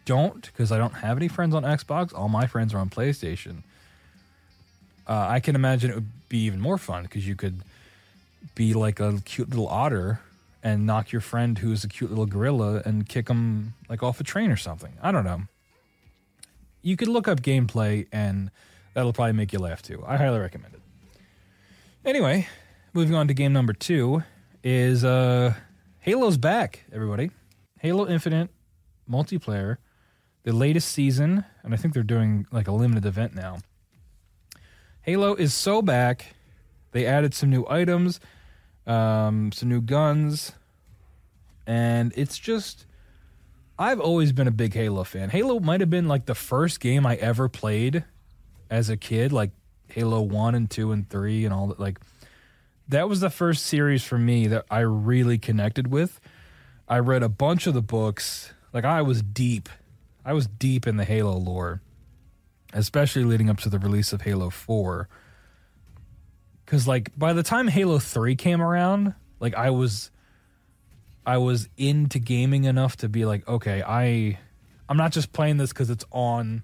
don't 0.05 0.43
because 0.43 0.71
I 0.71 0.79
don't 0.79 0.93
have 0.93 1.17
any 1.17 1.27
friends 1.27 1.55
on 1.55 1.65
Xbox. 1.65 2.17
All 2.17 2.29
my 2.29 2.47
friends 2.47 2.73
are 2.73 2.79
on 2.79 2.91
PlayStation. 2.91 3.63
Uh, 5.07 5.27
I 5.29 5.41
can 5.41 5.55
imagine 5.55 5.91
it 5.91 5.95
would 5.95 6.29
be 6.29 6.45
even 6.45 6.61
more 6.61 6.79
fun 6.79 7.05
because 7.05 7.27
you 7.27 7.37
could 7.37 7.61
be 8.55 8.75
like 8.75 9.01
a 9.01 9.21
cute 9.25 9.51
little 9.51 9.69
otter 9.69 10.21
and 10.63 10.87
knock 10.87 11.13
your 11.13 11.21
friend 11.21 11.59
who's 11.59 11.85
a 11.85 11.89
cute 11.89 12.11
little 12.11 12.27
gorilla 12.27 12.83
and 12.85 13.09
kick 13.09 13.29
him 13.29 13.75
like 13.89 14.03
off 14.03 14.21
a 14.21 14.25
train 14.25 14.51
or 14.51 14.57
something. 14.57 14.93
I 15.03 15.13
don't 15.13 15.25
know. 15.25 15.43
You 16.83 16.97
could 16.97 17.09
look 17.09 17.29
up 17.29 17.41
gameplay 17.41 18.07
and 18.13 18.51
that'll 18.95 19.13
probably 19.13 19.33
make 19.33 19.53
you 19.53 19.59
laugh 19.59 19.83
too. 19.83 20.03
I 20.07 20.17
highly 20.17 20.39
recommend 20.39 20.75
it. 20.75 20.81
Anyway, 22.05 22.49
moving 22.93 23.15
on 23.15 23.29
to 23.29 23.35
game 23.35 23.53
number 23.53 23.73
two 23.73 24.23
is 24.63 25.05
uh 25.05 25.55
Halo's 26.01 26.37
back, 26.37 26.85
everybody. 26.93 27.31
Halo 27.81 28.07
Infinite 28.07 28.51
multiplayer 29.11 29.79
the 30.45 30.53
latest 30.53 30.89
season, 30.91 31.45
and 31.63 31.75
I 31.75 31.77
think 31.77 31.95
they're 31.95 32.03
doing 32.03 32.47
like 32.53 32.69
a 32.69 32.73
limited 32.73 33.07
event 33.07 33.35
now. 33.35 33.59
Halo 35.05 35.35
is 35.35 35.55
so 35.55 35.83
back. 35.83 36.35
They 36.93 37.07
added 37.07 37.35
some 37.35 37.51
new 37.51 37.65
items, 37.69 38.21
um, 38.87 39.53
some 39.53 39.69
new 39.69 39.81
guns, 39.81 40.53
and 41.67 42.13
it's 42.17 42.39
just. 42.39 42.87
I've 43.77 43.99
always 43.99 44.31
been 44.31 44.47
a 44.47 44.53
big 44.53 44.73
Halo 44.73 45.03
fan. 45.03 45.31
Halo 45.31 45.59
might 45.59 45.81
have 45.81 45.91
been 45.91 46.07
like 46.07 46.27
the 46.27 46.35
first 46.35 46.79
game 46.79 47.05
I 47.05 47.17
ever 47.17 47.49
played 47.49 48.05
as 48.71 48.89
a 48.89 48.97
kid, 48.97 49.33
like 49.33 49.51
Halo 49.89 50.21
1 50.21 50.55
and 50.55 50.71
2 50.71 50.93
and 50.93 51.11
3 51.11 51.45
and 51.45 51.53
all 51.53 51.67
that. 51.67 51.81
Like, 51.81 51.99
that 52.87 53.09
was 53.09 53.19
the 53.19 53.31
first 53.31 53.67
series 53.67 54.05
for 54.05 54.17
me 54.17 54.47
that 54.47 54.65
I 54.71 54.81
really 54.81 55.39
connected 55.39 55.89
with. 55.89 56.21
I 56.89 57.01
read 57.01 57.25
a 57.25 57.29
bunch 57.29 57.67
of 57.67 57.75
the 57.75 57.83
books. 57.83 58.53
Like, 58.73 58.85
I 58.85 59.03
was 59.03 59.23
deep 59.23 59.69
I 60.25 60.33
was 60.33 60.47
deep 60.47 60.87
in 60.87 60.97
the 60.97 61.05
Halo 61.05 61.37
lore, 61.37 61.83
especially 62.75 63.25
leading 63.25 63.49
up 63.49 63.59
to 63.61 63.69
the 63.69 63.79
release 63.79 64.13
of 64.13 64.23
Halo 64.23 64.51
4. 64.51 65.09
Cuz 66.67 66.87
like 66.89 67.17
by 67.17 67.33
the 67.33 67.43
time 67.43 67.69
Halo 67.69 67.99
3 67.99 68.37
came 68.37 68.61
around, 68.61 69.15
like 69.41 69.55
I 69.55 69.71
was 69.71 70.11
I 71.27 71.39
was 71.39 71.69
into 71.77 72.19
gaming 72.19 72.65
enough 72.65 72.97
to 72.99 73.09
be 73.09 73.25
like, 73.25 73.47
okay, 73.49 73.83
I 73.83 74.39
I'm 74.89 74.97
not 74.97 75.13
just 75.13 75.33
playing 75.33 75.57
this 75.57 75.73
cuz 75.73 75.89
it's 75.89 76.05
on 76.11 76.63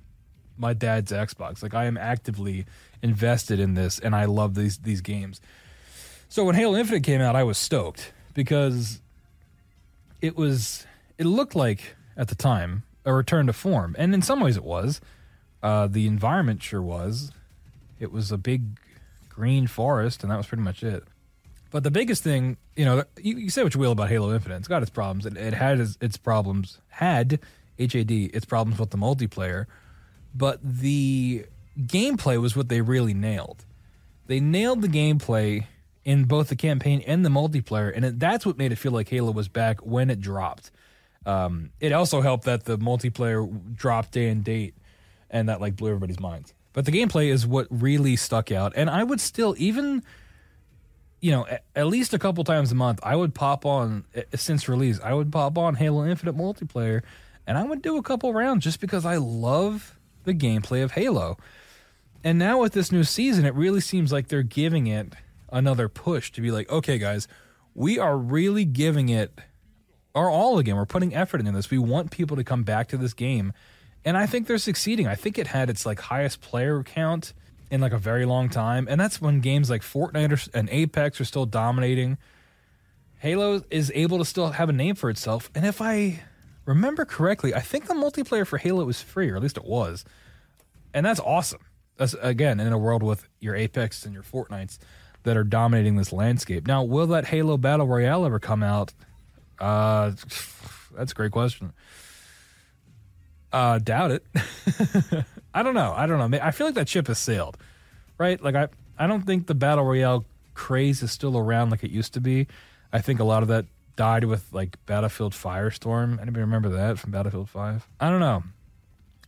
my 0.59 0.75
dad's 0.75 1.13
Xbox. 1.13 1.63
Like 1.63 1.75
I 1.75 1.87
am 1.87 1.97
actively 1.97 2.67
invested 3.03 3.59
in 3.61 3.75
this 3.75 3.99
and 3.99 4.15
I 4.15 4.27
love 4.27 4.55
these 4.55 4.79
these 4.79 5.01
games. 5.01 5.41
So 6.29 6.45
when 6.45 6.55
Halo 6.55 6.77
Infinite 6.77 7.03
came 7.03 7.21
out, 7.21 7.35
I 7.35 7.43
was 7.43 7.59
stoked 7.59 8.13
because 8.35 9.01
it 10.21 10.37
was 10.37 10.87
it 11.19 11.27
looked 11.27 11.55
like 11.55 11.97
at 12.17 12.29
the 12.29 12.35
time 12.35 12.85
a 13.05 13.13
return 13.13 13.47
to 13.47 13.53
form, 13.53 13.97
and 13.99 14.15
in 14.15 14.23
some 14.23 14.41
ways 14.41 14.57
it 14.57 14.65
was. 14.65 15.01
Uh, 15.63 15.87
the 15.87 16.07
environment 16.07 16.63
sure 16.63 16.83
was. 16.83 17.33
It 17.99 18.13
was 18.13 18.33
a 18.33 18.39
big 18.39 18.79
green 19.29 19.67
forest, 19.67 20.23
and 20.23 20.31
that 20.31 20.37
was 20.37 20.47
pretty 20.47 20.63
much 20.63 20.83
it. 20.83 21.05
But 21.71 21.85
the 21.85 21.91
biggest 21.91 22.23
thing, 22.23 22.57
you 22.77 22.85
know, 22.85 23.05
you, 23.21 23.37
you 23.37 23.51
say 23.51 23.63
what 23.63 23.75
you 23.75 23.81
will 23.81 23.93
about 23.93 24.09
Halo 24.09 24.35
Infinite, 24.35 24.57
it's 24.57 24.69
got 24.69 24.83
its 24.83 24.91
problems. 24.91 25.27
It, 25.27 25.37
it 25.37 25.55
had 25.55 25.79
its, 25.79 25.97
its 26.01 26.17
problems, 26.17 26.79
had 26.89 27.39
HAD 27.79 28.11
its 28.11 28.45
problems 28.45 28.79
with 28.79 28.91
the 28.91 28.99
multiplayer, 28.99 29.67
but 30.35 30.59
the 30.63 31.47
gameplay 31.79 32.41
was 32.41 32.57
what 32.57 32.69
they 32.69 32.81
really 32.81 33.15
nailed. 33.15 33.65
They 34.27 34.41
nailed 34.41 34.83
the 34.83 34.89
gameplay 34.89 35.67
in 36.05 36.25
both 36.25 36.49
the 36.49 36.57
campaign 36.57 37.03
and 37.07 37.25
the 37.25 37.31
multiplayer, 37.31 37.95
and 37.95 38.05
it, 38.05 38.19
that's 38.19 38.45
what 38.45 38.59
made 38.59 38.73
it 38.73 38.77
feel 38.77 38.93
like 38.93 39.09
Halo 39.09 39.31
was 39.31 39.49
back 39.49 39.81
when 39.81 40.11
it 40.11 40.21
dropped. 40.21 40.71
Um, 41.27 41.71
it 41.81 41.93
also 41.93 42.21
helped 42.21 42.45
that 42.45 42.65
the 42.65 42.79
multiplayer 42.79 43.49
dropped 43.77 44.13
day 44.13 44.29
and 44.29 44.43
date, 44.43 44.75
and 45.31 45.49
that 45.49 45.61
like 45.61 45.77
blew 45.77 45.89
everybody's 45.91 46.21
minds. 46.21 46.55
But 46.73 46.85
the 46.85 46.93
gameplay 46.93 47.29
is 47.29 47.47
what 47.47 47.67
really 47.71 48.17
stuck 48.17 48.53
out, 48.53 48.73
and 48.77 48.89
I 48.91 49.03
would 49.03 49.21
still 49.21 49.55
even, 49.59 50.03
you 51.21 51.33
know, 51.33 51.47
at 51.75 51.87
least 51.87 52.15
a 52.15 52.19
couple 52.19 52.45
times 52.45 52.71
a 52.71 52.77
month, 52.77 53.01
I 53.03 53.17
would 53.17 53.35
pop 53.35 53.67
on 53.67 54.05
eh, 54.15 54.23
since 54.35 54.69
release. 54.69 55.01
I 55.01 55.15
would 55.15 55.33
pop 55.33 55.59
on 55.59 55.75
Halo 55.75 56.07
Infinite 56.07 56.37
multiplayer, 56.37 57.03
and 57.47 57.59
I 57.59 57.65
would 57.65 57.83
do 57.83 57.97
a 57.97 58.03
couple 58.03 58.33
rounds 58.33 58.65
just 58.65 58.81
because 58.81 59.05
I 59.05 59.17
love 59.17 59.97
the 60.25 60.35
gameplay 60.35 60.85
of 60.85 60.93
Halo. 60.93 61.37
And 62.23 62.39
now 62.39 62.61
with 62.61 62.73
this 62.73 62.93
new 62.93 63.05
season, 63.05 63.45
it 63.45 63.55
really 63.55 63.81
seems 63.81 64.13
like 64.13 64.29
they're 64.29 64.43
giving 64.43 64.87
it 64.87 65.15
another 65.51 65.89
push 65.89 66.31
to 66.33 66.41
be 66.41 66.51
like, 66.51 66.71
okay, 66.71 66.99
guys, 66.99 67.27
we 67.75 67.99
are 67.99 68.17
really 68.17 68.65
giving 68.65 69.09
it 69.09 69.39
our 70.15 70.29
all 70.29 70.59
again. 70.59 70.77
We're 70.77 70.87
putting 70.87 71.15
effort 71.15 71.41
into 71.41 71.53
this. 71.53 71.71
We 71.71 71.79
want 71.79 72.11
people 72.11 72.37
to 72.37 72.45
come 72.45 72.63
back 72.63 72.89
to 72.89 72.97
this 72.97 73.15
game, 73.15 73.53
and 74.05 74.17
I 74.17 74.27
think 74.27 74.47
they're 74.47 74.59
succeeding. 74.59 75.07
I 75.07 75.15
think 75.15 75.39
it 75.39 75.49
had 75.49 75.71
its 75.71 75.85
like 75.85 76.01
highest 76.01 76.41
player 76.41 76.83
count 76.83 77.33
in 77.71 77.81
like 77.81 77.93
a 77.93 77.99
very 77.99 78.25
long 78.25 78.49
time, 78.49 78.87
and 78.91 79.01
that's 79.01 79.21
when 79.21 79.41
games 79.41 79.71
like 79.71 79.83
Fortnite 79.83 80.49
and 80.55 80.69
Apex 80.71 81.21
are 81.21 81.25
still 81.25 81.47
dominating. 81.47 82.19
Halo 83.19 83.63
is 83.71 83.93
able 83.95 84.19
to 84.19 84.25
still 84.25 84.51
have 84.51 84.69
a 84.69 84.73
name 84.73 84.95
for 84.95 85.11
itself, 85.11 85.51
and 85.55 85.67
if 85.67 85.81
I 85.81 86.23
remember 86.65 87.05
correctly, 87.05 87.55
I 87.55 87.61
think 87.61 87.87
the 87.87 87.95
multiplayer 87.95 88.47
for 88.47 88.59
Halo 88.59 88.85
was 88.85 89.03
free, 89.03 89.31
or 89.31 89.37
at 89.37 89.43
least 89.43 89.57
it 89.57 89.65
was, 89.65 90.05
and 90.95 91.05
that's 91.05 91.21
awesome. 91.21 91.61
That's 91.97 92.15
again 92.15 92.61
in 92.61 92.73
a 92.73 92.79
world 92.79 93.03
with 93.03 93.29
your 93.41 93.55
Apex 93.55 94.05
and 94.05 94.15
your 94.15 94.23
Fortnites 94.23 94.79
that 95.23 95.37
are 95.37 95.45
dominating 95.45 95.97
this 95.97 96.13
landscape. 96.13 96.67
Now, 96.67 96.83
will 96.83 97.07
that 97.09 97.27
Halo 97.27 97.57
Battle 97.57 97.87
Royale 97.87 98.25
ever 98.25 98.39
come 98.39 98.63
out? 98.63 98.95
Uh, 99.59 100.13
that's 100.97 101.13
a 101.13 101.15
great 101.15 101.33
question. 101.33 101.73
Uh, 103.53 103.79
doubt 103.79 104.13
it. 104.13 104.27
I 105.55 105.63
don't 105.63 105.75
know. 105.75 105.93
I 105.97 106.07
don't 106.07 106.31
know. 106.31 106.39
I 106.41 106.51
feel 106.53 106.67
like 106.67 106.77
that 106.77 106.89
ship 106.89 107.09
has 107.09 107.19
sailed, 107.19 107.57
right? 108.19 108.41
Like 108.41 108.55
I, 108.55 108.69
I 108.99 109.07
don't 109.07 109.23
think 109.23 109.47
the 109.47 109.55
battle 109.55 109.85
royale 109.85 110.25
craze 110.55 111.03
is 111.03 111.11
still 111.11 111.37
around 111.37 111.71
like 111.71 111.83
it 111.83 111.91
used 111.91 112.15
to 112.15 112.21
be. 112.21 112.47
I 112.93 113.01
think 113.01 113.19
a 113.21 113.25
lot 113.25 113.43
of 113.43 113.49
that 113.49 113.67
died 113.97 114.25
with 114.25 114.53
like 114.53 114.77
Battlefield 114.87 115.33
Firestorm. 115.33 116.21
Anybody 116.21 116.41
remember 116.41 116.69
that 116.71 116.99
from 116.99 117.11
Battlefield 117.11 117.49
Five? 117.51 117.89
I 117.99 118.11
don't 118.11 118.21
know. 118.21 118.45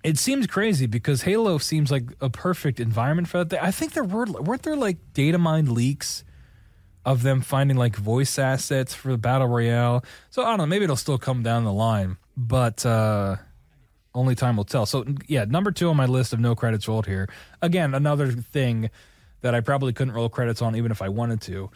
It 0.04 0.18
seems 0.18 0.46
crazy 0.46 0.86
because 0.86 1.22
Halo 1.22 1.58
seems 1.58 1.90
like 1.90 2.04
a 2.20 2.28
perfect 2.28 2.80
environment 2.80 3.28
for 3.28 3.44
that. 3.44 3.62
I 3.62 3.70
think 3.70 3.92
there 3.92 4.04
were 4.04 4.26
weren't 4.26 4.62
there 4.62 4.76
like 4.76 4.98
data 5.14 5.38
mined 5.38 5.70
leaks 5.72 6.22
of 7.04 7.22
them 7.22 7.40
finding 7.40 7.76
like 7.76 7.96
voice 7.96 8.38
assets 8.38 8.94
for 8.94 9.10
the 9.10 9.18
battle 9.18 9.48
royale. 9.48 10.04
So 10.30 10.42
I 10.42 10.46
don't 10.46 10.58
know. 10.58 10.66
Maybe 10.66 10.84
it'll 10.84 10.96
still 10.96 11.18
come 11.18 11.42
down 11.42 11.64
the 11.64 11.72
line, 11.72 12.18
but. 12.36 12.86
uh 12.86 13.36
only 14.14 14.34
time 14.34 14.56
will 14.56 14.64
tell. 14.64 14.86
So 14.86 15.04
yeah, 15.26 15.44
number 15.44 15.70
two 15.70 15.88
on 15.88 15.96
my 15.96 16.06
list 16.06 16.32
of 16.32 16.40
no 16.40 16.54
credits 16.54 16.86
rolled 16.88 17.06
here. 17.06 17.28
Again, 17.60 17.94
another 17.94 18.30
thing 18.30 18.90
that 19.40 19.54
I 19.54 19.60
probably 19.60 19.92
couldn't 19.92 20.14
roll 20.14 20.28
credits 20.28 20.62
on 20.62 20.76
even 20.76 20.90
if 20.90 21.02
I 21.02 21.08
wanted 21.08 21.40
to. 21.42 21.70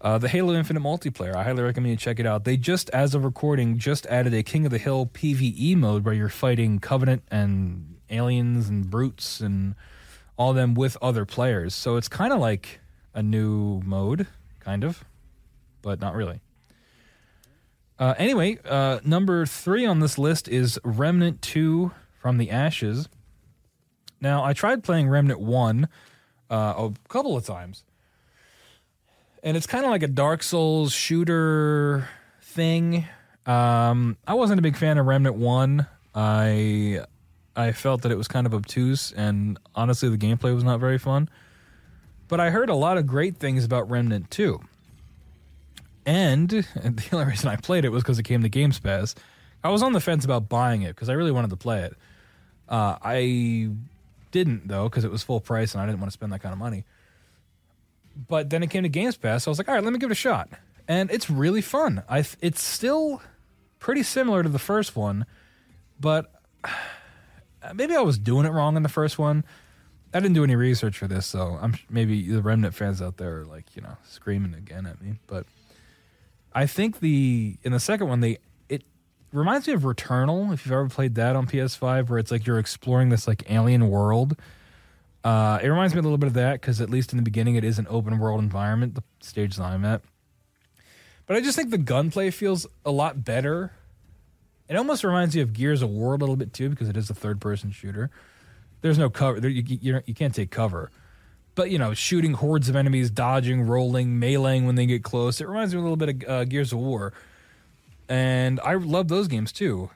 Uh, 0.00 0.18
the 0.18 0.28
Halo 0.28 0.54
Infinite 0.54 0.82
multiplayer. 0.82 1.36
I 1.36 1.44
highly 1.44 1.62
recommend 1.62 1.90
you 1.90 1.96
check 1.96 2.18
it 2.18 2.26
out. 2.26 2.44
They 2.44 2.56
just, 2.56 2.90
as 2.90 3.14
of 3.14 3.24
recording, 3.24 3.78
just 3.78 4.04
added 4.06 4.34
a 4.34 4.42
King 4.42 4.64
of 4.64 4.72
the 4.72 4.78
Hill 4.78 5.06
PVE 5.06 5.76
mode 5.76 6.04
where 6.04 6.14
you're 6.14 6.28
fighting 6.28 6.80
Covenant 6.80 7.22
and 7.30 7.96
aliens 8.10 8.68
and 8.68 8.90
brutes 8.90 9.40
and 9.40 9.76
all 10.36 10.52
them 10.54 10.74
with 10.74 10.96
other 11.00 11.24
players. 11.24 11.74
So 11.74 11.96
it's 11.96 12.08
kind 12.08 12.32
of 12.32 12.40
like 12.40 12.80
a 13.14 13.22
new 13.22 13.80
mode, 13.84 14.26
kind 14.58 14.82
of, 14.82 15.04
but 15.82 16.00
not 16.00 16.14
really. 16.14 16.40
Uh, 18.02 18.14
anyway, 18.18 18.58
uh, 18.64 18.98
number 19.04 19.46
three 19.46 19.86
on 19.86 20.00
this 20.00 20.18
list 20.18 20.48
is 20.48 20.76
Remnant 20.82 21.40
2 21.40 21.92
from 22.20 22.36
the 22.36 22.50
Ashes. 22.50 23.08
Now, 24.20 24.42
I 24.42 24.54
tried 24.54 24.82
playing 24.82 25.08
Remnant 25.08 25.38
1 25.38 25.86
uh, 26.50 26.54
a 26.56 26.92
couple 27.08 27.36
of 27.36 27.46
times, 27.46 27.84
and 29.44 29.56
it's 29.56 29.68
kind 29.68 29.84
of 29.84 29.92
like 29.92 30.02
a 30.02 30.08
Dark 30.08 30.42
Souls 30.42 30.90
shooter 30.90 32.08
thing. 32.42 33.06
Um, 33.46 34.16
I 34.26 34.34
wasn't 34.34 34.58
a 34.58 34.62
big 34.62 34.76
fan 34.76 34.98
of 34.98 35.06
Remnant 35.06 35.36
1. 35.36 35.86
I 36.12 37.04
I 37.54 37.70
felt 37.70 38.02
that 38.02 38.10
it 38.10 38.18
was 38.18 38.26
kind 38.26 38.48
of 38.48 38.52
obtuse, 38.52 39.12
and 39.12 39.60
honestly, 39.76 40.08
the 40.08 40.18
gameplay 40.18 40.52
was 40.52 40.64
not 40.64 40.80
very 40.80 40.98
fun. 40.98 41.28
But 42.26 42.40
I 42.40 42.50
heard 42.50 42.68
a 42.68 42.74
lot 42.74 42.98
of 42.98 43.06
great 43.06 43.36
things 43.36 43.64
about 43.64 43.88
Remnant 43.88 44.28
2. 44.32 44.58
And, 46.04 46.48
the 46.74 47.08
only 47.12 47.26
reason 47.26 47.48
I 47.48 47.56
played 47.56 47.84
it 47.84 47.90
was 47.90 48.02
because 48.02 48.18
it 48.18 48.24
came 48.24 48.42
to 48.42 48.48
Games 48.48 48.78
Pass. 48.78 49.14
I 49.64 49.68
was 49.70 49.82
on 49.82 49.92
the 49.92 50.00
fence 50.00 50.24
about 50.24 50.48
buying 50.48 50.82
it 50.82 50.88
because 50.88 51.08
I 51.08 51.12
really 51.12 51.30
wanted 51.30 51.50
to 51.50 51.56
play 51.56 51.82
it. 51.82 51.96
Uh, 52.68 52.96
I 53.02 53.70
didn't 54.32 54.66
though 54.66 54.88
because 54.88 55.04
it 55.04 55.10
was 55.10 55.22
full 55.22 55.40
price 55.40 55.74
and 55.74 55.82
I 55.82 55.86
didn't 55.86 56.00
want 56.00 56.10
to 56.10 56.14
spend 56.14 56.32
that 56.32 56.40
kind 56.40 56.52
of 56.52 56.58
money. 56.58 56.84
But 58.28 58.50
then 58.50 58.62
it 58.62 58.70
came 58.70 58.82
to 58.82 58.88
Games 58.88 59.16
Pass, 59.16 59.44
so 59.44 59.50
I 59.50 59.52
was 59.52 59.58
like, 59.58 59.68
all 59.68 59.74
right, 59.74 59.84
let 59.84 59.92
me 59.92 59.98
give 59.98 60.10
it 60.10 60.12
a 60.12 60.16
shot, 60.16 60.50
and 60.86 61.10
it's 61.10 61.30
really 61.30 61.62
fun. 61.62 62.02
I 62.10 62.24
it's 62.40 62.62
still 62.62 63.22
pretty 63.78 64.02
similar 64.02 64.42
to 64.42 64.48
the 64.50 64.58
first 64.58 64.96
one, 64.96 65.24
but 65.98 66.30
maybe 67.74 67.94
I 67.94 68.00
was 68.00 68.18
doing 68.18 68.44
it 68.44 68.50
wrong 68.50 68.76
in 68.76 68.82
the 68.82 68.90
first 68.90 69.18
one. 69.18 69.44
I 70.12 70.20
didn't 70.20 70.34
do 70.34 70.44
any 70.44 70.56
research 70.56 70.98
for 70.98 71.06
this, 71.06 71.24
so 71.24 71.58
I'm 71.60 71.74
maybe 71.88 72.28
the 72.28 72.42
Remnant 72.42 72.74
fans 72.74 73.00
out 73.00 73.16
there 73.16 73.40
are 73.40 73.44
like 73.46 73.74
you 73.74 73.80
know 73.80 73.96
screaming 74.04 74.52
again 74.54 74.84
at 74.86 75.00
me, 75.00 75.14
but 75.26 75.46
I 76.54 76.66
think 76.66 77.00
the 77.00 77.56
in 77.62 77.72
the 77.72 77.80
second 77.80 78.08
one 78.08 78.20
they 78.20 78.38
it 78.68 78.84
reminds 79.32 79.66
me 79.66 79.74
of 79.74 79.82
Returnal 79.82 80.52
if 80.52 80.64
you've 80.64 80.72
ever 80.72 80.88
played 80.88 81.14
that 81.16 81.36
on 81.36 81.46
PS5 81.46 82.08
where 82.08 82.18
it's 82.18 82.30
like 82.30 82.46
you're 82.46 82.58
exploring 82.58 83.08
this 83.08 83.26
like 83.26 83.50
alien 83.50 83.88
world. 83.88 84.36
Uh, 85.24 85.60
it 85.62 85.68
reminds 85.68 85.94
me 85.94 86.00
a 86.00 86.02
little 86.02 86.18
bit 86.18 86.26
of 86.26 86.34
that 86.34 86.60
because 86.60 86.80
at 86.80 86.90
least 86.90 87.12
in 87.12 87.16
the 87.16 87.22
beginning 87.22 87.54
it 87.54 87.64
is 87.64 87.78
an 87.78 87.86
open 87.88 88.18
world 88.18 88.40
environment, 88.40 88.94
the 88.96 89.04
stage 89.20 89.56
that 89.56 89.64
I'm 89.64 89.84
at. 89.84 90.02
But 91.26 91.36
I 91.36 91.40
just 91.40 91.56
think 91.56 91.70
the 91.70 91.78
gunplay 91.78 92.30
feels 92.30 92.66
a 92.84 92.90
lot 92.90 93.24
better. 93.24 93.72
It 94.68 94.76
almost 94.76 95.04
reminds 95.04 95.36
you 95.36 95.42
of 95.42 95.52
Gears 95.52 95.80
of 95.80 95.90
War 95.90 96.14
a 96.14 96.16
little 96.16 96.34
bit 96.34 96.52
too 96.52 96.70
because 96.70 96.88
it 96.88 96.96
is 96.96 97.08
a 97.08 97.14
third 97.14 97.40
person 97.40 97.70
shooter. 97.70 98.10
There's 98.80 98.98
no 98.98 99.08
cover. 99.10 99.38
There, 99.38 99.50
you, 99.50 99.62
you, 99.64 100.00
you 100.06 100.14
can't 100.14 100.34
take 100.34 100.50
cover 100.50 100.90
but 101.54 101.70
you 101.70 101.78
know, 101.78 101.94
shooting 101.94 102.34
hordes 102.34 102.68
of 102.68 102.76
enemies, 102.76 103.10
dodging, 103.10 103.62
rolling, 103.62 104.20
meleeing 104.20 104.64
when 104.66 104.74
they 104.74 104.86
get 104.86 105.02
close. 105.02 105.40
It 105.40 105.48
reminds 105.48 105.74
me 105.74 105.80
a 105.80 105.82
little 105.82 105.96
bit 105.96 106.08
of 106.08 106.28
uh, 106.28 106.44
Gears 106.44 106.72
of 106.72 106.78
War, 106.78 107.12
and 108.08 108.60
I 108.60 108.74
love 108.74 109.08
those 109.08 109.28
games 109.28 109.52
too. 109.52 109.90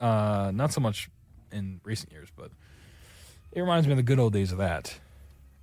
Uh, 0.00 0.50
not 0.54 0.72
so 0.72 0.80
much 0.80 1.10
in 1.52 1.80
recent 1.84 2.12
years, 2.12 2.28
but 2.36 2.50
it 3.52 3.60
reminds 3.60 3.86
me 3.86 3.92
of 3.92 3.96
the 3.96 4.02
good 4.02 4.18
old 4.18 4.32
days 4.32 4.52
of 4.52 4.58
that. 4.58 4.98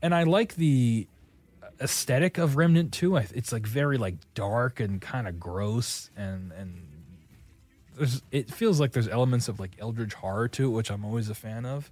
And 0.01 0.13
I 0.13 0.23
like 0.23 0.55
the 0.55 1.07
aesthetic 1.81 2.37
of 2.37 2.55
Remnant 2.55 2.93
too. 2.93 3.15
It's 3.15 3.51
like 3.51 3.65
very 3.65 3.97
like 3.97 4.15
dark 4.33 4.79
and 4.79 5.01
kind 5.01 5.27
of 5.27 5.39
gross, 5.39 6.09
and 6.15 6.51
and 6.53 6.87
there's 7.95 8.21
it 8.31 8.51
feels 8.51 8.79
like 8.79 8.91
there's 8.91 9.07
elements 9.07 9.47
of 9.47 9.59
like 9.59 9.71
eldritch 9.79 10.13
horror 10.13 10.47
to 10.49 10.65
it, 10.65 10.69
which 10.69 10.91
I'm 10.91 11.03
always 11.03 11.29
a 11.29 11.35
fan 11.35 11.65
of. 11.65 11.91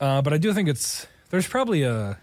Uh, 0.00 0.22
but 0.22 0.32
I 0.32 0.38
do 0.38 0.52
think 0.52 0.68
it's 0.68 1.06
there's 1.30 1.46
probably 1.46 1.82
a 1.82 2.18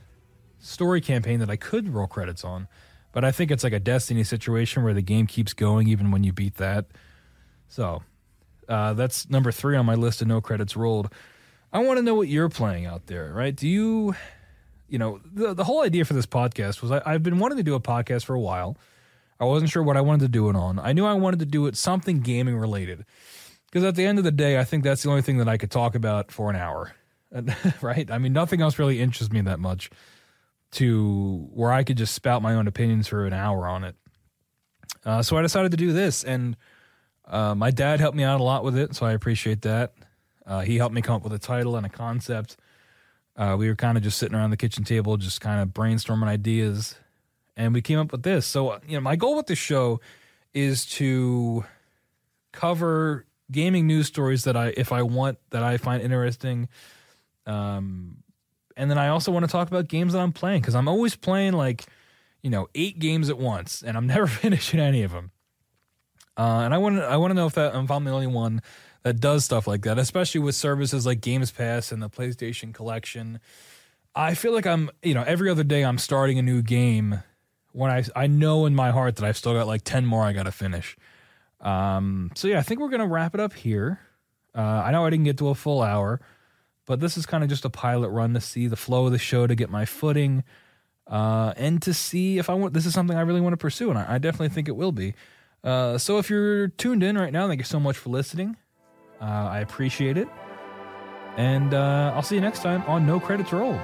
story 0.59 1.01
campaign 1.01 1.39
that 1.39 1.49
I 1.49 1.55
could 1.55 1.93
roll 1.93 2.07
credits 2.07 2.43
on, 2.43 2.67
but 3.11 3.23
I 3.23 3.31
think 3.31 3.51
it's 3.51 3.63
like 3.63 3.73
a 3.73 3.79
Destiny 3.79 4.23
situation 4.23 4.83
where 4.83 4.93
the 4.93 5.01
game 5.01 5.27
keeps 5.27 5.53
going 5.53 5.87
even 5.87 6.11
when 6.11 6.23
you 6.23 6.33
beat 6.33 6.55
that. 6.55 6.85
So 7.67 8.03
uh, 8.67 8.93
that's 8.93 9.29
number 9.29 9.51
three 9.51 9.77
on 9.77 9.85
my 9.85 9.95
list 9.95 10.21
of 10.21 10.27
no 10.27 10.41
credits 10.41 10.75
rolled. 10.75 11.13
I 11.71 11.79
want 11.79 11.97
to 11.97 12.03
know 12.03 12.15
what 12.15 12.27
you're 12.27 12.49
playing 12.49 12.85
out 12.85 13.07
there, 13.07 13.33
right? 13.33 13.55
Do 13.55 13.67
you, 13.67 14.15
you 14.87 14.97
know, 14.97 15.19
the, 15.25 15.53
the 15.53 15.63
whole 15.63 15.83
idea 15.83 16.05
for 16.05 16.13
this 16.13 16.25
podcast 16.25 16.81
was 16.81 16.91
I, 16.91 17.01
I've 17.05 17.23
been 17.23 17.37
wanting 17.37 17.57
to 17.57 17.63
do 17.63 17.75
a 17.75 17.79
podcast 17.79 18.25
for 18.25 18.33
a 18.33 18.39
while. 18.39 18.77
I 19.39 19.45
wasn't 19.45 19.69
sure 19.69 19.83
what 19.83 19.97
I 19.97 20.01
wanted 20.01 20.21
to 20.21 20.29
do 20.29 20.49
it 20.49 20.55
on. 20.55 20.79
I 20.79 20.93
knew 20.93 21.05
I 21.05 21.13
wanted 21.13 21.39
to 21.39 21.45
do 21.45 21.67
it 21.67 21.75
something 21.75 22.21
gaming 22.21 22.55
related. 22.55 23.05
Because 23.65 23.83
at 23.83 23.95
the 23.95 24.05
end 24.05 24.17
of 24.17 24.23
the 24.23 24.31
day, 24.31 24.57
I 24.57 24.63
think 24.63 24.85
that's 24.85 25.03
the 25.03 25.09
only 25.09 25.21
thing 25.21 25.37
that 25.39 25.49
I 25.49 25.57
could 25.57 25.71
talk 25.71 25.95
about 25.95 26.31
for 26.31 26.49
an 26.49 26.55
hour. 26.55 26.93
right? 27.81 28.09
I 28.09 28.17
mean, 28.17 28.33
nothing 28.33 28.61
else 28.61 28.79
really 28.79 29.01
interests 29.01 29.31
me 29.31 29.41
that 29.41 29.59
much 29.59 29.89
to 30.71 31.47
where 31.53 31.71
I 31.71 31.83
could 31.83 31.97
just 31.97 32.13
spout 32.13 32.41
my 32.41 32.53
own 32.53 32.67
opinions 32.67 33.07
for 33.07 33.25
an 33.25 33.33
hour 33.33 33.67
on 33.67 33.83
it. 33.83 33.95
Uh, 35.05 35.21
so 35.21 35.37
I 35.37 35.41
decided 35.41 35.71
to 35.71 35.77
do 35.77 35.93
this, 35.93 36.23
and 36.23 36.57
uh, 37.25 37.55
my 37.55 37.71
dad 37.71 37.99
helped 37.99 38.17
me 38.17 38.23
out 38.23 38.39
a 38.39 38.43
lot 38.43 38.63
with 38.63 38.77
it, 38.77 38.95
so 38.95 39.05
I 39.05 39.13
appreciate 39.13 39.61
that. 39.61 39.93
Uh, 40.45 40.61
he 40.61 40.77
helped 40.77 40.93
me 40.93 41.01
come 41.01 41.15
up 41.15 41.23
with 41.23 41.33
a 41.33 41.39
title 41.39 41.75
and 41.75 41.85
a 41.85 41.89
concept. 41.89 42.57
Uh, 43.35 43.55
we 43.57 43.67
were 43.67 43.75
kind 43.75 43.97
of 43.97 44.03
just 44.03 44.17
sitting 44.17 44.35
around 44.35 44.49
the 44.49 44.57
kitchen 44.57 44.83
table, 44.83 45.17
just 45.17 45.41
kind 45.41 45.61
of 45.61 45.69
brainstorming 45.69 46.27
ideas, 46.27 46.95
and 47.55 47.73
we 47.73 47.81
came 47.81 47.99
up 47.99 48.11
with 48.11 48.23
this. 48.23 48.45
So, 48.45 48.79
you 48.87 48.95
know, 48.95 49.01
my 49.01 49.15
goal 49.15 49.35
with 49.35 49.47
this 49.47 49.59
show 49.59 49.99
is 50.53 50.85
to 50.85 51.65
cover 52.51 53.25
gaming 53.51 53.87
news 53.87 54.07
stories 54.07 54.43
that 54.45 54.55
I, 54.55 54.73
if 54.77 54.91
I 54.91 55.03
want, 55.03 55.37
that 55.51 55.63
I 55.63 55.77
find 55.77 56.01
interesting 56.01 56.69
um, 57.45 58.17
and 58.77 58.89
then 58.89 58.97
I 58.97 59.09
also 59.09 59.31
want 59.31 59.45
to 59.45 59.51
talk 59.51 59.67
about 59.67 59.87
games 59.87 60.13
that 60.13 60.19
I'm 60.19 60.33
playing 60.33 60.61
because 60.61 60.75
I'm 60.75 60.87
always 60.87 61.15
playing 61.15 61.53
like, 61.53 61.85
you 62.41 62.49
know, 62.49 62.67
eight 62.75 62.99
games 62.99 63.29
at 63.29 63.37
once, 63.37 63.81
and 63.81 63.97
I'm 63.97 64.07
never 64.15 64.27
finishing 64.27 64.79
any 64.79 65.03
of 65.03 65.11
them. 65.11 65.31
Uh, 66.37 66.61
and 66.65 66.73
I 66.73 66.77
want 66.77 66.97
to 66.97 67.03
I 67.05 67.17
want 67.17 67.31
to 67.31 67.35
know 67.35 67.47
if 67.47 67.53
that 67.53 67.75
if 67.75 67.91
I'm 67.91 68.03
the 68.03 68.11
only 68.11 68.27
one 68.27 68.61
that 69.03 69.19
does 69.19 69.45
stuff 69.45 69.67
like 69.67 69.83
that, 69.83 69.97
especially 69.97 70.41
with 70.41 70.55
services 70.55 71.05
like 71.05 71.21
Games 71.21 71.51
Pass 71.51 71.91
and 71.91 72.01
the 72.01 72.09
PlayStation 72.09 72.73
Collection. 72.73 73.39
I 74.15 74.33
feel 74.33 74.53
like 74.53 74.65
I'm, 74.65 74.89
you 75.03 75.13
know, 75.13 75.23
every 75.23 75.49
other 75.49 75.63
day 75.63 75.83
I'm 75.83 75.97
starting 75.97 76.39
a 76.39 76.41
new 76.41 76.61
game 76.61 77.21
when 77.71 77.91
I 77.91 78.03
I 78.15 78.27
know 78.27 78.65
in 78.65 78.73
my 78.75 78.91
heart 78.91 79.17
that 79.17 79.25
I've 79.25 79.37
still 79.37 79.53
got 79.53 79.67
like 79.67 79.83
10 79.83 80.05
more 80.05 80.23
I 80.23 80.33
got 80.33 80.43
to 80.43 80.51
finish. 80.51 80.97
Um, 81.61 82.31
so 82.35 82.47
yeah, 82.47 82.59
I 82.59 82.63
think 82.63 82.79
we're 82.79 82.89
going 82.89 83.01
to 83.01 83.07
wrap 83.07 83.33
it 83.33 83.39
up 83.39 83.53
here. 83.53 83.99
Uh, 84.55 84.61
I 84.61 84.91
know 84.91 85.05
I 85.05 85.09
didn't 85.09 85.25
get 85.25 85.37
to 85.39 85.49
a 85.49 85.55
full 85.55 85.81
hour. 85.81 86.19
But 86.85 86.99
this 86.99 87.17
is 87.17 87.25
kind 87.25 87.43
of 87.43 87.49
just 87.49 87.65
a 87.65 87.69
pilot 87.69 88.09
run 88.09 88.33
to 88.33 88.41
see 88.41 88.67
the 88.67 88.75
flow 88.75 89.07
of 89.07 89.11
the 89.11 89.17
show, 89.17 89.47
to 89.47 89.55
get 89.55 89.69
my 89.69 89.85
footing, 89.85 90.43
uh, 91.07 91.53
and 91.57 91.81
to 91.81 91.93
see 91.93 92.37
if 92.37 92.49
I 92.49 92.53
want. 92.53 92.73
This 92.73 92.85
is 92.85 92.93
something 92.93 93.17
I 93.17 93.21
really 93.21 93.41
want 93.41 93.53
to 93.53 93.57
pursue, 93.57 93.89
and 93.89 93.97
I, 93.97 94.15
I 94.15 94.17
definitely 94.17 94.49
think 94.49 94.67
it 94.67 94.75
will 94.75 94.91
be. 94.91 95.13
Uh, 95.63 95.97
so 95.97 96.19
if 96.19 96.29
you're 96.29 96.67
tuned 96.67 97.01
in 97.01 97.17
right 97.17 97.33
now, 97.33 97.47
thank 97.47 97.59
you 97.59 97.65
so 97.65 97.79
much 97.79 97.97
for 97.97 98.09
listening. 98.09 98.55
Uh, 99.19 99.25
I 99.25 99.59
appreciate 99.59 100.17
it. 100.17 100.27
And 101.37 101.73
uh, 101.73 102.13
I'll 102.15 102.21
see 102.21 102.35
you 102.35 102.41
next 102.41 102.61
time 102.61 102.83
on 102.83 103.05
No 103.05 103.19
Credits 103.19 103.51
Rolled. 103.51 103.81